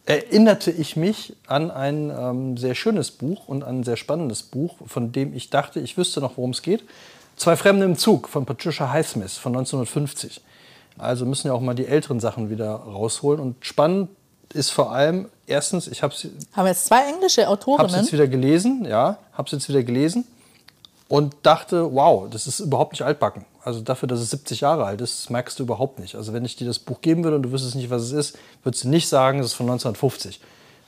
erinnerte 0.09 0.71
ich 0.71 0.95
mich 0.95 1.35
an 1.45 1.69
ein 1.69 2.09
ähm, 2.09 2.57
sehr 2.57 2.73
schönes 2.73 3.11
Buch 3.11 3.47
und 3.47 3.63
an 3.63 3.81
ein 3.81 3.83
sehr 3.83 3.95
spannendes 3.95 4.41
Buch, 4.41 4.77
von 4.87 5.11
dem 5.11 5.35
ich 5.35 5.51
dachte, 5.51 5.79
ich 5.79 5.97
wüsste 5.97 6.19
noch, 6.19 6.35
worum 6.35 6.49
es 6.49 6.63
geht. 6.63 6.83
Zwei 7.35 7.55
Fremde 7.55 7.85
im 7.85 7.95
Zug 7.95 8.27
von 8.27 8.43
Patricia 8.43 8.91
Highsmith 8.91 9.37
von 9.37 9.51
1950. 9.55 10.41
Also 10.97 11.27
müssen 11.27 11.47
ja 11.47 11.53
auch 11.53 11.61
mal 11.61 11.75
die 11.75 11.85
älteren 11.85 12.19
Sachen 12.19 12.49
wieder 12.49 12.71
rausholen. 12.71 13.39
Und 13.39 13.63
spannend 13.63 14.09
ist 14.51 14.71
vor 14.71 14.91
allem, 14.91 15.29
erstens, 15.45 15.87
ich 15.87 16.01
habe 16.01 16.11
es 16.11 16.23
Haben 16.53 16.65
wir 16.65 16.71
jetzt 16.71 16.87
zwei 16.87 17.07
englische 17.07 17.43
Hab's 17.43 17.51
Autorinnen? 17.51 17.95
jetzt 18.01 18.11
wieder 18.11 18.27
gelesen, 18.27 18.85
ja, 18.89 19.19
hab's 19.33 19.51
jetzt 19.51 19.69
wieder 19.69 19.83
gelesen 19.83 20.25
und 21.09 21.35
dachte, 21.43 21.93
wow, 21.93 22.27
das 22.29 22.47
ist 22.47 22.59
überhaupt 22.61 22.93
nicht 22.93 23.01
altbacken. 23.01 23.43
Also 23.63 23.81
dafür, 23.81 24.07
dass 24.07 24.19
es 24.21 24.29
70 24.29 24.61
Jahre 24.61 24.85
alt 24.85 25.01
ist, 25.01 25.29
merkst 25.29 25.59
du 25.59 25.63
überhaupt 25.63 25.99
nicht. 25.99 26.15
Also 26.15 26.31
wenn 26.33 26.45
ich 26.45 26.55
dir 26.55 26.65
das 26.67 26.79
Buch 26.79 27.01
geben 27.01 27.23
würde 27.25 27.35
und 27.35 27.43
du 27.43 27.51
wüsstest 27.51 27.75
nicht, 27.75 27.89
was 27.89 28.03
es 28.03 28.11
ist, 28.13 28.37
würdest 28.63 28.85
du 28.85 28.89
nicht 28.89 29.09
sagen, 29.09 29.39
es 29.39 29.47
ist 29.47 29.53
von 29.55 29.65
1950. 29.65 30.39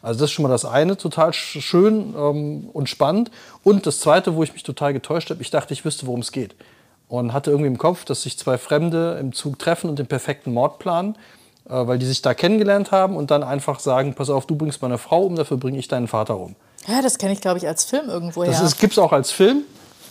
Also 0.04 0.20
das 0.20 0.30
ist 0.30 0.32
schon 0.34 0.44
mal 0.44 0.50
das 0.50 0.64
eine, 0.66 0.96
total 0.96 1.30
sch- 1.32 1.60
schön 1.62 2.14
ähm, 2.18 2.70
und 2.72 2.88
spannend. 2.90 3.30
Und 3.64 3.86
das 3.86 4.00
zweite, 4.00 4.36
wo 4.36 4.42
ich 4.44 4.54
mich 4.54 4.64
total 4.64 4.94
getäuscht 4.94 5.30
habe, 5.32 5.42
ich 5.42 5.50
dachte, 5.52 5.74
ich 5.74 5.86
wüsste, 5.86 6.08
worum 6.08 6.22
es 6.22 6.32
geht. 6.32 6.56
Und 7.08 7.34
hatte 7.34 7.52
irgendwie 7.52 7.68
im 7.68 7.78
Kopf, 7.78 8.06
dass 8.06 8.22
sich 8.24 8.38
zwei 8.40 8.58
Fremde 8.58 9.18
im 9.20 9.34
Zug 9.34 9.60
treffen 9.60 9.90
und 9.90 10.00
den 10.00 10.08
perfekten 10.08 10.54
Mord 10.54 10.80
planen, 10.80 11.16
äh, 11.68 11.72
weil 11.88 12.00
die 12.00 12.06
sich 12.06 12.22
da 12.22 12.34
kennengelernt 12.34 12.92
haben 12.92 13.16
und 13.16 13.32
dann 13.32 13.44
einfach 13.44 13.80
sagen, 13.80 14.14
pass 14.16 14.30
auf, 14.30 14.46
du 14.48 14.56
bringst 14.56 14.82
meine 14.82 14.98
Frau 14.98 15.24
um, 15.24 15.36
dafür 15.36 15.58
bringe 15.58 15.78
ich 15.80 15.88
deinen 15.88 16.08
Vater 16.08 16.38
um. 16.38 16.56
Ja, 16.88 17.02
das 17.02 17.18
kenne 17.18 17.34
ich, 17.34 17.42
glaube 17.42 17.58
ich, 17.60 17.68
als 17.68 17.84
Film 17.86 18.08
irgendwo 18.10 18.44
Das 18.44 18.78
gibt 18.78 18.94
es 18.94 19.00
auch 19.00 19.12
als 19.12 19.32
Film. 19.32 19.64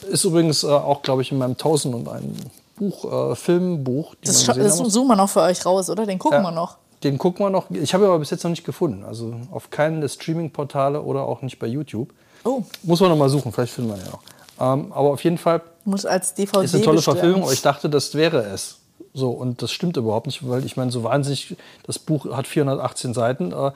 Ist 0.09 0.25
übrigens 0.25 0.65
äh, 0.65 0.69
auch, 0.69 1.03
glaube 1.03 1.23
ich, 1.23 1.33
in 1.33 1.39
meinem 1.39 1.53
1000 1.53 1.95
und 1.95 2.09
ein 2.09 2.35
Buch, 2.77 3.33
äh, 3.33 3.37
Filmbuch. 3.37 4.15
Das 4.25 4.45
das 4.47 4.77
suchen 4.79 5.09
wir 5.09 5.17
noch 5.17 5.29
für 5.29 5.43
euch 5.43 5.65
raus, 5.65 5.91
oder? 5.91 6.07
Den 6.07 6.19
gucken 6.19 6.43
wir 6.43 6.51
noch. 6.51 6.77
Den 7.03 7.19
gucken 7.19 7.47
wir 7.47 7.51
noch. 7.51 7.71
Ich 7.71 7.95
habe 7.95 8.05
ihn 8.05 8.09
aber 8.09 8.19
bis 8.19 8.31
jetzt 8.31 8.43
noch 8.45 8.51
nicht 8.51 8.65
gefunden. 8.65 9.05
Also 9.05 9.35
auf 9.51 9.71
keinen 9.71 10.01
der 10.01 10.09
Streaming-Portale 10.09 11.01
oder 11.03 11.23
auch 11.23 11.43
nicht 11.43 11.59
bei 11.59 11.67
YouTube. 11.67 12.13
Oh, 12.45 12.63
Muss 12.83 13.01
man 13.01 13.11
noch 13.11 13.17
mal 13.17 13.29
suchen, 13.29 13.53
vielleicht 13.53 13.73
finden 13.73 13.91
wir 13.91 13.97
ihn 13.97 14.05
ja 14.05 14.11
noch. 14.11 14.23
Ähm, 14.61 14.93
aber 14.93 15.11
auf 15.11 15.25
jeden 15.25 15.39
Fall 15.39 15.63
muss 15.85 16.05
als 16.05 16.35
DVD 16.35 16.65
ist 16.65 16.75
eine 16.75 16.85
tolle 16.85 16.97
bestellen. 16.97 17.17
Verfilmung, 17.17 17.43
aber 17.45 17.53
ich 17.53 17.63
dachte, 17.63 17.89
das 17.89 18.15
wäre 18.15 18.43
es. 18.45 18.77
So, 19.15 19.31
und 19.31 19.63
das 19.63 19.73
stimmt 19.73 19.97
überhaupt 19.97 20.27
nicht, 20.27 20.47
weil 20.49 20.65
ich 20.65 20.77
meine, 20.77 20.93
so 20.93 21.03
wahnsinnig, 21.03 21.57
das 21.85 21.99
Buch 21.99 22.27
hat 22.31 22.47
418 22.47 23.15
Seiten, 23.15 23.53
äh, 23.53 23.73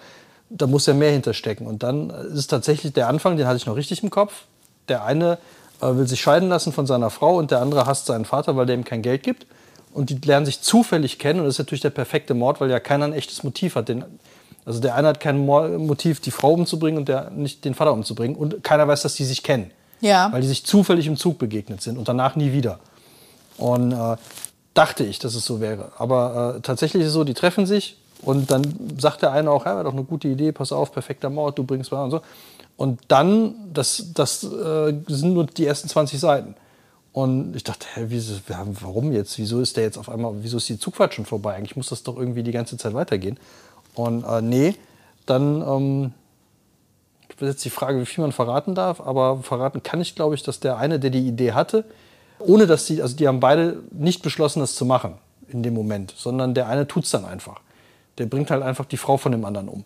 da 0.50 0.66
muss 0.66 0.86
ja 0.86 0.94
mehr 0.94 1.10
hinterstecken. 1.10 1.66
Und 1.66 1.82
dann 1.82 2.10
ist 2.10 2.38
es 2.38 2.46
tatsächlich 2.46 2.92
der 2.92 3.08
Anfang, 3.08 3.36
den 3.36 3.46
hatte 3.46 3.56
ich 3.56 3.66
noch 3.66 3.76
richtig 3.76 4.02
im 4.02 4.10
Kopf. 4.10 4.44
Der 4.88 5.04
eine 5.04 5.38
will 5.92 6.06
sich 6.06 6.20
scheiden 6.20 6.48
lassen 6.48 6.72
von 6.72 6.86
seiner 6.86 7.10
Frau 7.10 7.36
und 7.36 7.50
der 7.50 7.60
andere 7.60 7.86
hasst 7.86 8.06
seinen 8.06 8.24
Vater, 8.24 8.56
weil 8.56 8.66
der 8.66 8.76
ihm 8.76 8.84
kein 8.84 9.02
Geld 9.02 9.22
gibt. 9.22 9.46
Und 9.92 10.10
die 10.10 10.16
lernen 10.16 10.44
sich 10.44 10.60
zufällig 10.60 11.18
kennen 11.18 11.40
und 11.40 11.46
das 11.46 11.54
ist 11.54 11.58
natürlich 11.60 11.82
der 11.82 11.90
perfekte 11.90 12.34
Mord, 12.34 12.60
weil 12.60 12.70
ja 12.70 12.80
keiner 12.80 13.04
ein 13.04 13.12
echtes 13.12 13.44
Motiv 13.44 13.76
hat. 13.76 13.88
Den, 13.88 14.04
also 14.64 14.80
der 14.80 14.96
eine 14.96 15.08
hat 15.08 15.20
kein 15.20 15.44
Mo- 15.44 15.78
Motiv, 15.78 16.20
die 16.20 16.32
Frau 16.32 16.52
umzubringen 16.52 16.98
und 16.98 17.08
der 17.08 17.30
nicht 17.30 17.64
den 17.64 17.74
Vater 17.74 17.92
umzubringen. 17.92 18.36
Und 18.36 18.64
keiner 18.64 18.88
weiß, 18.88 19.02
dass 19.02 19.14
die 19.14 19.24
sich 19.24 19.42
kennen. 19.42 19.70
Ja. 20.00 20.32
Weil 20.32 20.40
die 20.40 20.48
sich 20.48 20.66
zufällig 20.66 21.06
im 21.06 21.16
Zug 21.16 21.38
begegnet 21.38 21.80
sind 21.80 21.96
und 21.96 22.08
danach 22.08 22.34
nie 22.34 22.52
wieder. 22.52 22.80
Und 23.56 23.92
äh, 23.92 24.16
dachte 24.74 25.04
ich, 25.04 25.20
dass 25.20 25.36
es 25.36 25.44
so 25.44 25.60
wäre. 25.60 25.92
Aber 25.96 26.56
äh, 26.56 26.60
tatsächlich 26.60 27.02
ist 27.02 27.08
es 27.08 27.14
so, 27.14 27.22
die 27.22 27.34
treffen 27.34 27.64
sich 27.64 27.96
und 28.22 28.50
dann 28.50 28.64
sagt 28.98 29.22
der 29.22 29.30
eine 29.30 29.50
auch, 29.50 29.64
ja, 29.64 29.76
war 29.76 29.84
doch 29.84 29.92
eine 29.92 30.02
gute 30.02 30.26
Idee, 30.28 30.50
pass 30.50 30.72
auf, 30.72 30.92
perfekter 30.92 31.30
Mord, 31.30 31.56
du 31.56 31.62
bringst 31.62 31.92
mal 31.92 32.02
und 32.02 32.10
so. 32.10 32.20
Und 32.76 33.00
dann, 33.08 33.54
das, 33.72 34.12
das 34.14 34.42
äh, 34.44 34.94
sind 35.06 35.34
nur 35.34 35.46
die 35.46 35.66
ersten 35.66 35.88
20 35.88 36.18
Seiten. 36.18 36.56
Und 37.12 37.54
ich 37.54 37.62
dachte, 37.62 37.86
hä, 37.94 38.06
wieso, 38.08 38.34
warum 38.80 39.12
jetzt? 39.12 39.38
Wieso 39.38 39.60
ist 39.60 39.76
der 39.76 39.84
jetzt 39.84 39.98
auf 39.98 40.08
einmal, 40.08 40.32
wieso 40.40 40.56
ist 40.56 40.68
die 40.68 40.78
Zugfahrt 40.78 41.14
schon 41.14 41.24
vorbei? 41.24 41.54
Eigentlich 41.54 41.76
muss 41.76 41.88
das 41.88 42.02
doch 42.02 42.16
irgendwie 42.16 42.42
die 42.42 42.50
ganze 42.50 42.76
Zeit 42.76 42.92
weitergehen. 42.94 43.38
Und 43.94 44.24
äh, 44.24 44.42
nee, 44.42 44.74
dann 45.26 45.62
ähm, 45.62 46.12
jetzt 47.40 47.64
die 47.64 47.70
Frage, 47.70 48.00
wie 48.00 48.06
viel 48.06 48.22
man 48.22 48.32
verraten 48.32 48.74
darf, 48.74 49.00
aber 49.00 49.38
verraten 49.42 49.82
kann 49.82 50.00
ich, 50.00 50.14
glaube 50.14 50.34
ich, 50.34 50.42
dass 50.42 50.60
der 50.60 50.76
eine, 50.76 50.98
der 50.98 51.10
die 51.10 51.26
Idee 51.26 51.52
hatte, 51.52 51.84
ohne 52.40 52.66
dass 52.66 52.86
die, 52.86 53.00
also 53.00 53.16
die 53.16 53.28
haben 53.28 53.40
beide 53.40 53.82
nicht 53.92 54.22
beschlossen, 54.22 54.60
das 54.60 54.74
zu 54.74 54.84
machen 54.84 55.14
in 55.48 55.62
dem 55.62 55.74
Moment, 55.74 56.14
sondern 56.16 56.54
der 56.54 56.68
eine 56.68 56.86
tut 56.86 57.04
es 57.04 57.10
dann 57.10 57.24
einfach. 57.24 57.60
Der 58.18 58.26
bringt 58.26 58.50
halt 58.50 58.62
einfach 58.62 58.84
die 58.84 58.96
Frau 58.96 59.16
von 59.16 59.32
dem 59.32 59.44
anderen 59.44 59.68
um. 59.68 59.84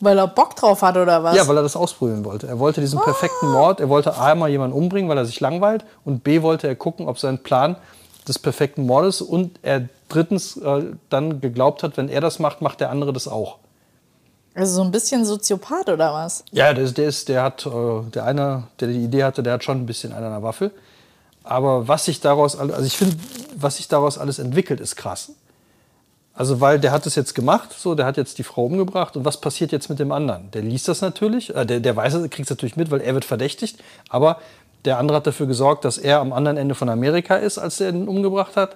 Weil 0.00 0.18
er 0.18 0.28
Bock 0.28 0.54
drauf 0.56 0.82
hat 0.82 0.96
oder 0.96 1.22
was? 1.24 1.36
Ja, 1.36 1.46
weil 1.48 1.56
er 1.56 1.62
das 1.62 1.74
ausprobieren 1.76 2.24
wollte. 2.24 2.46
Er 2.46 2.58
wollte 2.58 2.80
diesen 2.80 3.00
perfekten 3.00 3.50
Mord, 3.50 3.80
er 3.80 3.88
wollte 3.88 4.18
einmal 4.20 4.48
jemanden 4.50 4.76
umbringen, 4.76 5.08
weil 5.10 5.18
er 5.18 5.24
sich 5.26 5.40
langweilt 5.40 5.84
und 6.04 6.22
B 6.22 6.42
wollte 6.42 6.68
er 6.68 6.76
gucken, 6.76 7.08
ob 7.08 7.18
sein 7.18 7.42
Plan 7.42 7.76
des 8.28 8.38
perfekten 8.38 8.86
Mordes 8.86 9.20
und 9.22 9.58
er 9.62 9.88
drittens 10.08 10.56
äh, 10.58 10.84
dann 11.08 11.40
geglaubt 11.40 11.82
hat, 11.82 11.96
wenn 11.96 12.08
er 12.08 12.20
das 12.20 12.38
macht, 12.38 12.60
macht 12.62 12.80
der 12.80 12.90
andere 12.90 13.12
das 13.12 13.26
auch. 13.26 13.56
Also 14.54 14.74
so 14.76 14.82
ein 14.82 14.90
bisschen 14.90 15.24
Soziopath 15.24 15.88
oder 15.88 16.12
was? 16.12 16.44
Ja, 16.50 16.72
der, 16.72 16.84
ist- 16.84 16.98
der 16.98 17.08
ist, 17.08 17.28
der 17.28 17.42
hat, 17.42 17.64
äh, 17.66 17.70
der 18.12 18.24
eine, 18.24 18.64
der 18.80 18.88
die 18.88 19.02
Idee 19.04 19.24
hatte, 19.24 19.42
der 19.42 19.54
hat 19.54 19.64
schon 19.64 19.78
ein 19.78 19.86
bisschen 19.86 20.12
einen 20.12 20.26
an 20.26 20.32
der 20.32 20.42
Waffel. 20.42 20.70
Aber 21.44 21.88
was 21.88 22.04
sich 22.04 22.20
daraus, 22.20 22.58
also 22.58 22.82
ich 22.84 22.96
finde, 22.96 23.16
was 23.56 23.76
sich 23.76 23.88
daraus 23.88 24.18
alles 24.18 24.38
entwickelt, 24.38 24.80
ist 24.80 24.96
krass. 24.96 25.30
Also 26.38 26.60
weil 26.60 26.78
der 26.78 26.92
hat 26.92 27.04
es 27.04 27.16
jetzt 27.16 27.34
gemacht, 27.34 27.74
so, 27.76 27.96
der 27.96 28.06
hat 28.06 28.16
jetzt 28.16 28.38
die 28.38 28.44
Frau 28.44 28.66
umgebracht 28.66 29.16
und 29.16 29.24
was 29.24 29.40
passiert 29.40 29.72
jetzt 29.72 29.90
mit 29.90 29.98
dem 29.98 30.12
anderen? 30.12 30.52
Der 30.52 30.62
liest 30.62 30.86
das 30.86 31.00
natürlich, 31.00 31.52
äh, 31.52 31.66
der, 31.66 31.80
der 31.80 31.96
weiß 31.96 32.14
es, 32.14 32.30
kriegt 32.30 32.46
es 32.46 32.50
natürlich 32.50 32.76
mit, 32.76 32.92
weil 32.92 33.00
er 33.00 33.12
wird 33.12 33.24
verdächtigt, 33.24 33.82
aber 34.08 34.38
der 34.84 34.98
andere 34.98 35.16
hat 35.16 35.26
dafür 35.26 35.46
gesorgt, 35.46 35.84
dass 35.84 35.98
er 35.98 36.20
am 36.20 36.32
anderen 36.32 36.56
Ende 36.56 36.76
von 36.76 36.88
Amerika 36.88 37.34
ist, 37.34 37.58
als 37.58 37.80
er 37.80 37.88
ihn 37.88 38.06
umgebracht 38.06 38.54
hat. 38.54 38.74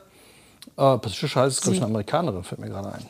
Äh, 0.77 0.99
Patricia 0.99 1.43
heißt, 1.43 1.59
ist, 1.59 1.63
glaube 1.63 1.77
ich, 1.77 1.83
eine 1.83 1.89
Amerikanerin, 1.93 2.43
fällt 2.43 2.61
mir 2.61 2.69
gerade 2.69 2.95
ein. 2.95 3.07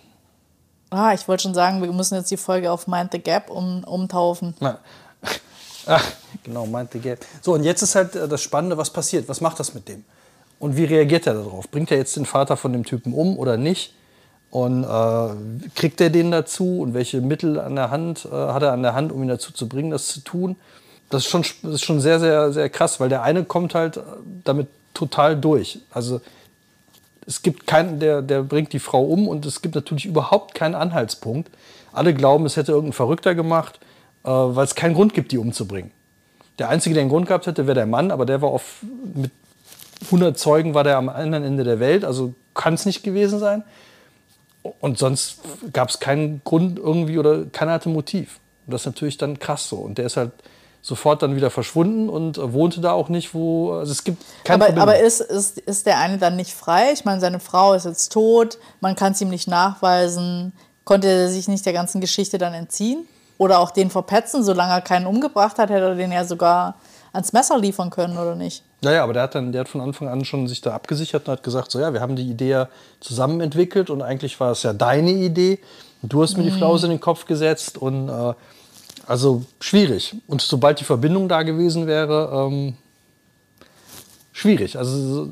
Ah, 0.90 1.14
ich 1.14 1.26
wollte 1.28 1.44
schon 1.44 1.54
sagen, 1.54 1.80
wir 1.80 1.90
müssen 1.90 2.16
jetzt 2.16 2.30
die 2.30 2.36
Folge 2.36 2.70
auf 2.70 2.86
Mind 2.86 3.12
the 3.12 3.20
Gap 3.20 3.48
um, 3.48 3.82
umtaufen. 3.84 4.54
Na, 4.60 4.80
ach, 5.86 6.04
genau, 6.44 6.66
meinte 6.66 6.98
Geld. 6.98 7.26
So, 7.40 7.54
und 7.54 7.64
jetzt 7.64 7.80
ist 7.80 7.94
halt 7.94 8.14
äh, 8.16 8.28
das 8.28 8.42
Spannende, 8.42 8.76
was 8.76 8.90
passiert? 8.90 9.30
Was 9.30 9.40
macht 9.40 9.58
das 9.58 9.72
mit 9.72 9.88
dem? 9.88 10.04
Und 10.58 10.76
wie 10.76 10.84
reagiert 10.84 11.26
er 11.26 11.32
darauf? 11.32 11.70
Bringt 11.70 11.90
er 11.90 11.96
jetzt 11.96 12.16
den 12.16 12.26
Vater 12.26 12.58
von 12.58 12.74
dem 12.74 12.84
Typen 12.84 13.14
um 13.14 13.38
oder 13.38 13.56
nicht? 13.56 13.94
Und 14.52 14.84
äh, 14.84 15.70
kriegt 15.74 15.98
er 16.02 16.10
den 16.10 16.30
dazu? 16.30 16.80
Und 16.80 16.92
welche 16.92 17.22
Mittel 17.22 17.58
an 17.58 17.74
der 17.74 17.90
Hand 17.90 18.26
äh, 18.26 18.28
hat 18.28 18.62
er 18.62 18.72
an 18.72 18.82
der 18.82 18.94
Hand, 18.94 19.10
um 19.10 19.22
ihn 19.22 19.28
dazu 19.28 19.50
zu 19.50 19.66
bringen, 19.66 19.90
das 19.90 20.08
zu 20.08 20.20
tun? 20.20 20.56
Das 21.08 21.22
ist 21.24 21.30
schon, 21.30 21.42
ist 21.72 21.82
schon 21.82 22.00
sehr, 22.00 22.20
sehr, 22.20 22.52
sehr 22.52 22.68
krass, 22.68 23.00
weil 23.00 23.08
der 23.08 23.22
eine 23.22 23.44
kommt 23.44 23.74
halt 23.74 23.96
äh, 23.96 24.02
damit 24.44 24.68
total 24.92 25.40
durch. 25.40 25.78
Also 25.90 26.20
es 27.26 27.40
gibt 27.40 27.66
keinen, 27.66 27.98
der, 27.98 28.20
der 28.20 28.42
bringt 28.42 28.74
die 28.74 28.78
Frau 28.78 29.02
um 29.02 29.26
und 29.26 29.46
es 29.46 29.62
gibt 29.62 29.74
natürlich 29.74 30.04
überhaupt 30.04 30.54
keinen 30.54 30.74
Anhaltspunkt. 30.74 31.50
Alle 31.90 32.12
glauben, 32.12 32.44
es 32.44 32.58
hätte 32.58 32.72
irgendein 32.72 32.92
Verrückter 32.92 33.34
gemacht, 33.34 33.80
äh, 34.22 34.28
weil 34.28 34.66
es 34.66 34.74
keinen 34.74 34.94
Grund 34.94 35.14
gibt, 35.14 35.32
die 35.32 35.38
umzubringen. 35.38 35.92
Der 36.58 36.68
Einzige, 36.68 36.92
der 36.92 37.00
einen 37.00 37.10
Grund 37.10 37.26
gehabt 37.26 37.46
hätte, 37.46 37.66
wäre 37.66 37.76
der 37.76 37.86
Mann, 37.86 38.10
aber 38.10 38.26
der 38.26 38.42
war 38.42 38.50
auf, 38.50 38.84
mit 39.14 39.30
100 40.04 40.38
Zeugen 40.38 40.74
war 40.74 40.84
der 40.84 40.98
am 40.98 41.08
anderen 41.08 41.42
Ende 41.42 41.64
der 41.64 41.80
Welt, 41.80 42.04
also 42.04 42.34
kann 42.52 42.74
es 42.74 42.84
nicht 42.84 43.02
gewesen 43.02 43.38
sein. 43.38 43.64
Und 44.62 44.98
sonst 44.98 45.38
gab 45.72 45.88
es 45.88 45.98
keinen 45.98 46.40
Grund 46.44 46.78
irgendwie 46.78 47.18
oder 47.18 47.44
keiner 47.46 47.72
hatte 47.72 47.88
Motiv. 47.88 48.38
Und 48.66 48.74
das 48.74 48.82
ist 48.82 48.86
natürlich 48.86 49.18
dann 49.18 49.38
krass 49.38 49.68
so. 49.68 49.76
Und 49.76 49.98
der 49.98 50.06
ist 50.06 50.16
halt 50.16 50.32
sofort 50.82 51.22
dann 51.22 51.36
wieder 51.36 51.50
verschwunden 51.50 52.08
und 52.08 52.38
wohnte 52.52 52.80
da 52.80 52.92
auch 52.92 53.08
nicht, 53.08 53.34
wo. 53.34 53.72
Also 53.72 53.92
es 53.92 54.04
gibt 54.04 54.22
keine 54.44 54.66
Aber, 54.66 54.80
aber 54.80 54.98
ist, 54.98 55.20
ist, 55.20 55.58
ist 55.58 55.86
der 55.86 55.98
eine 55.98 56.18
dann 56.18 56.36
nicht 56.36 56.52
frei? 56.52 56.90
Ich 56.92 57.04
meine, 57.04 57.20
seine 57.20 57.40
Frau 57.40 57.74
ist 57.74 57.86
jetzt 57.86 58.12
tot, 58.12 58.58
man 58.80 58.96
kann 58.96 59.12
es 59.12 59.20
ihm 59.20 59.28
nicht 59.28 59.48
nachweisen. 59.48 60.52
Konnte 60.84 61.06
er 61.06 61.28
sich 61.28 61.46
nicht 61.46 61.64
der 61.64 61.72
ganzen 61.72 62.00
Geschichte 62.00 62.38
dann 62.38 62.54
entziehen? 62.54 63.06
Oder 63.38 63.60
auch 63.60 63.70
den 63.70 63.90
verpetzen, 63.90 64.44
solange 64.44 64.72
er 64.72 64.80
keinen 64.80 65.06
umgebracht 65.06 65.58
hat, 65.58 65.70
hätte 65.70 65.84
er 65.84 65.94
den 65.94 66.12
ja 66.12 66.24
sogar 66.24 66.76
ans 67.12 67.32
Messer 67.32 67.58
liefern 67.58 67.90
können, 67.90 68.18
oder 68.18 68.34
nicht? 68.34 68.64
Naja, 68.82 69.04
aber 69.04 69.12
der 69.12 69.22
hat 69.22 69.34
dann, 69.36 69.52
der 69.52 69.60
hat 69.62 69.68
von 69.68 69.80
Anfang 69.80 70.08
an 70.08 70.24
schon 70.24 70.48
sich 70.48 70.60
da 70.60 70.74
abgesichert 70.74 71.26
und 71.28 71.32
hat 71.32 71.42
gesagt, 71.42 71.70
so 71.70 71.78
ja, 71.80 71.92
wir 71.92 72.00
haben 72.00 72.16
die 72.16 72.28
Idee 72.28 72.48
ja 72.50 72.68
zusammen 73.00 73.40
entwickelt 73.40 73.90
und 73.90 74.02
eigentlich 74.02 74.38
war 74.40 74.50
es 74.52 74.64
ja 74.64 74.72
deine 74.72 75.12
Idee. 75.12 75.60
Und 76.02 76.12
du 76.12 76.20
hast 76.20 76.36
mir 76.36 76.42
die 76.42 76.50
Flause 76.50 76.86
in 76.86 76.90
den 76.90 77.00
Kopf 77.00 77.26
gesetzt 77.26 77.78
und 77.78 78.08
äh, 78.08 78.34
also 79.06 79.44
schwierig. 79.60 80.16
Und 80.26 80.42
sobald 80.42 80.80
die 80.80 80.84
Verbindung 80.84 81.28
da 81.28 81.42
gewesen 81.44 81.86
wäre, 81.86 82.48
ähm, 82.50 82.74
schwierig. 84.32 84.76
Also 84.76 85.14
so- 85.26 85.30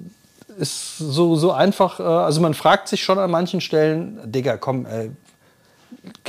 ist 0.59 0.99
so, 0.99 1.37
so 1.37 1.53
einfach, 1.53 1.99
äh, 2.01 2.03
also 2.03 2.41
man 2.41 2.55
fragt 2.55 2.87
sich 2.89 3.03
schon 3.03 3.19
an 3.19 3.31
manchen 3.31 3.61
Stellen, 3.61 4.21
Digga, 4.31 4.59
komm, 4.59 4.87
ey, 4.87 5.11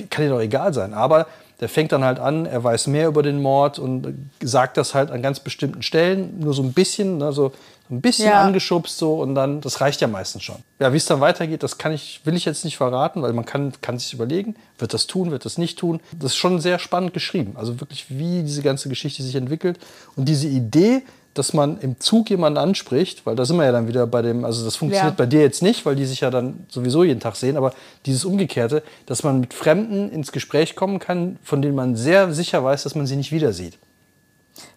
kann 0.09 0.25
dir 0.25 0.31
doch 0.31 0.39
egal 0.39 0.73
sein. 0.73 0.93
Aber 0.93 1.27
der 1.61 1.69
fängt 1.69 1.91
dann 1.91 2.03
halt 2.03 2.19
an, 2.19 2.45
er 2.45 2.63
weiß 2.63 2.87
mehr 2.87 3.07
über 3.07 3.23
den 3.23 3.41
Mord 3.41 3.79
und 3.79 4.13
sagt 4.43 4.77
das 4.77 4.93
halt 4.95 5.11
an 5.11 5.21
ganz 5.21 5.39
bestimmten 5.39 5.83
Stellen, 5.83 6.39
nur 6.39 6.53
so 6.53 6.63
ein 6.63 6.73
bisschen, 6.73 7.19
ne, 7.19 7.31
so 7.31 7.53
ein 7.91 8.01
bisschen 8.01 8.25
Ja. 8.29 8.41
angeschubst 8.41 8.97
so 8.97 9.15
und 9.21 9.35
dann, 9.35 9.61
das 9.61 9.79
reicht 9.79 10.01
ja 10.01 10.07
meistens 10.07 10.43
schon. 10.43 10.55
Ja, 10.79 10.91
wie 10.91 10.97
es 10.97 11.05
dann 11.05 11.21
weitergeht, 11.21 11.61
das 11.61 11.77
kann 11.77 11.91
ich, 11.93 12.21
will 12.23 12.35
ich 12.35 12.45
jetzt 12.45 12.65
nicht 12.65 12.77
verraten, 12.77 13.21
weil 13.21 13.33
man 13.33 13.45
kann, 13.45 13.73
kann 13.81 13.99
sich 13.99 14.11
überlegen, 14.13 14.55
wird 14.79 14.93
das 14.93 15.05
tun, 15.07 15.29
wird 15.29 15.45
das 15.45 15.57
nicht 15.59 15.77
tun. 15.77 15.99
Das 16.19 16.31
ist 16.31 16.37
schon 16.37 16.59
sehr 16.59 16.79
spannend 16.79 17.13
geschrieben, 17.13 17.53
also 17.55 17.79
wirklich, 17.79 18.07
wie 18.09 18.41
diese 18.41 18.63
ganze 18.63 18.89
Geschichte 18.89 19.21
sich 19.21 19.35
entwickelt 19.35 19.77
und 20.15 20.25
diese 20.27 20.47
Idee, 20.47 21.03
dass 21.33 21.53
man 21.53 21.79
im 21.79 21.99
Zug 21.99 22.29
jemanden 22.29 22.57
anspricht, 22.57 23.25
weil 23.25 23.35
da 23.35 23.45
sind 23.45 23.57
wir 23.57 23.65
ja 23.65 23.71
dann 23.71 23.87
wieder 23.87 24.05
bei 24.05 24.21
dem, 24.21 24.43
also 24.43 24.65
das 24.65 24.75
funktioniert 24.75 25.13
Ja. 25.13 25.17
bei 25.17 25.25
dir 25.25 25.41
jetzt 25.41 25.61
nicht, 25.61 25.85
weil 25.85 25.95
die 25.95 26.05
sich 26.05 26.21
ja 26.21 26.29
dann 26.29 26.65
sowieso 26.69 27.03
jeden 27.03 27.19
Tag 27.19 27.35
sehen, 27.35 27.55
aber 27.57 27.73
dieses 28.05 28.25
Umgekehrte, 28.25 28.83
dass 29.05 29.23
man 29.23 29.39
mit 29.39 29.53
Fremden 29.53 30.11
ins 30.11 30.31
Gespräch 30.31 30.75
kommen 30.75 30.99
kann, 30.99 31.37
von 31.43 31.61
denen 31.61 31.75
man 31.75 31.95
sehr 31.95 32.33
sicher 32.33 32.63
weiß, 32.63 32.83
dass 32.83 32.95
man 32.95 33.07
sie 33.07 33.15
nicht 33.15 33.31
wieder 33.31 33.53
sieht. 33.53 33.77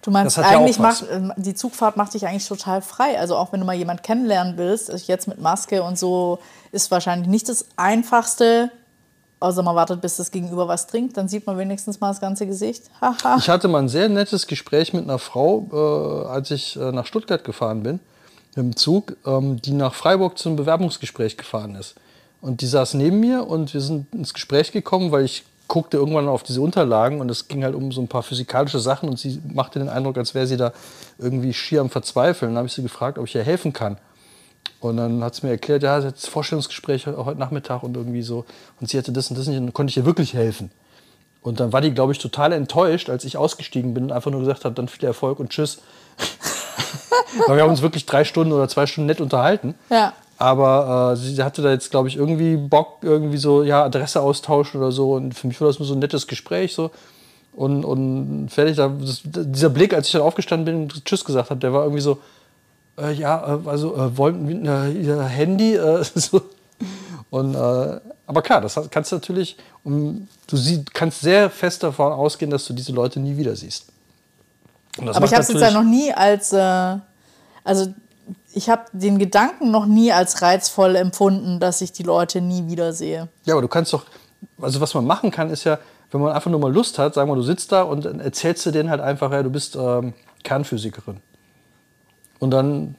Du 0.03 0.11
meinst, 0.11 0.37
ja 0.37 0.45
eigentlich 0.45 0.79
was. 0.79 1.03
macht 1.03 1.11
ähm, 1.11 1.33
die 1.37 1.55
Zugfahrt 1.55 1.97
macht 1.97 2.15
dich 2.15 2.27
eigentlich 2.27 2.47
total 2.47 2.83
frei. 2.83 3.19
Also 3.19 3.37
auch 3.37 3.53
wenn 3.53 3.61
du 3.61 3.67
mal 3.67 3.75
jemanden 3.75 4.03
kennenlernen 4.03 4.57
willst, 4.57 4.91
also 4.91 5.05
jetzt 5.09 5.27
mit 5.27 5.41
Maske 5.41 5.83
und 5.83 5.99
so, 5.99 6.39
ist 6.73 6.91
wahrscheinlich 6.91 7.29
nicht 7.29 7.49
das 7.49 7.67
Einfachste. 7.77 8.71
Außer 9.41 9.63
man 9.63 9.77
wartet, 9.77 10.01
bis 10.01 10.17
das 10.17 10.31
Gegenüber 10.31 10.69
was 10.69 10.87
trinkt, 10.87 11.17
dann 11.17 11.29
sieht 11.29 11.47
man 11.47 11.59
wenigstens 11.59 12.01
mal 12.01 12.09
das 12.09 12.21
ganze 12.21 12.47
Gesicht. 12.47 12.85
Ich 13.39 13.49
hatte 13.49 13.69
mal 13.69 13.81
ein 13.81 13.89
sehr 13.89 14.09
nettes 14.09 14.47
Gespräch 14.47 14.93
mit 14.93 15.05
einer 15.05 15.19
Frau, 15.19 15.67
äh, 15.73 16.29
als 16.29 16.51
ich 16.51 16.77
äh, 16.77 16.93
nach 16.93 17.07
Stuttgart 17.07 17.45
gefahren 17.45 17.83
bin, 17.83 18.01
dem 18.57 18.77
Zug, 18.77 19.17
ähm, 19.27 19.61
die 19.61 19.73
nach 19.73 19.95
Freiburg 19.95 20.39
zum 20.39 20.57
Bewerbungsgespräch 20.57 21.37
gefahren 21.37 21.75
ist. 21.75 21.95
Und 22.41 22.61
die 22.61 22.67
saß 22.67 22.95
neben 22.95 23.21
mir 23.21 23.47
und 23.47 23.75
wir 23.75 23.81
sind 23.81 24.13
ins 24.15 24.35
Gespräch 24.35 24.73
gekommen, 24.73 25.13
weil 25.13 25.25
ich 25.25 25.45
guckte 25.67 25.97
irgendwann 25.97 26.29
auf 26.29 26.43
diese 26.43 26.61
Unterlagen 26.61 27.21
und 27.21 27.31
es 27.31 27.49
ging 27.49 27.65
halt 27.65 27.75
um 27.75 27.91
so 27.91 28.01
ein 28.01 28.09
paar 28.09 28.23
physikalische 28.23 28.79
Sachen 28.79 29.09
und 29.09 29.19
sie 29.19 29.41
machte 29.53 29.79
den 29.79 29.89
Eindruck, 29.89 30.19
als 30.19 30.35
wäre 30.35 30.47
sie 30.47 30.57
da 30.57 30.73
irgendwie 31.19 31.55
schier 31.55 31.81
am 31.81 31.91
Verzweifeln. 31.91 32.53
Dann 32.53 32.59
habe 32.59 32.69
ich 32.69 32.75
sie 32.75 32.83
gefragt, 32.83 33.19
ob 33.19 33.27
ich 33.27 33.35
ihr 33.35 33.43
helfen 33.43 33.73
kann. 33.73 33.97
Und 34.85 34.99
dann 34.99 35.25
hat 35.25 35.35
sie 35.35 35.47
mir 35.47 35.53
erklärt, 35.53 35.83
ja, 35.83 35.99
sie 35.99 36.09
hat 36.09 36.17
das 36.17 36.27
Vorstellungsgespräch 36.27 37.07
heute 37.07 37.39
Nachmittag 37.39 37.83
und 37.83 37.97
irgendwie 37.97 38.21
so. 38.21 38.45
Und 38.81 38.91
sie 38.91 38.99
hatte 38.99 39.13
das 39.13 39.31
und 39.31 39.39
das 39.39 39.47
nicht 39.47 39.57
und 39.57 39.67
dann 39.67 39.73
konnte 39.73 39.91
ich 39.91 39.97
ihr 39.97 40.05
wirklich 40.05 40.35
helfen. 40.35 40.71
Und 41.41 41.59
dann 41.59 41.73
war 41.73 41.81
die, 41.81 41.93
glaube 41.93 42.13
ich, 42.13 42.19
total 42.19 42.53
enttäuscht, 42.53 43.09
als 43.09 43.25
ich 43.25 43.39
ausgestiegen 43.39 43.95
bin 43.95 44.05
und 44.05 44.13
einfach 44.13 44.31
nur 44.31 44.41
gesagt 44.41 44.67
habe, 44.67 44.75
dann 44.75 44.89
viel 44.89 45.07
Erfolg 45.07 45.41
und 45.41 45.51
tschüss. 45.51 45.79
Weil 47.47 47.57
wir 47.57 47.63
haben 47.63 47.71
uns 47.71 47.81
wirklich 47.81 48.05
drei 48.05 48.25
Stunden 48.25 48.53
oder 48.53 48.69
zwei 48.69 48.87
Stunden 48.87 49.07
nett 49.07 49.23
unterhalten. 49.23 49.75
Ja. 49.89 50.13
Aber 50.37 51.13
äh, 51.13 51.17
sie 51.17 51.43
hatte 51.43 51.63
da 51.63 51.71
jetzt, 51.71 51.91
glaube 51.91 52.09
ich, 52.09 52.17
irgendwie 52.17 52.57
Bock, 52.57 52.99
irgendwie 53.01 53.39
so, 53.39 53.63
ja, 53.63 53.85
Adresse 53.85 54.21
austauschen 54.21 54.81
oder 54.81 54.93
so. 54.93 55.15
Und 55.15 55.33
für 55.33 55.47
mich 55.47 55.59
war 55.63 55.69
das 55.69 55.79
nur 55.79 55.89
so 55.89 55.95
ein 55.95 55.99
nettes 55.99 56.27
Gespräch 56.27 56.75
so. 56.75 56.91
Und, 57.55 57.87
und 57.87 58.51
fertig. 58.51 58.77
Da, 58.77 58.89
das, 58.89 59.23
dieser 59.25 59.71
Blick, 59.71 59.95
als 59.95 60.09
ich 60.09 60.13
dann 60.13 60.23
aufgestanden 60.23 60.67
bin 60.67 60.83
und 60.83 61.05
Tschüss 61.07 61.25
gesagt 61.25 61.49
habe, 61.49 61.61
der 61.61 61.73
war 61.73 61.85
irgendwie 61.85 62.03
so, 62.03 62.19
äh, 62.99 63.13
ja, 63.13 63.57
äh, 63.57 63.69
also 63.69 63.97
äh, 63.97 64.17
wollten 64.17 64.67
äh, 64.67 65.25
Handy, 65.25 65.75
äh, 65.75 66.05
so. 66.15 66.43
Und, 67.31 67.55
äh, 67.55 68.01
aber 68.27 68.43
klar, 68.43 68.61
das 68.61 68.79
kannst 68.91 69.13
du 69.13 69.17
natürlich, 69.17 69.57
um, 69.83 70.29
du 70.47 70.57
sie, 70.57 70.85
kannst 70.93 71.21
sehr 71.21 71.51
fest 71.51 71.83
davon 71.83 72.13
ausgehen, 72.13 72.51
dass 72.51 72.65
du 72.65 72.73
diese 72.73 72.93
Leute 72.93 73.21
nie 73.21 73.37
wieder 73.37 73.57
siehst. 73.57 73.87
Aber 74.99 75.25
ich 75.25 75.33
habe 75.33 75.43
es 75.43 75.49
jetzt 75.49 75.61
ja 75.61 75.73
noch 75.73 75.83
nie 75.83 76.13
als, 76.13 76.53
äh, 76.53 76.97
also 77.65 77.93
ich 78.53 78.71
habe 78.71 78.85
den 78.93 79.19
Gedanken 79.19 79.71
noch 79.71 79.87
nie 79.87 80.13
als 80.13 80.41
reizvoll 80.43 80.95
empfunden, 80.97 81.59
dass 81.59 81.81
ich 81.81 81.93
die 81.93 82.05
Leute 82.05 82.41
nie 82.41 82.69
wiedersehe. 82.69 83.29
Ja, 83.45 83.55
aber 83.55 83.63
du 83.63 83.69
kannst 83.69 83.93
doch, 83.93 84.05
also 84.61 84.81
was 84.81 84.95
man 84.95 85.05
machen 85.05 85.31
kann, 85.31 85.51
ist 85.51 85.65
ja, 85.65 85.79
wenn 86.13 86.21
man 86.21 86.33
einfach 86.33 86.51
nur 86.51 86.61
mal 86.61 86.73
Lust 86.73 86.99
hat, 86.99 87.15
sagen 87.15 87.29
wir, 87.29 87.35
du 87.35 87.43
sitzt 87.43 87.73
da 87.73 87.83
und 87.83 88.05
erzählst 88.05 88.65
du 88.65 88.71
denen 88.71 88.89
halt 88.89 89.01
einfach, 89.01 89.33
ja, 89.33 89.43
du 89.43 89.51
bist 89.51 89.75
ähm, 89.75 90.15
Kernphysikerin. 90.45 91.21
Und 92.45 92.51
dann, 92.51 92.95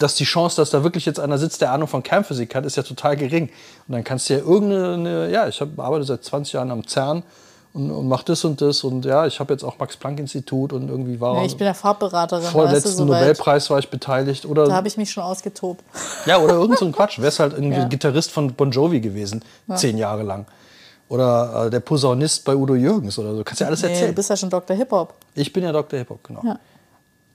dass 0.00 0.16
die 0.16 0.24
Chance, 0.24 0.56
dass 0.60 0.70
da 0.70 0.82
wirklich 0.82 1.06
jetzt 1.06 1.20
einer 1.20 1.38
sitzt, 1.38 1.60
der 1.60 1.70
Ahnung 1.72 1.86
von 1.88 2.02
Kernphysik 2.02 2.54
hat, 2.54 2.66
ist 2.66 2.76
ja 2.76 2.82
total 2.82 3.16
gering. 3.16 3.44
Und 3.86 3.92
dann 3.92 4.02
kannst 4.02 4.28
du 4.28 4.34
ja 4.34 4.40
irgendeine, 4.40 5.30
ja, 5.30 5.46
ich 5.46 5.60
hab, 5.60 5.78
arbeite 5.78 6.04
seit 6.04 6.24
20 6.24 6.54
Jahren 6.54 6.70
am 6.72 6.86
CERN 6.86 7.22
und, 7.72 7.90
und 7.92 8.08
mach 8.08 8.22
das 8.24 8.44
und 8.44 8.60
das 8.60 8.82
und 8.84 9.04
ja, 9.04 9.24
ich 9.26 9.38
habe 9.38 9.52
jetzt 9.54 9.62
auch 9.62 9.78
Max-Planck-Institut 9.78 10.72
und 10.72 10.88
irgendwie 10.88 11.20
war 11.20 11.36
Ja, 11.36 11.44
ich 11.44 11.56
bin 11.56 11.66
ja 11.66 11.74
Farbberaterin, 11.74 12.42
weißt 12.42 12.52
du, 12.54 12.58
vorletzten 12.58 12.90
soweit. 12.96 13.20
Nobelpreis 13.20 13.70
war 13.70 13.78
ich 13.78 13.88
beteiligt. 13.88 14.44
Oder 14.46 14.64
Da 14.66 14.74
habe 14.74 14.88
ich 14.88 14.96
mich 14.96 15.10
schon 15.12 15.22
ausgetobt. 15.22 15.84
ja, 16.26 16.38
oder 16.38 16.54
irgend 16.54 16.78
so 16.78 16.86
ein 16.86 16.92
Quatsch. 16.92 17.20
Wärst 17.20 17.38
halt 17.38 17.52
irgendwie 17.52 17.78
Ja. 17.80 17.84
Gitarrist 17.86 18.32
von 18.32 18.52
Bon 18.54 18.70
Jovi 18.70 19.00
gewesen, 19.00 19.44
zehn 19.76 19.96
Jahre 19.96 20.24
lang. 20.24 20.46
Oder 21.08 21.66
äh, 21.66 21.70
der 21.70 21.80
Posaunist 21.80 22.44
bei 22.44 22.56
Udo 22.56 22.74
Jürgens 22.74 23.16
oder 23.18 23.32
so. 23.36 23.44
Kannst 23.44 23.60
ja 23.60 23.68
alles 23.68 23.80
Nee, 23.82 23.88
du 23.88 23.94
erzählen. 23.94 24.14
bist 24.14 24.28
ja 24.30 24.36
schon 24.36 24.50
Dr. 24.50 24.76
Hip-Hop. 24.76 25.14
ich 25.36 25.52
bin 25.52 25.62
ja 25.62 25.70
Dr. 25.70 25.98
Hip-Hop, 26.00 26.24
genau. 26.24 26.40
Ja. 26.44 26.58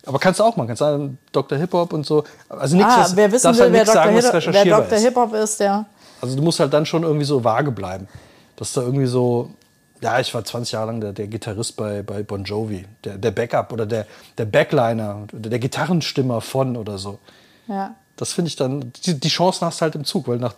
Aber 0.06 0.18
kannst 0.20 0.39
du 0.39 0.43
auch 0.43 0.56
machen. 0.56 0.68
Kannst 0.68 0.80
sagen, 0.80 1.18
Dr. 1.32 1.58
Hip-Hop 1.58 1.93
und 1.93 2.06
so. 2.06 2.24
Also 2.49 2.76
nichts, 2.76 2.93
Ah, 2.93 3.12
wer 3.16 3.32
wissen 3.32 3.54
will, 3.54 3.62
halt 3.62 3.74
wer 3.74 3.86
Dr. 3.86 3.93
sagen, 3.93 4.16
Hip- 4.16 4.54
wer 4.54 4.66
Dr. 4.82 4.97
Hip-Hop 4.99 5.34
ist, 5.36 5.60
der. 5.60 5.86
Also 6.22 6.36
du 6.36 6.41
musst 6.41 6.60
halt 6.60 6.74
dann 6.74 6.86
schon 6.86 7.04
irgendwie 7.04 7.26
so 7.26 7.43
vage 7.43 7.72
bleiben. 7.72 8.08
Dass 8.56 8.74
da 8.74 8.82
irgendwie 8.82 9.06
so, 9.06 9.52
ja, 10.02 10.20
ich 10.20 10.34
war 10.34 10.43
20 10.43 10.72
Jahre 10.74 10.88
lang 10.88 11.02
der, 11.02 11.14
der 11.14 11.28
Gitarrist 11.28 11.76
bei, 11.78 12.02
bei 12.02 12.24
Bon 12.24 12.43
Jovi, 12.43 12.86
der, 13.04 13.18
der 13.18 13.32
Backup 13.32 13.72
oder 13.74 13.86
der, 13.86 14.06
der 14.38 14.45
Backliner, 14.45 15.28
der, 15.32 15.49
der 15.52 15.60
Gitarrenstimmer 15.60 16.41
von 16.41 16.78
oder 16.78 16.97
so. 16.97 17.20
Ja. 17.68 17.95
Das 18.18 18.34
finde 18.34 18.49
ich 18.49 18.56
dann, 18.56 18.91
die, 19.06 19.20
die 19.20 19.30
Chancen 19.30 19.66
hast 19.66 19.82
du 19.82 19.84
halt 19.84 19.95
im 19.95 20.04
Zug, 20.06 20.28
weil 20.28 20.38
nach, 20.38 20.54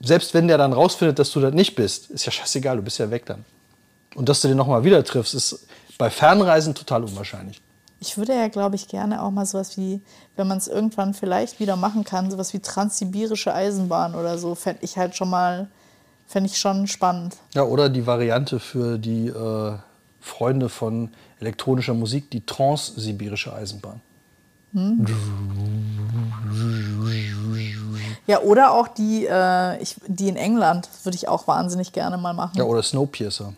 selbst 0.00 0.34
wenn 0.34 0.48
der 0.48 0.58
dann 0.58 0.72
rausfindet, 0.72 1.18
dass 1.18 1.30
du 1.30 1.40
das 1.40 1.54
nicht 1.54 1.74
bist, 1.74 2.10
ist 2.10 2.26
ja 2.26 2.32
scheißegal, 2.32 2.76
du 2.76 2.82
bist 2.82 2.98
ja 2.98 3.10
weg 3.10 3.24
dann. 3.26 3.44
Und 4.14 4.28
dass 4.28 4.40
du 4.42 4.48
den 4.48 4.56
nochmal 4.56 4.84
wieder 4.84 5.02
triffst, 5.04 5.34
ist 5.34 5.66
bei 5.98 6.10
Fernreisen 6.10 6.74
total 6.74 7.04
unwahrscheinlich. 7.04 7.60
Ich 8.06 8.18
würde 8.18 8.34
ja, 8.34 8.48
glaube 8.48 8.76
ich, 8.76 8.86
gerne 8.86 9.22
auch 9.22 9.30
mal 9.30 9.46
sowas 9.46 9.78
wie, 9.78 10.02
wenn 10.36 10.46
man 10.46 10.58
es 10.58 10.68
irgendwann 10.68 11.14
vielleicht 11.14 11.58
wieder 11.58 11.74
machen 11.74 12.04
kann, 12.04 12.30
sowas 12.30 12.52
wie 12.52 12.58
transsibirische 12.58 13.54
Eisenbahn 13.54 14.14
oder 14.14 14.36
so, 14.36 14.54
fände 14.54 14.84
ich 14.84 14.98
halt 14.98 15.16
schon 15.16 15.30
mal, 15.30 15.68
fände 16.26 16.50
ich 16.50 16.58
schon 16.58 16.86
spannend. 16.86 17.36
Ja, 17.54 17.62
oder 17.62 17.88
die 17.88 18.06
Variante 18.06 18.60
für 18.60 18.98
die 18.98 19.28
äh, 19.28 19.72
Freunde 20.20 20.68
von 20.68 21.12
elektronischer 21.40 21.94
Musik, 21.94 22.30
die 22.30 22.44
transsibirische 22.44 23.54
Eisenbahn. 23.54 24.02
Ja, 28.26 28.42
oder 28.42 28.72
auch 28.72 28.88
die, 28.88 29.26
äh, 29.26 29.82
ich, 29.82 29.96
die 30.06 30.28
in 30.28 30.36
England 30.36 30.90
würde 31.04 31.16
ich 31.16 31.26
auch 31.28 31.46
wahnsinnig 31.46 31.92
gerne 31.92 32.18
mal 32.18 32.34
machen. 32.34 32.58
Ja, 32.58 32.64
oder 32.64 32.82
Snowpiercer. 32.82 33.54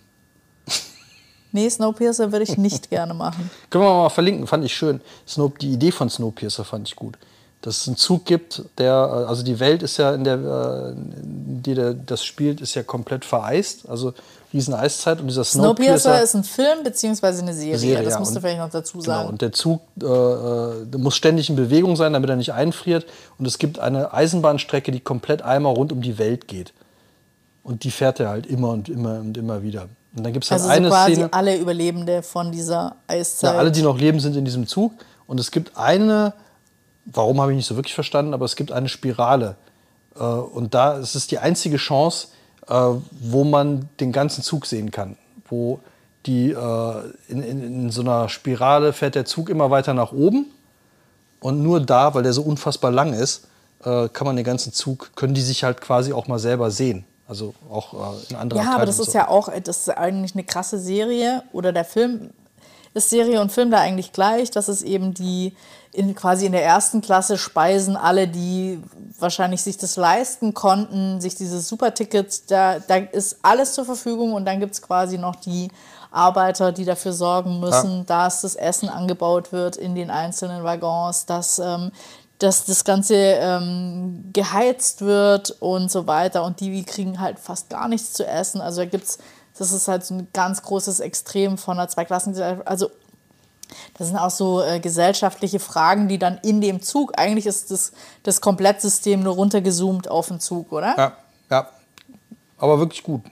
Nee, 1.57 1.71
Snowpiercer 1.71 2.31
würde 2.33 2.45
ich 2.45 2.57
nicht 2.59 2.91
gerne 2.97 3.15
machen. 3.15 3.51
Können 3.71 3.85
wir 3.85 3.95
mal 3.95 4.09
verlinken, 4.11 4.47
fand 4.47 4.65
ich 4.65 4.75
schön. 4.77 5.01
Snow, 5.27 5.51
die 5.59 5.73
Idee 5.73 5.91
von 5.91 6.11
Snowpiercer 6.11 6.65
fand 6.65 6.87
ich 6.89 6.95
gut. 6.97 7.17
Dass 7.63 7.79
es 7.79 7.87
einen 7.89 7.97
Zug 7.97 8.27
gibt, 8.27 8.63
der, 8.79 8.93
äh, 8.93 9.29
also 9.29 9.43
die 9.43 9.59
Welt 9.59 9.83
ist 9.83 9.97
ja, 9.97 10.15
in 10.15 10.25
der, 10.25 10.35
äh, 10.37 10.91
in 10.91 11.63
die 11.65 11.75
der, 11.75 11.95
das 11.95 12.23
spielt, 12.25 12.61
ist 12.61 12.75
ja 12.75 12.83
komplett 12.83 13.25
vereist. 13.25 13.89
Also 13.89 14.13
riesen 14.53 14.75
Eiszeit 14.75 15.19
und 15.21 15.27
dieser 15.27 15.43
Snowpiercer 15.43 15.99
Snowpiercer. 16.01 16.23
ist 16.23 16.35
ein 16.37 16.45
Film 16.45 16.85
beziehungsweise 16.85 17.43
eine 17.43 17.55
Serie. 17.55 17.79
Serie, 17.79 18.05
das 18.05 18.19
musst 18.19 18.33
du 18.33 18.37
Und- 18.37 18.43
vielleicht 18.43 18.59
noch 18.61 18.71
dazu 18.71 19.01
sagen. 19.01 19.21
Genau, 19.21 19.29
und 19.31 19.41
der 19.43 19.53
Zug 19.53 19.81
äh, 20.01 20.07
äh, 20.07 20.99
muss 20.99 21.17
ständig 21.17 21.49
in 21.51 21.57
Bewegung 21.57 21.97
sein, 21.97 22.13
damit 22.13 22.29
er 22.31 22.37
nicht 22.37 22.53
einfriert. 22.53 23.07
Und 23.39 23.47
es 23.47 23.59
gibt 23.59 23.79
eine 23.79 24.13
Eisenbahnstrecke, 24.13 24.93
die 24.93 25.01
komplett 25.01 25.41
einmal 25.43 25.73
rund 25.75 25.91
um 25.93 26.03
die 26.03 26.19
Welt 26.19 26.47
geht. 26.49 26.73
Und 27.65 27.83
die 27.83 27.91
fährt 27.91 28.21
er 28.21 28.29
halt 28.29 28.47
immer 28.47 28.71
und 28.71 28.89
immer 28.89 29.19
und 29.19 29.37
immer 29.37 29.63
wieder. 29.63 29.89
Und 30.17 30.25
dann 30.25 30.33
gibt 30.33 30.47
es 30.47 30.51
halt 30.51 30.63
also 30.63 30.73
so 30.73 30.77
eine 30.77 30.89
quasi 30.89 31.15
Szene. 31.15 31.33
alle 31.33 31.57
Überlebende 31.59 32.23
von 32.23 32.51
dieser 32.51 32.97
Eiszeit. 33.07 33.53
Ja, 33.53 33.59
alle, 33.59 33.71
die 33.71 33.83
noch 33.83 33.99
leben, 33.99 34.19
sind 34.19 34.35
in 34.35 34.47
diesem 34.47 34.67
Zug. 34.67 34.93
Und 35.27 35.39
es 35.39 35.51
gibt 35.51 35.77
eine, 35.77 36.33
warum 37.05 37.41
habe 37.41 37.53
ich 37.53 37.57
nicht 37.57 37.67
so 37.67 37.77
wirklich 37.77 37.95
verstanden, 37.95 38.33
aber 38.33 38.47
es 38.47 38.57
gibt 38.57 38.73
eine 38.73 38.89
Spirale. 38.89 39.57
Äh, 40.19 40.23
Und 40.23 40.73
da 40.73 40.97
es 40.97 41.15
ist 41.15 41.31
die 41.33 41.39
einzige 41.39 41.77
Chance, 41.77 42.29
äh, 42.67 42.73
wo 43.21 43.45
man 43.45 43.91
den 44.01 44.11
ganzen 44.11 44.43
Zug 44.43 44.65
sehen 44.65 44.91
kann. 44.91 45.19
Wo 45.51 45.81
die 46.25 46.51
äh, 46.51 46.93
in, 47.29 47.43
in, 47.43 47.63
in 47.63 47.91
so 47.91 48.01
einer 48.01 48.31
Spirale 48.31 48.95
fährt 48.95 49.17
der 49.17 49.27
Zug 49.27 49.51
immer 49.51 49.71
weiter 49.71 49.93
nach 49.93 50.13
oben. 50.13 50.47
Und 51.41 51.63
nur 51.63 51.81
da, 51.81 52.15
weil 52.15 52.23
der 52.23 52.33
so 52.33 52.43
unfassbar 52.43 52.91
lang 52.91 53.13
ist, 53.13 53.47
kann 53.83 54.25
man 54.27 54.35
den 54.35 54.45
ganzen 54.45 54.73
Zug, 54.73 55.15
können 55.15 55.35
die 55.35 55.43
sich 55.43 55.63
halt 55.63 55.81
quasi 55.81 56.13
auch 56.13 56.27
mal 56.27 56.39
selber 56.41 56.73
sehen. 56.73 57.05
Also 57.29 57.55
auch 57.71 57.95
äh, 57.95 58.31
in 58.31 58.37
anderen 58.37 58.63
Ja, 58.63 58.75
aber 58.75 58.87
das 58.87 58.99
ist 58.99 59.13
ja 59.13 59.29
auch, 59.29 59.49
das 59.63 59.79
ist 59.79 59.89
eigentlich 59.91 60.35
eine 60.35 60.45
krasse 60.45 60.79
Serie 60.79 61.43
oder 61.53 61.73
der 61.73 61.85
Film 61.85 62.31
ist 62.97 63.11
Serie 63.11 63.41
und 63.41 63.53
Film 63.53 63.71
da 63.71 63.79
eigentlich 63.79 64.13
gleich. 64.13 64.51
Das 64.51 64.69
ist 64.69 64.83
eben 64.83 65.13
die, 65.13 65.55
in, 65.93 66.15
quasi 66.15 66.47
in 66.47 66.53
der 66.53 66.65
ersten 66.65 67.03
Klasse 67.03 67.37
speisen 67.37 67.97
alle, 67.97 68.27
die 68.27 68.83
wahrscheinlich 69.19 69.63
sich 69.63 69.77
das 69.77 69.97
leisten 69.97 70.55
konnten, 70.55 71.21
sich 71.21 71.35
dieses 71.35 71.69
Superticket, 71.69 72.51
da, 72.51 72.79
da 72.79 72.97
ist 72.97 73.39
alles 73.43 73.75
zur 73.75 73.85
Verfügung 73.85 74.33
und 74.33 74.47
dann 74.47 74.61
gibt 74.61 74.73
es 74.73 74.83
quasi 74.83 75.19
noch 75.19 75.37
die 75.37 75.69
Arbeiter, 76.11 76.73
die 76.73 76.87
dafür 76.87 77.13
sorgen 77.13 77.61
müssen, 77.61 78.07
dass 78.07 78.41
das 78.41 78.55
Essen 78.55 78.89
angebaut 78.89 79.53
wird 79.53 79.77
in 79.77 79.95
den 79.95 80.11
einzelnen 80.11 80.65
Waggons, 80.65 81.27
dass, 81.27 81.59
ähm, 81.59 81.93
dass 82.39 82.67
das 82.67 82.85
Ganze 82.85 83.15
ähm, 83.15 84.31
geheizt 84.33 85.01
wird 85.01 85.57
und 85.61 85.91
so 85.91 86.07
weiter. 86.07 86.45
Und 86.45 86.61
die 86.61 86.85
kriegen 86.85 87.21
halt 87.21 87.39
fast 87.39 87.71
gar 87.71 87.89
nichts 87.89 88.13
zu 88.13 88.27
essen. 88.27 88.61
Also 88.61 88.83
da 88.83 88.87
gibt's, 88.87 89.19
das 89.59 89.73
ist 89.73 89.89
halt 89.89 90.05
so 90.05 90.15
ein 90.15 90.29
ganz 90.33 90.63
großes 90.63 91.01
Extrem 91.01 91.57
von 91.57 91.79
einer 91.79 91.89
Zweiklassengesellschaft. 91.89 92.69
Also 92.69 92.91
das 93.99 94.09
sind 94.09 94.17
auch 94.17 94.31
so 94.31 94.63
äh, 94.63 94.81
gesellschaftliche 94.81 95.59
Fragen, 95.59 96.09
die 96.09 96.19
dann 96.19 96.39
in 96.43 96.61
dem 96.61 96.83
Zug, 96.83 97.19
eigentlich 97.19 97.47
ist 97.47 97.71
das, 97.71 97.93
das 98.23 98.41
Komplettsystem 98.41 99.21
nur 99.23 99.35
runtergezoomt 99.35 100.09
auf 100.09 100.29
den 100.29 100.41
Zug, 100.41 100.73
oder? 100.73 100.95
Ja, 100.97 101.13
ja. 101.51 101.69
Aber 102.59 102.79
wirklich 102.79 103.03
gut. 103.03 103.23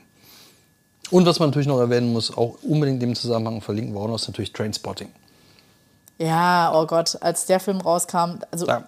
Und 1.11 1.27
was 1.27 1.39
man 1.39 1.51
natürlich 1.51 1.69
noch 1.69 1.79
erwähnen 1.79 2.13
muss, 2.13 2.37
auch 2.37 2.57
unbedingt 2.63 3.03
im 3.03 3.15
Zusammenhang 3.15 3.61
verlinken 3.61 3.95
wir 3.95 4.01
auch 4.01 4.09
noch, 4.09 4.17
ist 4.17 4.27
natürlich 4.27 4.53
Trainspotting. 4.53 5.11
Ja, 6.19 6.73
oh 6.75 6.87
Gott, 6.87 7.19
als 7.21 7.47
der 7.47 7.61
Film 7.61 7.81
rauskam, 7.81 8.39
also 8.51 8.67
Ja. 8.67 8.85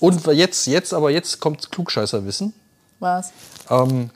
Und 0.00 0.26
jetzt, 0.26 0.66
jetzt, 0.66 0.92
aber 0.92 1.10
jetzt 1.10 1.40
kommt 1.40 1.70
Klugscheißerwissen. 1.70 2.52
was? 2.98 3.32
Ähm, 3.70 4.10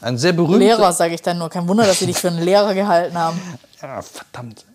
ein 0.00 0.16
sehr 0.16 0.32
berühmter. 0.32 0.58
Lehrer, 0.58 0.92
sage 0.92 1.14
ich 1.14 1.22
dann 1.22 1.38
nur. 1.38 1.50
Kein 1.50 1.68
Wunder, 1.68 1.84
dass 1.84 1.98
sie 1.98 2.06
dich 2.06 2.16
für 2.16 2.28
einen 2.28 2.42
Lehrer 2.42 2.74
gehalten 2.74 3.16
haben. 3.16 3.40
Ja, 3.82 4.02
verdammt. 4.02 4.66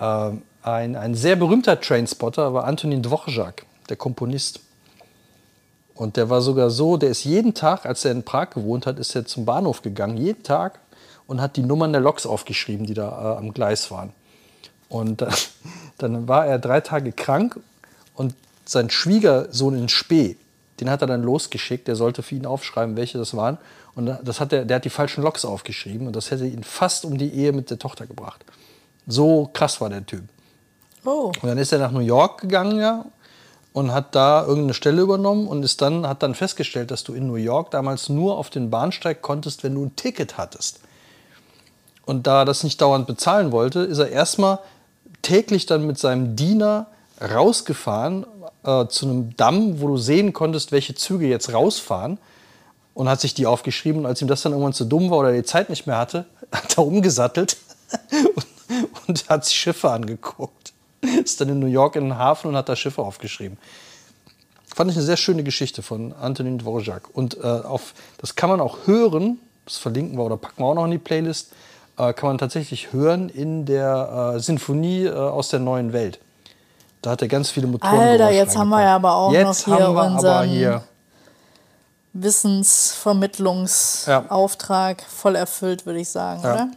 Ähm, 0.00 0.40
ein, 0.62 0.96
ein 0.96 1.14
sehr 1.14 1.36
berühmter 1.36 1.78
Trainspotter 1.78 2.54
war 2.54 2.64
Antonin 2.64 3.02
Dvorak, 3.02 3.66
der 3.90 3.96
Komponist. 3.96 4.60
Und 5.94 6.16
der 6.16 6.30
war 6.30 6.40
sogar 6.40 6.70
so, 6.70 6.96
der 6.96 7.10
ist 7.10 7.24
jeden 7.24 7.52
Tag, 7.52 7.84
als 7.84 8.06
er 8.06 8.12
in 8.12 8.22
Prag 8.22 8.50
gewohnt 8.50 8.86
hat, 8.86 8.98
ist 8.98 9.14
er 9.14 9.26
zum 9.26 9.44
Bahnhof 9.44 9.82
gegangen, 9.82 10.16
jeden 10.16 10.42
Tag, 10.42 10.78
und 11.26 11.42
hat 11.42 11.56
die 11.56 11.62
Nummern 11.62 11.92
der 11.92 12.00
Loks 12.00 12.24
aufgeschrieben, 12.24 12.86
die 12.86 12.94
da 12.94 13.34
äh, 13.34 13.38
am 13.38 13.52
Gleis 13.52 13.90
waren. 13.90 14.14
Und 14.88 15.20
äh, 15.20 15.28
dann 15.98 16.28
war 16.28 16.46
er 16.46 16.58
drei 16.58 16.80
Tage 16.80 17.12
krank 17.12 17.60
und 18.14 18.34
sein 18.68 18.90
Schwiegersohn 18.90 19.76
in 19.76 19.88
Spee, 19.88 20.36
den 20.80 20.90
hat 20.90 21.00
er 21.00 21.06
dann 21.06 21.22
losgeschickt, 21.22 21.88
der 21.88 21.96
sollte 21.96 22.22
für 22.22 22.34
ihn 22.34 22.46
aufschreiben, 22.46 22.96
welche 22.96 23.18
das 23.18 23.34
waren. 23.34 23.58
Und 23.94 24.18
das 24.22 24.40
hat 24.40 24.52
der, 24.52 24.64
der 24.64 24.76
hat 24.76 24.84
die 24.84 24.90
falschen 24.90 25.22
Loks 25.22 25.44
aufgeschrieben 25.44 26.06
und 26.06 26.14
das 26.14 26.30
hätte 26.30 26.46
ihn 26.46 26.64
fast 26.64 27.04
um 27.04 27.16
die 27.16 27.32
Ehe 27.32 27.52
mit 27.52 27.70
der 27.70 27.78
Tochter 27.78 28.06
gebracht. 28.06 28.44
So 29.06 29.48
krass 29.52 29.80
war 29.80 29.88
der 29.88 30.04
Typ. 30.04 30.24
Oh. 31.04 31.32
Und 31.40 31.44
dann 31.44 31.58
ist 31.58 31.72
er 31.72 31.78
nach 31.78 31.92
New 31.92 32.00
York 32.00 32.42
gegangen, 32.42 32.78
ja, 32.78 33.06
und 33.72 33.92
hat 33.92 34.14
da 34.14 34.42
irgendeine 34.42 34.74
Stelle 34.74 35.02
übernommen 35.02 35.46
und 35.46 35.62
ist 35.62 35.82
dann, 35.82 36.06
hat 36.06 36.22
dann 36.22 36.34
festgestellt, 36.34 36.90
dass 36.90 37.04
du 37.04 37.12
in 37.12 37.26
New 37.26 37.36
York 37.36 37.70
damals 37.70 38.08
nur 38.08 38.38
auf 38.38 38.50
den 38.50 38.70
Bahnsteig 38.70 39.22
konntest, 39.22 39.64
wenn 39.64 39.74
du 39.74 39.84
ein 39.84 39.96
Ticket 39.96 40.38
hattest. 40.38 40.80
Und 42.06 42.26
da 42.26 42.40
er 42.40 42.44
das 42.46 42.64
nicht 42.64 42.80
dauernd 42.80 43.06
bezahlen 43.06 43.52
wollte, 43.52 43.80
ist 43.80 43.98
er 43.98 44.08
erstmal 44.08 44.60
täglich 45.22 45.66
dann 45.66 45.86
mit 45.86 45.98
seinem 45.98 46.36
Diener 46.36 46.86
rausgefahren 47.20 48.24
äh, 48.66 48.88
zu 48.88 49.06
einem 49.06 49.36
Damm, 49.36 49.80
wo 49.80 49.88
du 49.88 49.96
sehen 49.96 50.32
konntest, 50.32 50.72
welche 50.72 50.94
Züge 50.94 51.26
jetzt 51.26 51.52
rausfahren. 51.52 52.18
Und 52.94 53.10
hat 53.10 53.20
sich 53.20 53.34
die 53.34 53.46
aufgeschrieben. 53.46 54.00
Und 54.00 54.06
als 54.06 54.22
ihm 54.22 54.28
das 54.28 54.42
dann 54.42 54.52
irgendwann 54.52 54.72
zu 54.72 54.86
dumm 54.86 55.10
war 55.10 55.18
oder 55.18 55.32
die 55.32 55.42
Zeit 55.42 55.68
nicht 55.68 55.86
mehr 55.86 55.98
hatte, 55.98 56.24
hat 56.52 56.76
er 56.78 56.86
umgesattelt 56.86 57.56
und, 58.34 58.46
und 59.06 59.28
hat 59.28 59.44
sich 59.44 59.56
Schiffe 59.56 59.90
angeguckt. 59.90 60.72
Ist 61.22 61.40
dann 61.40 61.50
in 61.50 61.58
New 61.58 61.66
York 61.66 61.96
in 61.96 62.04
den 62.04 62.18
Hafen 62.18 62.48
und 62.48 62.56
hat 62.56 62.68
da 62.68 62.74
Schiffe 62.74 63.02
aufgeschrieben. 63.02 63.58
Fand 64.74 64.90
ich 64.90 64.96
eine 64.96 65.06
sehr 65.06 65.16
schöne 65.16 65.42
Geschichte 65.42 65.82
von 65.82 66.12
Antonin 66.12 66.58
Dvorak. 66.58 67.08
Und 67.12 67.36
äh, 67.38 67.46
auf, 67.46 67.94
das 68.18 68.34
kann 68.34 68.50
man 68.50 68.60
auch 68.60 68.86
hören, 68.86 69.38
das 69.64 69.76
verlinken 69.76 70.18
wir 70.18 70.24
oder 70.24 70.36
packen 70.36 70.62
wir 70.62 70.66
auch 70.66 70.74
noch 70.74 70.84
in 70.84 70.90
die 70.90 70.98
Playlist, 70.98 71.52
äh, 71.98 72.12
kann 72.12 72.28
man 72.28 72.38
tatsächlich 72.38 72.92
hören 72.92 73.28
in 73.28 73.64
der 73.64 74.34
äh, 74.36 74.40
Sinfonie 74.40 75.04
äh, 75.04 75.12
aus 75.12 75.48
der 75.48 75.60
neuen 75.60 75.92
Welt. 75.92 76.18
Da 77.06 77.12
hat 77.12 77.22
er 77.22 77.28
ganz 77.28 77.50
viele 77.50 77.68
Motoren. 77.68 78.00
Alter, 78.00 78.32
jetzt 78.32 78.58
haben 78.58 78.70
wir 78.70 78.82
ja 78.82 78.96
aber 78.96 79.14
auch 79.14 79.30
jetzt 79.30 79.68
noch 79.68 79.76
hier 79.76 79.90
unseren 79.90 80.48
hier 80.48 80.82
Wissensvermittlungsauftrag 82.14 85.02
voll 85.02 85.36
erfüllt, 85.36 85.86
würde 85.86 86.00
ich 86.00 86.08
sagen, 86.08 86.42
Ja. 86.42 86.52
oder? 86.52 86.68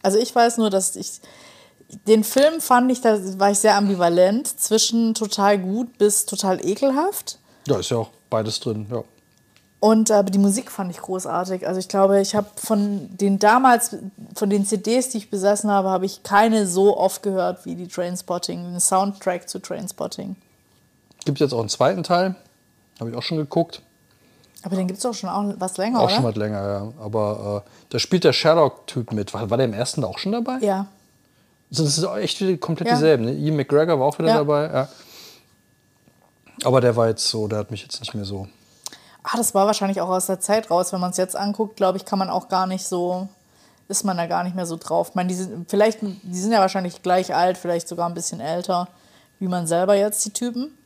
Also 0.00 0.18
ich 0.18 0.32
weiß 0.32 0.58
nur, 0.58 0.70
dass 0.70 0.94
ich 0.94 1.20
den 2.06 2.22
Film 2.22 2.60
fand 2.60 2.92
ich, 2.92 3.00
da 3.00 3.18
war 3.40 3.50
ich 3.50 3.58
sehr 3.58 3.74
ambivalent 3.74 4.46
zwischen 4.60 5.12
total 5.12 5.58
gut 5.58 5.98
bis 5.98 6.24
total 6.24 6.64
ekelhaft. 6.64 7.40
Ja, 7.66 7.80
ist 7.80 7.90
ja 7.90 7.96
auch 7.96 8.10
beides 8.30 8.60
drin. 8.60 8.86
Ja. 8.88 9.02
Und 9.84 10.10
aber 10.10 10.30
die 10.30 10.38
Musik 10.38 10.70
fand 10.70 10.90
ich 10.90 10.96
großartig. 10.96 11.66
Also 11.68 11.78
ich 11.78 11.88
glaube, 11.88 12.18
ich 12.18 12.34
habe 12.34 12.46
von 12.56 13.06
den 13.18 13.38
damals, 13.38 13.94
von 14.34 14.48
den 14.48 14.64
CDs, 14.64 15.10
die 15.10 15.18
ich 15.18 15.28
besessen 15.28 15.70
habe, 15.70 15.90
habe 15.90 16.06
ich 16.06 16.22
keine 16.22 16.66
so 16.66 16.96
oft 16.96 17.22
gehört 17.22 17.66
wie 17.66 17.74
die 17.74 17.86
Trainspotting, 17.86 18.62
den 18.64 18.80
Soundtrack 18.80 19.46
zu 19.46 19.58
Trainspotting. 19.58 20.36
Gibt 21.26 21.38
jetzt 21.38 21.52
auch 21.52 21.60
einen 21.60 21.68
zweiten 21.68 22.02
Teil. 22.02 22.34
Habe 22.98 23.10
ich 23.10 23.16
auch 23.16 23.22
schon 23.22 23.36
geguckt. 23.36 23.82
Aber 24.62 24.74
den 24.74 24.86
gibt 24.86 24.96
es 24.96 25.02
doch 25.02 25.12
schon 25.12 25.28
auch 25.28 25.52
was 25.58 25.76
länger, 25.76 25.98
Auch 26.00 26.04
oder? 26.04 26.14
schon 26.14 26.24
was 26.24 26.36
länger, 26.36 26.66
ja. 26.66 26.92
Aber 27.04 27.62
äh, 27.66 27.70
da 27.90 27.98
spielt 27.98 28.24
der 28.24 28.32
Sherlock-Typ 28.32 29.12
mit. 29.12 29.34
War, 29.34 29.50
war 29.50 29.58
der 29.58 29.66
im 29.66 29.74
ersten 29.74 30.00
da 30.00 30.06
auch 30.06 30.16
schon 30.18 30.32
dabei? 30.32 30.60
Ja. 30.62 30.86
Das 31.70 31.94
sind 31.94 32.06
auch 32.06 32.16
echt 32.16 32.40
wieder 32.40 32.56
komplett 32.56 32.88
Ja. 32.88 32.94
dieselben. 32.94 33.26
Ne? 33.26 33.34
Ian 33.34 33.56
McGregor 33.56 34.00
war 34.00 34.06
auch 34.06 34.18
wieder 34.18 34.28
Ja. 34.28 34.36
dabei. 34.38 34.64
Ja. 34.72 34.88
Aber 36.64 36.80
der 36.80 36.96
war 36.96 37.08
jetzt 37.08 37.28
so, 37.28 37.48
der 37.48 37.58
hat 37.58 37.70
mich 37.70 37.82
jetzt 37.82 38.00
nicht 38.00 38.14
mehr 38.14 38.24
so. 38.24 38.48
Ah, 39.24 39.38
das 39.38 39.54
war 39.54 39.66
wahrscheinlich 39.66 40.02
auch 40.02 40.10
aus 40.10 40.26
der 40.26 40.38
Zeit 40.38 40.70
raus. 40.70 40.92
Wenn 40.92 41.00
man 41.00 41.10
es 41.10 41.16
jetzt 41.16 41.34
anguckt, 41.34 41.76
glaube 41.76 41.96
ich, 41.96 42.04
kann 42.04 42.18
man 42.18 42.28
auch 42.28 42.48
gar 42.48 42.66
nicht 42.66 42.86
so, 42.86 43.26
ist 43.88 44.04
man 44.04 44.18
da 44.18 44.26
gar 44.26 44.44
nicht 44.44 44.54
mehr 44.54 44.66
so 44.66 44.76
drauf. 44.76 45.08
Ich 45.10 45.14
meine, 45.14 45.30
die 45.30 45.34
sind, 45.34 45.70
vielleicht, 45.70 46.00
die 46.02 46.38
sind 46.38 46.52
ja 46.52 46.60
wahrscheinlich 46.60 47.02
gleich 47.02 47.34
alt, 47.34 47.56
vielleicht 47.56 47.88
sogar 47.88 48.06
ein 48.06 48.14
bisschen 48.14 48.40
älter, 48.40 48.86
wie 49.38 49.48
man 49.48 49.66
selber 49.66 49.94
jetzt, 49.94 50.24
die 50.26 50.30
Typen. 50.30 50.76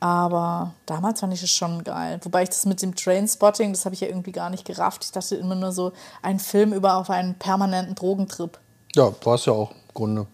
Aber 0.00 0.72
damals 0.86 1.20
fand 1.20 1.34
ich 1.34 1.42
es 1.42 1.50
schon 1.50 1.84
geil. 1.84 2.18
Wobei 2.22 2.44
ich 2.44 2.48
das 2.48 2.64
mit 2.64 2.80
dem 2.80 2.94
Trainspotting, 2.94 3.72
das 3.72 3.84
habe 3.84 3.94
ich 3.94 4.00
ja 4.00 4.08
irgendwie 4.08 4.32
gar 4.32 4.48
nicht 4.48 4.64
gerafft. 4.64 5.04
Ich 5.04 5.12
dachte 5.12 5.36
immer 5.36 5.54
nur 5.54 5.72
so, 5.72 5.92
ein 6.22 6.38
Film 6.38 6.72
über 6.72 6.96
auf 6.96 7.10
einen 7.10 7.34
permanenten 7.34 7.94
Drogentrip. 7.94 8.58
Ja, 8.94 9.12
war 9.22 9.34
es 9.34 9.44
ja 9.44 9.52
auch 9.52 9.72
im 9.72 9.76
Grunde. 9.92 10.26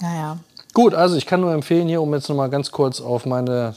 Naja. 0.00 0.38
Gut, 0.74 0.94
also 0.94 1.16
ich 1.16 1.26
kann 1.26 1.40
nur 1.40 1.52
empfehlen, 1.52 1.86
hier, 1.86 2.02
um 2.02 2.12
jetzt 2.12 2.28
nochmal 2.28 2.50
ganz 2.50 2.70
kurz 2.72 3.00
auf 3.00 3.24
meine 3.24 3.76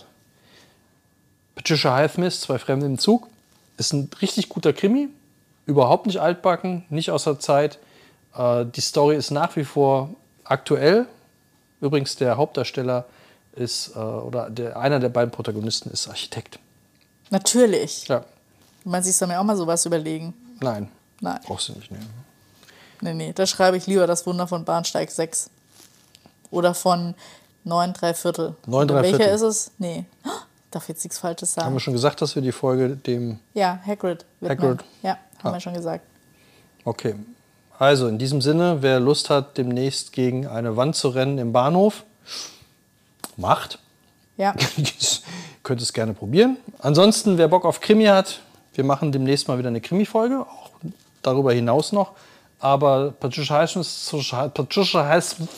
Patricia 1.60 1.94
Highsmith, 1.94 2.40
zwei 2.40 2.58
Fremde 2.58 2.86
im 2.86 2.98
Zug. 2.98 3.28
Ist 3.76 3.92
ein 3.92 4.10
richtig 4.22 4.48
guter 4.48 4.72
Krimi. 4.72 5.10
Überhaupt 5.66 6.06
nicht 6.08 6.22
altbacken, 6.22 6.86
nicht 6.90 7.12
aus 7.12 7.26
der 7.26 7.38
Zeit. 7.40 7.80
Äh, 8.34 8.66
die 8.66 8.80
Story 8.80 9.18
ist 9.18 9.30
nach 9.32 9.58
wie 9.58 9.66
vor 9.66 10.10
aktuell. 10.46 11.06
Übrigens, 11.82 12.16
der 12.16 12.38
Hauptdarsteller 12.38 13.04
ist, 13.58 13.94
äh, 13.94 14.00
oder 14.00 14.50
der, 14.50 14.78
einer 14.80 15.02
der 15.02 15.10
beiden 15.10 15.32
Protagonisten 15.32 15.90
ist 15.92 16.08
Architekt. 16.08 16.60
Natürlich. 17.30 18.08
Ja, 18.08 18.24
Man 18.86 19.04
sich 19.04 19.18
soll 19.18 19.28
mir 19.28 19.38
auch 19.38 19.44
mal 19.44 19.58
sowas 19.58 19.86
überlegen. 19.86 20.34
nein, 20.62 20.90
Nein. 21.20 21.40
brauchst 21.46 21.68
du 21.68 21.74
nicht 21.74 21.92
nehmen. 21.92 22.08
Nee, 23.02 23.14
nee, 23.14 23.34
da 23.34 23.46
schreibe 23.46 23.76
ich 23.76 23.86
lieber 23.86 24.08
das 24.08 24.26
Wunder 24.26 24.48
von 24.48 24.64
Bahnsteig 24.64 25.12
6. 25.12 25.50
Oder 26.52 26.74
von 26.74 27.16
9 27.66 27.92
3 27.92 28.14
Viertel. 28.14 28.56
9 28.66 28.86
Oder 28.86 28.94
drei 28.96 29.02
Welcher 29.04 29.18
Viertel. 29.18 29.36
ist 29.36 29.42
es? 29.42 29.72
Nee. 29.78 30.06
Darf 30.72 30.88
jetzt 30.88 31.04
nichts 31.04 31.18
Falsches 31.18 31.58
Haben 31.58 31.64
sagen. 31.64 31.76
wir 31.76 31.80
schon 31.80 31.94
gesagt, 31.94 32.22
dass 32.22 32.36
wir 32.36 32.42
die 32.44 32.52
Folge 32.52 32.90
dem. 32.96 33.40
Ja, 33.54 33.80
Hagrid. 33.86 34.26
widmen. 34.40 34.58
Hagrid. 34.60 34.84
Ja, 35.02 35.12
haben 35.40 35.50
Ah. 35.50 35.54
wir 35.54 35.60
schon 35.60 35.74
gesagt. 35.74 36.06
Okay. 36.86 37.16
Also, 37.80 38.08
in 38.08 38.18
diesem 38.18 38.42
Sinne, 38.42 38.82
wer 38.82 39.00
Lust 39.00 39.30
hat, 39.30 39.58
demnächst 39.58 40.12
gegen 40.12 40.46
eine 40.48 40.76
Wand 40.78 40.96
zu 40.96 41.10
rennen 41.10 41.38
im 41.38 41.54
Bahnhof, 41.54 42.04
macht. 43.38 43.80
Ja, 44.38 44.54
Könnt 45.64 45.82
es 45.82 45.94
gerne 45.94 46.14
probieren. 46.14 46.58
Ansonsten, 46.80 47.38
wer 47.38 47.48
Bock 47.48 47.66
auf 47.66 47.80
Krimi 47.82 48.06
hat, 48.06 48.40
wir 48.74 48.84
machen 48.84 49.12
demnächst 49.12 49.48
mal 49.48 49.58
wieder 49.58 49.68
eine 49.68 49.82
Krimi-Folge, 49.82 50.42
auch 50.42 50.70
darüber 51.22 51.54
hinaus 51.54 51.92
noch. 51.92 52.14
Aber 52.60 53.12
Patricia 53.12 53.58
Highsmith, 53.58 54.14
Patricia 54.54 55.06
Highsmith, 55.06 55.50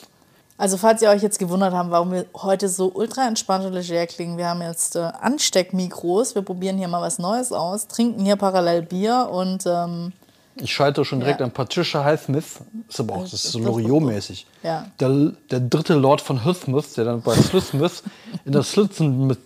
also 0.62 0.78
falls 0.78 1.02
ihr 1.02 1.10
euch 1.10 1.24
jetzt 1.24 1.40
gewundert 1.40 1.74
habt, 1.74 1.90
warum 1.90 2.12
wir 2.12 2.26
heute 2.36 2.70
so 2.70 2.92
ultra 2.94 3.28
entspannt 3.28 3.66
und 3.66 3.74
leger 3.74 4.06
klingen, 4.06 4.38
wir 4.38 4.48
haben 4.48 4.62
jetzt 4.62 4.96
äh, 4.96 5.00
Ansteckmikros, 5.00 6.36
wir 6.36 6.44
probieren 6.44 6.78
hier 6.78 6.88
mal 6.88 7.02
was 7.02 7.18
Neues 7.18 7.52
aus, 7.52 7.88
trinken 7.88 8.24
hier 8.24 8.36
parallel 8.36 8.84
Bier 8.84 9.28
und 9.32 9.64
ähm, 9.66 10.14
ich 10.58 10.72
schalte 10.72 11.04
schon 11.04 11.20
direkt 11.22 11.40
Ja. 11.40 11.46
an 11.48 11.52
Patricia 11.52 12.04
Highsmith. 12.04 12.60
Ist 12.88 13.00
aber 13.00 13.16
auch, 13.16 13.24
das 13.24 13.34
ist 13.34 13.52
so 13.54 13.60
Loriot-mäßig. 13.60 14.46
Ja. 14.62 14.86
Der, 15.00 15.32
der 15.50 15.62
dritte 15.62 15.96
Lord 15.96 16.22
von 16.22 16.44
Hithmith, 16.44 16.94
der 16.94 17.06
dann 17.06 17.22
bei 17.22 17.34
Slithmith 17.36 18.04
in 18.46 18.52
der 18.52 18.62
Slitzen 18.62 19.26
mit 19.28 19.40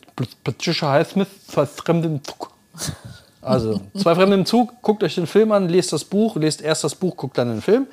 Patricia 0.43 0.91
Highsmith, 0.91 1.27
zwei 1.47 1.65
Fremde 1.65 2.07
im 2.09 2.23
Zug. 2.23 2.51
Also, 3.41 3.79
zwei 3.95 4.15
Fremde 4.15 4.35
im 4.35 4.45
Zug, 4.45 4.81
guckt 4.81 5.03
euch 5.03 5.15
den 5.15 5.27
Film 5.27 5.51
an, 5.51 5.69
lest 5.69 5.93
das 5.93 6.03
Buch, 6.03 6.35
lest 6.35 6.61
erst 6.61 6.83
das 6.83 6.95
Buch, 6.95 7.15
guckt 7.15 7.37
dann 7.37 7.49
den 7.49 7.61
Film. 7.61 7.87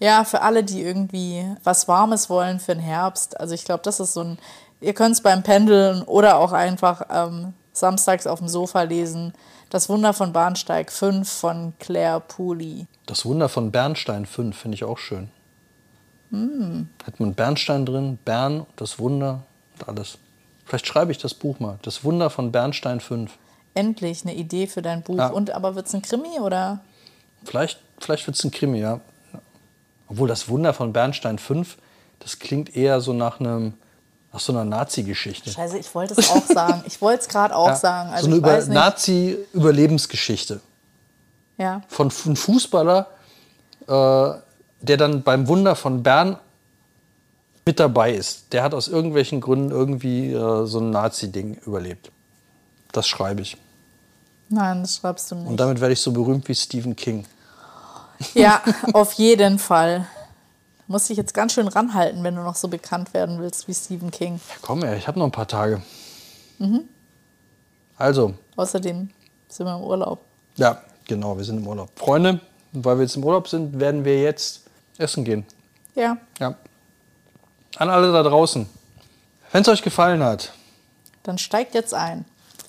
Ja, 0.00 0.24
für 0.24 0.42
alle, 0.42 0.62
die 0.62 0.82
irgendwie 0.82 1.44
was 1.64 1.88
Warmes 1.88 2.30
wollen 2.30 2.60
für 2.60 2.74
den 2.74 2.82
Herbst. 2.82 3.38
Also 3.40 3.54
ich 3.54 3.64
glaube, 3.64 3.82
das 3.82 4.00
ist 4.00 4.14
so 4.14 4.22
ein. 4.22 4.38
Ihr 4.80 4.94
könnt 4.94 5.14
es 5.14 5.22
beim 5.22 5.42
Pendeln 5.42 6.02
oder 6.02 6.36
auch 6.36 6.52
einfach 6.52 7.02
ähm, 7.10 7.54
samstags 7.72 8.28
auf 8.28 8.38
dem 8.38 8.48
Sofa 8.48 8.82
lesen. 8.82 9.32
Das 9.70 9.88
Wunder 9.88 10.12
von 10.12 10.32
Bahnsteig 10.32 10.92
5 10.92 11.28
von 11.28 11.72
Claire 11.80 12.20
Pooley. 12.20 12.86
Das 13.06 13.26
Wunder 13.26 13.48
von 13.48 13.72
Bernstein 13.72 14.24
5 14.24 14.56
finde 14.56 14.76
ich 14.76 14.84
auch 14.84 14.98
schön. 14.98 15.30
Hat 16.30 17.20
man 17.20 17.34
Bernstein 17.34 17.86
drin, 17.86 18.18
Bern, 18.24 18.66
das 18.76 18.98
Wunder 18.98 19.44
und 19.78 19.88
alles. 19.88 20.18
Vielleicht 20.66 20.86
schreibe 20.86 21.10
ich 21.10 21.18
das 21.18 21.32
Buch 21.32 21.58
mal. 21.58 21.78
Das 21.82 22.04
Wunder 22.04 22.28
von 22.28 22.52
Bernstein 22.52 23.00
5. 23.00 23.32
Endlich 23.74 24.22
eine 24.24 24.34
Idee 24.34 24.66
für 24.66 24.82
dein 24.82 25.02
Buch. 25.02 25.16
Ja. 25.16 25.28
Und 25.28 25.50
aber 25.50 25.74
wird 25.74 25.86
es 25.86 25.94
ein 25.94 26.02
Krimi 26.02 26.38
oder? 26.40 26.80
Vielleicht, 27.44 27.80
vielleicht 27.98 28.26
wird 28.26 28.36
es 28.36 28.44
ein 28.44 28.50
Krimi, 28.50 28.80
ja. 28.80 29.00
Obwohl 30.08 30.28
das 30.28 30.48
Wunder 30.48 30.72
von 30.72 30.92
Bernstein 30.92 31.38
5, 31.38 31.76
das 32.18 32.38
klingt 32.38 32.74
eher 32.74 33.00
so 33.00 33.12
nach 33.12 33.40
einem 33.40 33.74
nach 34.32 34.40
so 34.40 34.52
einer 34.52 34.64
Nazi-Geschichte. 34.64 35.50
Scheiße, 35.50 35.78
ich 35.78 35.94
wollte 35.94 36.14
es 36.18 36.30
auch 36.30 36.44
sagen. 36.44 36.82
Ich 36.86 37.00
wollte 37.00 37.22
es 37.22 37.28
gerade 37.28 37.56
auch 37.56 37.68
Ja, 37.68 37.76
sagen. 37.76 38.10
Also 38.10 38.26
so 38.26 38.30
eine 38.30 38.36
Über. 38.36 38.66
Nazi-Überlebensgeschichte. 38.66 40.60
Ja. 41.56 41.80
Von 41.88 42.12
einem 42.24 42.36
Fußballer, 42.36 43.06
äh, 43.86 44.30
der 44.82 44.96
dann 44.96 45.22
beim 45.22 45.48
Wunder 45.48 45.74
von 45.74 46.02
Bern 46.02 46.38
mit 47.64 47.80
dabei 47.80 48.12
ist. 48.14 48.52
Der 48.52 48.62
hat 48.62 48.74
aus 48.74 48.88
irgendwelchen 48.88 49.40
Gründen 49.40 49.70
irgendwie 49.70 50.32
äh, 50.32 50.66
so 50.66 50.78
ein 50.80 50.90
Nazi-Ding 50.90 51.58
überlebt. 51.66 52.10
Das 52.92 53.06
schreibe 53.08 53.42
ich. 53.42 53.56
Nein, 54.50 54.82
das 54.82 54.96
schreibst 54.96 55.30
du 55.30 55.34
nicht. 55.36 55.48
Und 55.48 55.58
damit 55.58 55.80
werde 55.80 55.92
ich 55.92 56.00
so 56.00 56.12
berühmt 56.12 56.48
wie 56.48 56.54
Stephen 56.54 56.96
King. 56.96 57.26
Ja, 58.34 58.62
auf 58.92 59.12
jeden 59.14 59.58
Fall. 59.58 60.06
Muss 60.86 61.06
dich 61.08 61.16
jetzt 61.18 61.34
ganz 61.34 61.52
schön 61.52 61.68
ranhalten, 61.68 62.24
wenn 62.24 62.34
du 62.34 62.42
noch 62.42 62.56
so 62.56 62.68
bekannt 62.68 63.12
werden 63.14 63.38
willst 63.38 63.68
wie 63.68 63.74
Stephen 63.74 64.10
King. 64.10 64.40
Ja, 64.48 64.54
komm, 64.62 64.82
ey, 64.82 64.96
ich 64.96 65.06
habe 65.06 65.18
noch 65.18 65.26
ein 65.26 65.32
paar 65.32 65.46
Tage. 65.46 65.82
Mhm. 66.58 66.88
Also, 67.96 68.34
Außerdem 68.56 69.10
sind 69.48 69.66
wir 69.66 69.76
im 69.76 69.82
Urlaub. 69.82 70.20
ja, 70.56 70.80
genau, 71.06 71.36
wir 71.36 71.44
sind 71.44 71.58
im 71.58 71.66
Urlaub. 71.66 71.90
Freunde, 71.96 72.40
weil 72.72 72.96
wir 72.96 73.02
jetzt 73.02 73.16
im 73.16 73.24
Urlaub 73.24 73.48
sind, 73.48 73.78
werden 73.78 74.04
wir 74.04 74.20
jetzt 74.22 74.62
essen 74.98 75.24
gehen. 75.24 75.44
Ja, 75.94 76.16
Ja. 76.38 76.54
An 77.76 77.90
alle 77.90 78.10
da 78.12 78.22
draußen. 78.22 78.68
Wenn 79.52 79.62
es 79.62 79.68
euch 79.68 79.82
gefallen 79.82 80.22
hat, 80.22 80.52
dann 81.22 81.38
steigt 81.38 81.74
jetzt 81.74 81.92
ein. 81.94 82.24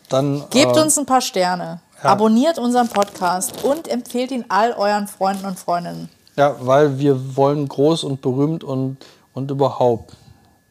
dann 0.10 0.44
Gebt 0.50 0.76
äh, 0.76 0.82
uns 0.82 0.98
ein 1.00 1.06
paar 1.06 1.22
Sterne. 1.22 1.80
Ja. 2.04 2.10
Abonniert 2.10 2.58
unseren 2.58 2.88
Podcast 2.90 3.64
und 3.64 3.88
empfehlt 3.88 4.32
ihn 4.32 4.46
all 4.50 4.74
euren 4.74 5.08
Freunden 5.08 5.46
und 5.46 5.60
Freundinnen. 5.60 6.10
Ja, 6.36 6.56
weil 6.60 6.98
wir 7.00 7.36
wollen 7.36 7.68
groß 7.68 8.04
und 8.04 8.22
berühmt 8.22 8.64
und, 8.64 8.98
und 9.34 9.52
überhaupt. 9.52 10.16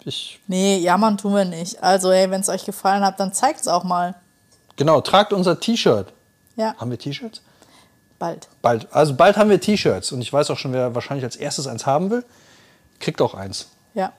Ich, 0.05 0.41
Nee, 0.47 0.79
jammern 0.79 1.19
tun 1.19 1.35
wir 1.35 1.45
nicht. 1.45 1.83
Also, 1.83 2.11
hey, 2.13 2.31
wenn 2.31 2.41
es 2.41 2.49
euch 2.49 2.65
gefallen 2.65 3.05
hat, 3.05 3.21
dann 3.21 3.33
zeigt 3.35 3.61
es 3.61 3.69
auch 3.69 3.85
mal. 3.85 4.15
genau, 4.77 5.01
tragt 5.03 5.33
unser 5.33 5.61
T-Shirt. 5.61 6.13
Ja, 6.57 6.75
Haben 6.79 6.91
wir 6.91 6.99
T-Shirts? 6.99 7.43
bald. 8.19 8.49
Bald. 8.63 8.89
Also 8.93 9.15
bald 9.15 9.37
haben 9.37 9.49
wir 9.51 9.61
T-Shirts. 9.61 10.11
Und 10.13 10.23
ich 10.23 10.33
weiß 10.33 10.51
auch 10.51 10.57
schon, 10.57 10.73
wer 10.73 10.95
wahrscheinlich 10.95 11.25
als 11.25 11.37
erstes 11.37 11.67
eins 11.69 11.87
haben 11.87 12.11
will, 12.11 12.25
kriegt 12.99 13.21
auch 13.23 13.35
eins. 13.35 13.69
Ja. 13.95 14.13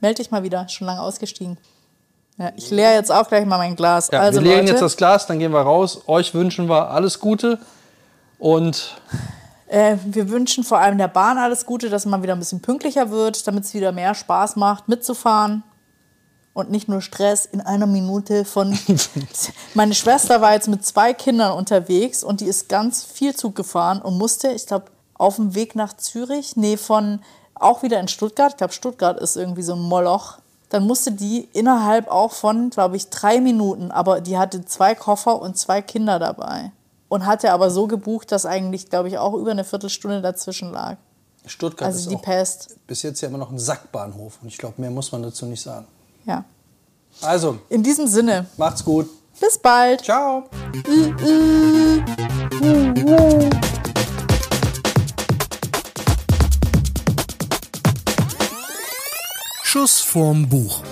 Meld 0.00 0.18
dich 0.18 0.30
mal 0.32 0.42
wieder. 0.42 0.68
Schon 0.68 0.86
lange 0.86 1.00
ausgestiegen. 1.02 1.58
Ja, 2.40 2.52
ich 2.56 2.70
leere 2.70 2.94
jetzt 2.94 3.12
auch 3.12 3.28
gleich 3.28 3.44
mal 3.44 3.58
mein 3.58 3.76
Glas. 3.76 4.08
Ja, 4.10 4.20
also, 4.20 4.42
wir 4.42 4.56
Leute, 4.56 4.70
jetzt 4.70 4.80
das 4.80 4.96
Glas, 4.96 5.26
dann 5.26 5.38
gehen 5.38 5.52
wir 5.52 5.60
raus. 5.60 6.00
Euch 6.06 6.32
wünschen 6.32 6.70
wir 6.70 6.90
alles 6.90 7.20
Gute. 7.20 7.58
Und 8.38 8.96
Äh, 9.68 9.98
wir 10.06 10.30
wünschen 10.30 10.64
vor 10.64 10.78
allem 10.78 10.96
der 10.96 11.08
Bahn 11.08 11.36
alles 11.36 11.66
Gute, 11.66 11.90
dass 11.90 12.06
man 12.06 12.22
wieder 12.22 12.32
ein 12.32 12.38
bisschen 12.38 12.60
pünktlicher 12.62 13.10
wird, 13.10 13.46
damit 13.46 13.64
es 13.64 13.74
wieder 13.74 13.92
mehr 13.92 14.14
Spaß 14.14 14.56
macht, 14.56 14.88
mitzufahren. 14.88 15.62
Und 16.54 16.70
nicht 16.70 16.88
nur 16.88 17.02
Stress 17.02 17.44
in 17.44 17.60
einer 17.60 17.86
Minute 17.86 18.46
von. 18.46 18.76
Meine 19.74 19.94
Schwester 19.94 20.40
war 20.40 20.54
jetzt 20.54 20.66
mit 20.66 20.84
zwei 20.84 21.12
Kindern 21.12 21.52
unterwegs 21.52 22.24
und 22.24 22.40
die 22.40 22.46
ist 22.46 22.70
ganz 22.70 23.04
viel 23.04 23.36
Zug 23.36 23.54
gefahren 23.54 24.00
und 24.00 24.16
musste, 24.16 24.48
ich 24.48 24.66
glaube, 24.66 24.86
auf 25.14 25.36
dem 25.36 25.54
Weg 25.54 25.76
nach 25.76 25.92
Zürich, 25.92 26.56
nee, 26.56 26.78
von 26.78 27.20
auch 27.54 27.82
wieder 27.82 28.00
in 28.00 28.08
Stuttgart, 28.08 28.52
ich 28.52 28.56
glaube, 28.56 28.72
Stuttgart 28.72 29.20
ist 29.20 29.36
irgendwie 29.36 29.62
so 29.62 29.74
ein 29.74 29.82
Moloch. 29.82 30.38
Dann 30.70 30.86
musste 30.86 31.12
die 31.12 31.48
innerhalb 31.52 32.08
auch 32.08 32.32
von, 32.32 32.70
glaube 32.70 32.96
ich, 32.96 33.10
drei 33.10 33.40
Minuten, 33.40 33.90
aber 33.90 34.20
die 34.20 34.38
hatte 34.38 34.64
zwei 34.64 34.94
Koffer 34.94 35.40
und 35.42 35.58
zwei 35.58 35.82
Kinder 35.82 36.18
dabei. 36.18 36.72
Und 37.08 37.26
hatte 37.26 37.52
aber 37.52 37.70
so 37.70 37.86
gebucht, 37.88 38.30
dass 38.32 38.46
eigentlich, 38.46 38.88
glaube 38.88 39.08
ich, 39.08 39.18
auch 39.18 39.34
über 39.34 39.50
eine 39.50 39.64
Viertelstunde 39.64 40.22
dazwischen 40.22 40.70
lag. 40.72 40.96
Stuttgart 41.44 41.86
Also 41.88 41.98
ist 41.98 42.10
die 42.10 42.22
Pest. 42.22 42.76
bis 42.86 43.02
jetzt 43.02 43.20
ja 43.20 43.28
immer 43.28 43.38
noch 43.38 43.50
ein 43.50 43.58
Sackbahnhof. 43.58 44.38
Und 44.42 44.48
ich 44.48 44.58
glaube, 44.58 44.74
mehr 44.80 44.90
muss 44.90 45.10
man 45.10 45.22
dazu 45.22 45.44
nicht 45.46 45.60
sagen. 45.62 45.86
Ja. 46.24 46.44
Also, 47.22 47.58
In 47.68 47.82
diesem 47.82 48.06
Sinne, 48.06 48.46
macht's 48.56 48.84
gut. 48.84 49.08
bis 49.40 49.58
bald. 49.58 50.02
Ciao. 50.04 50.44
Schuss 59.80 60.02
vorm 60.02 60.46
Buch. 60.46 60.82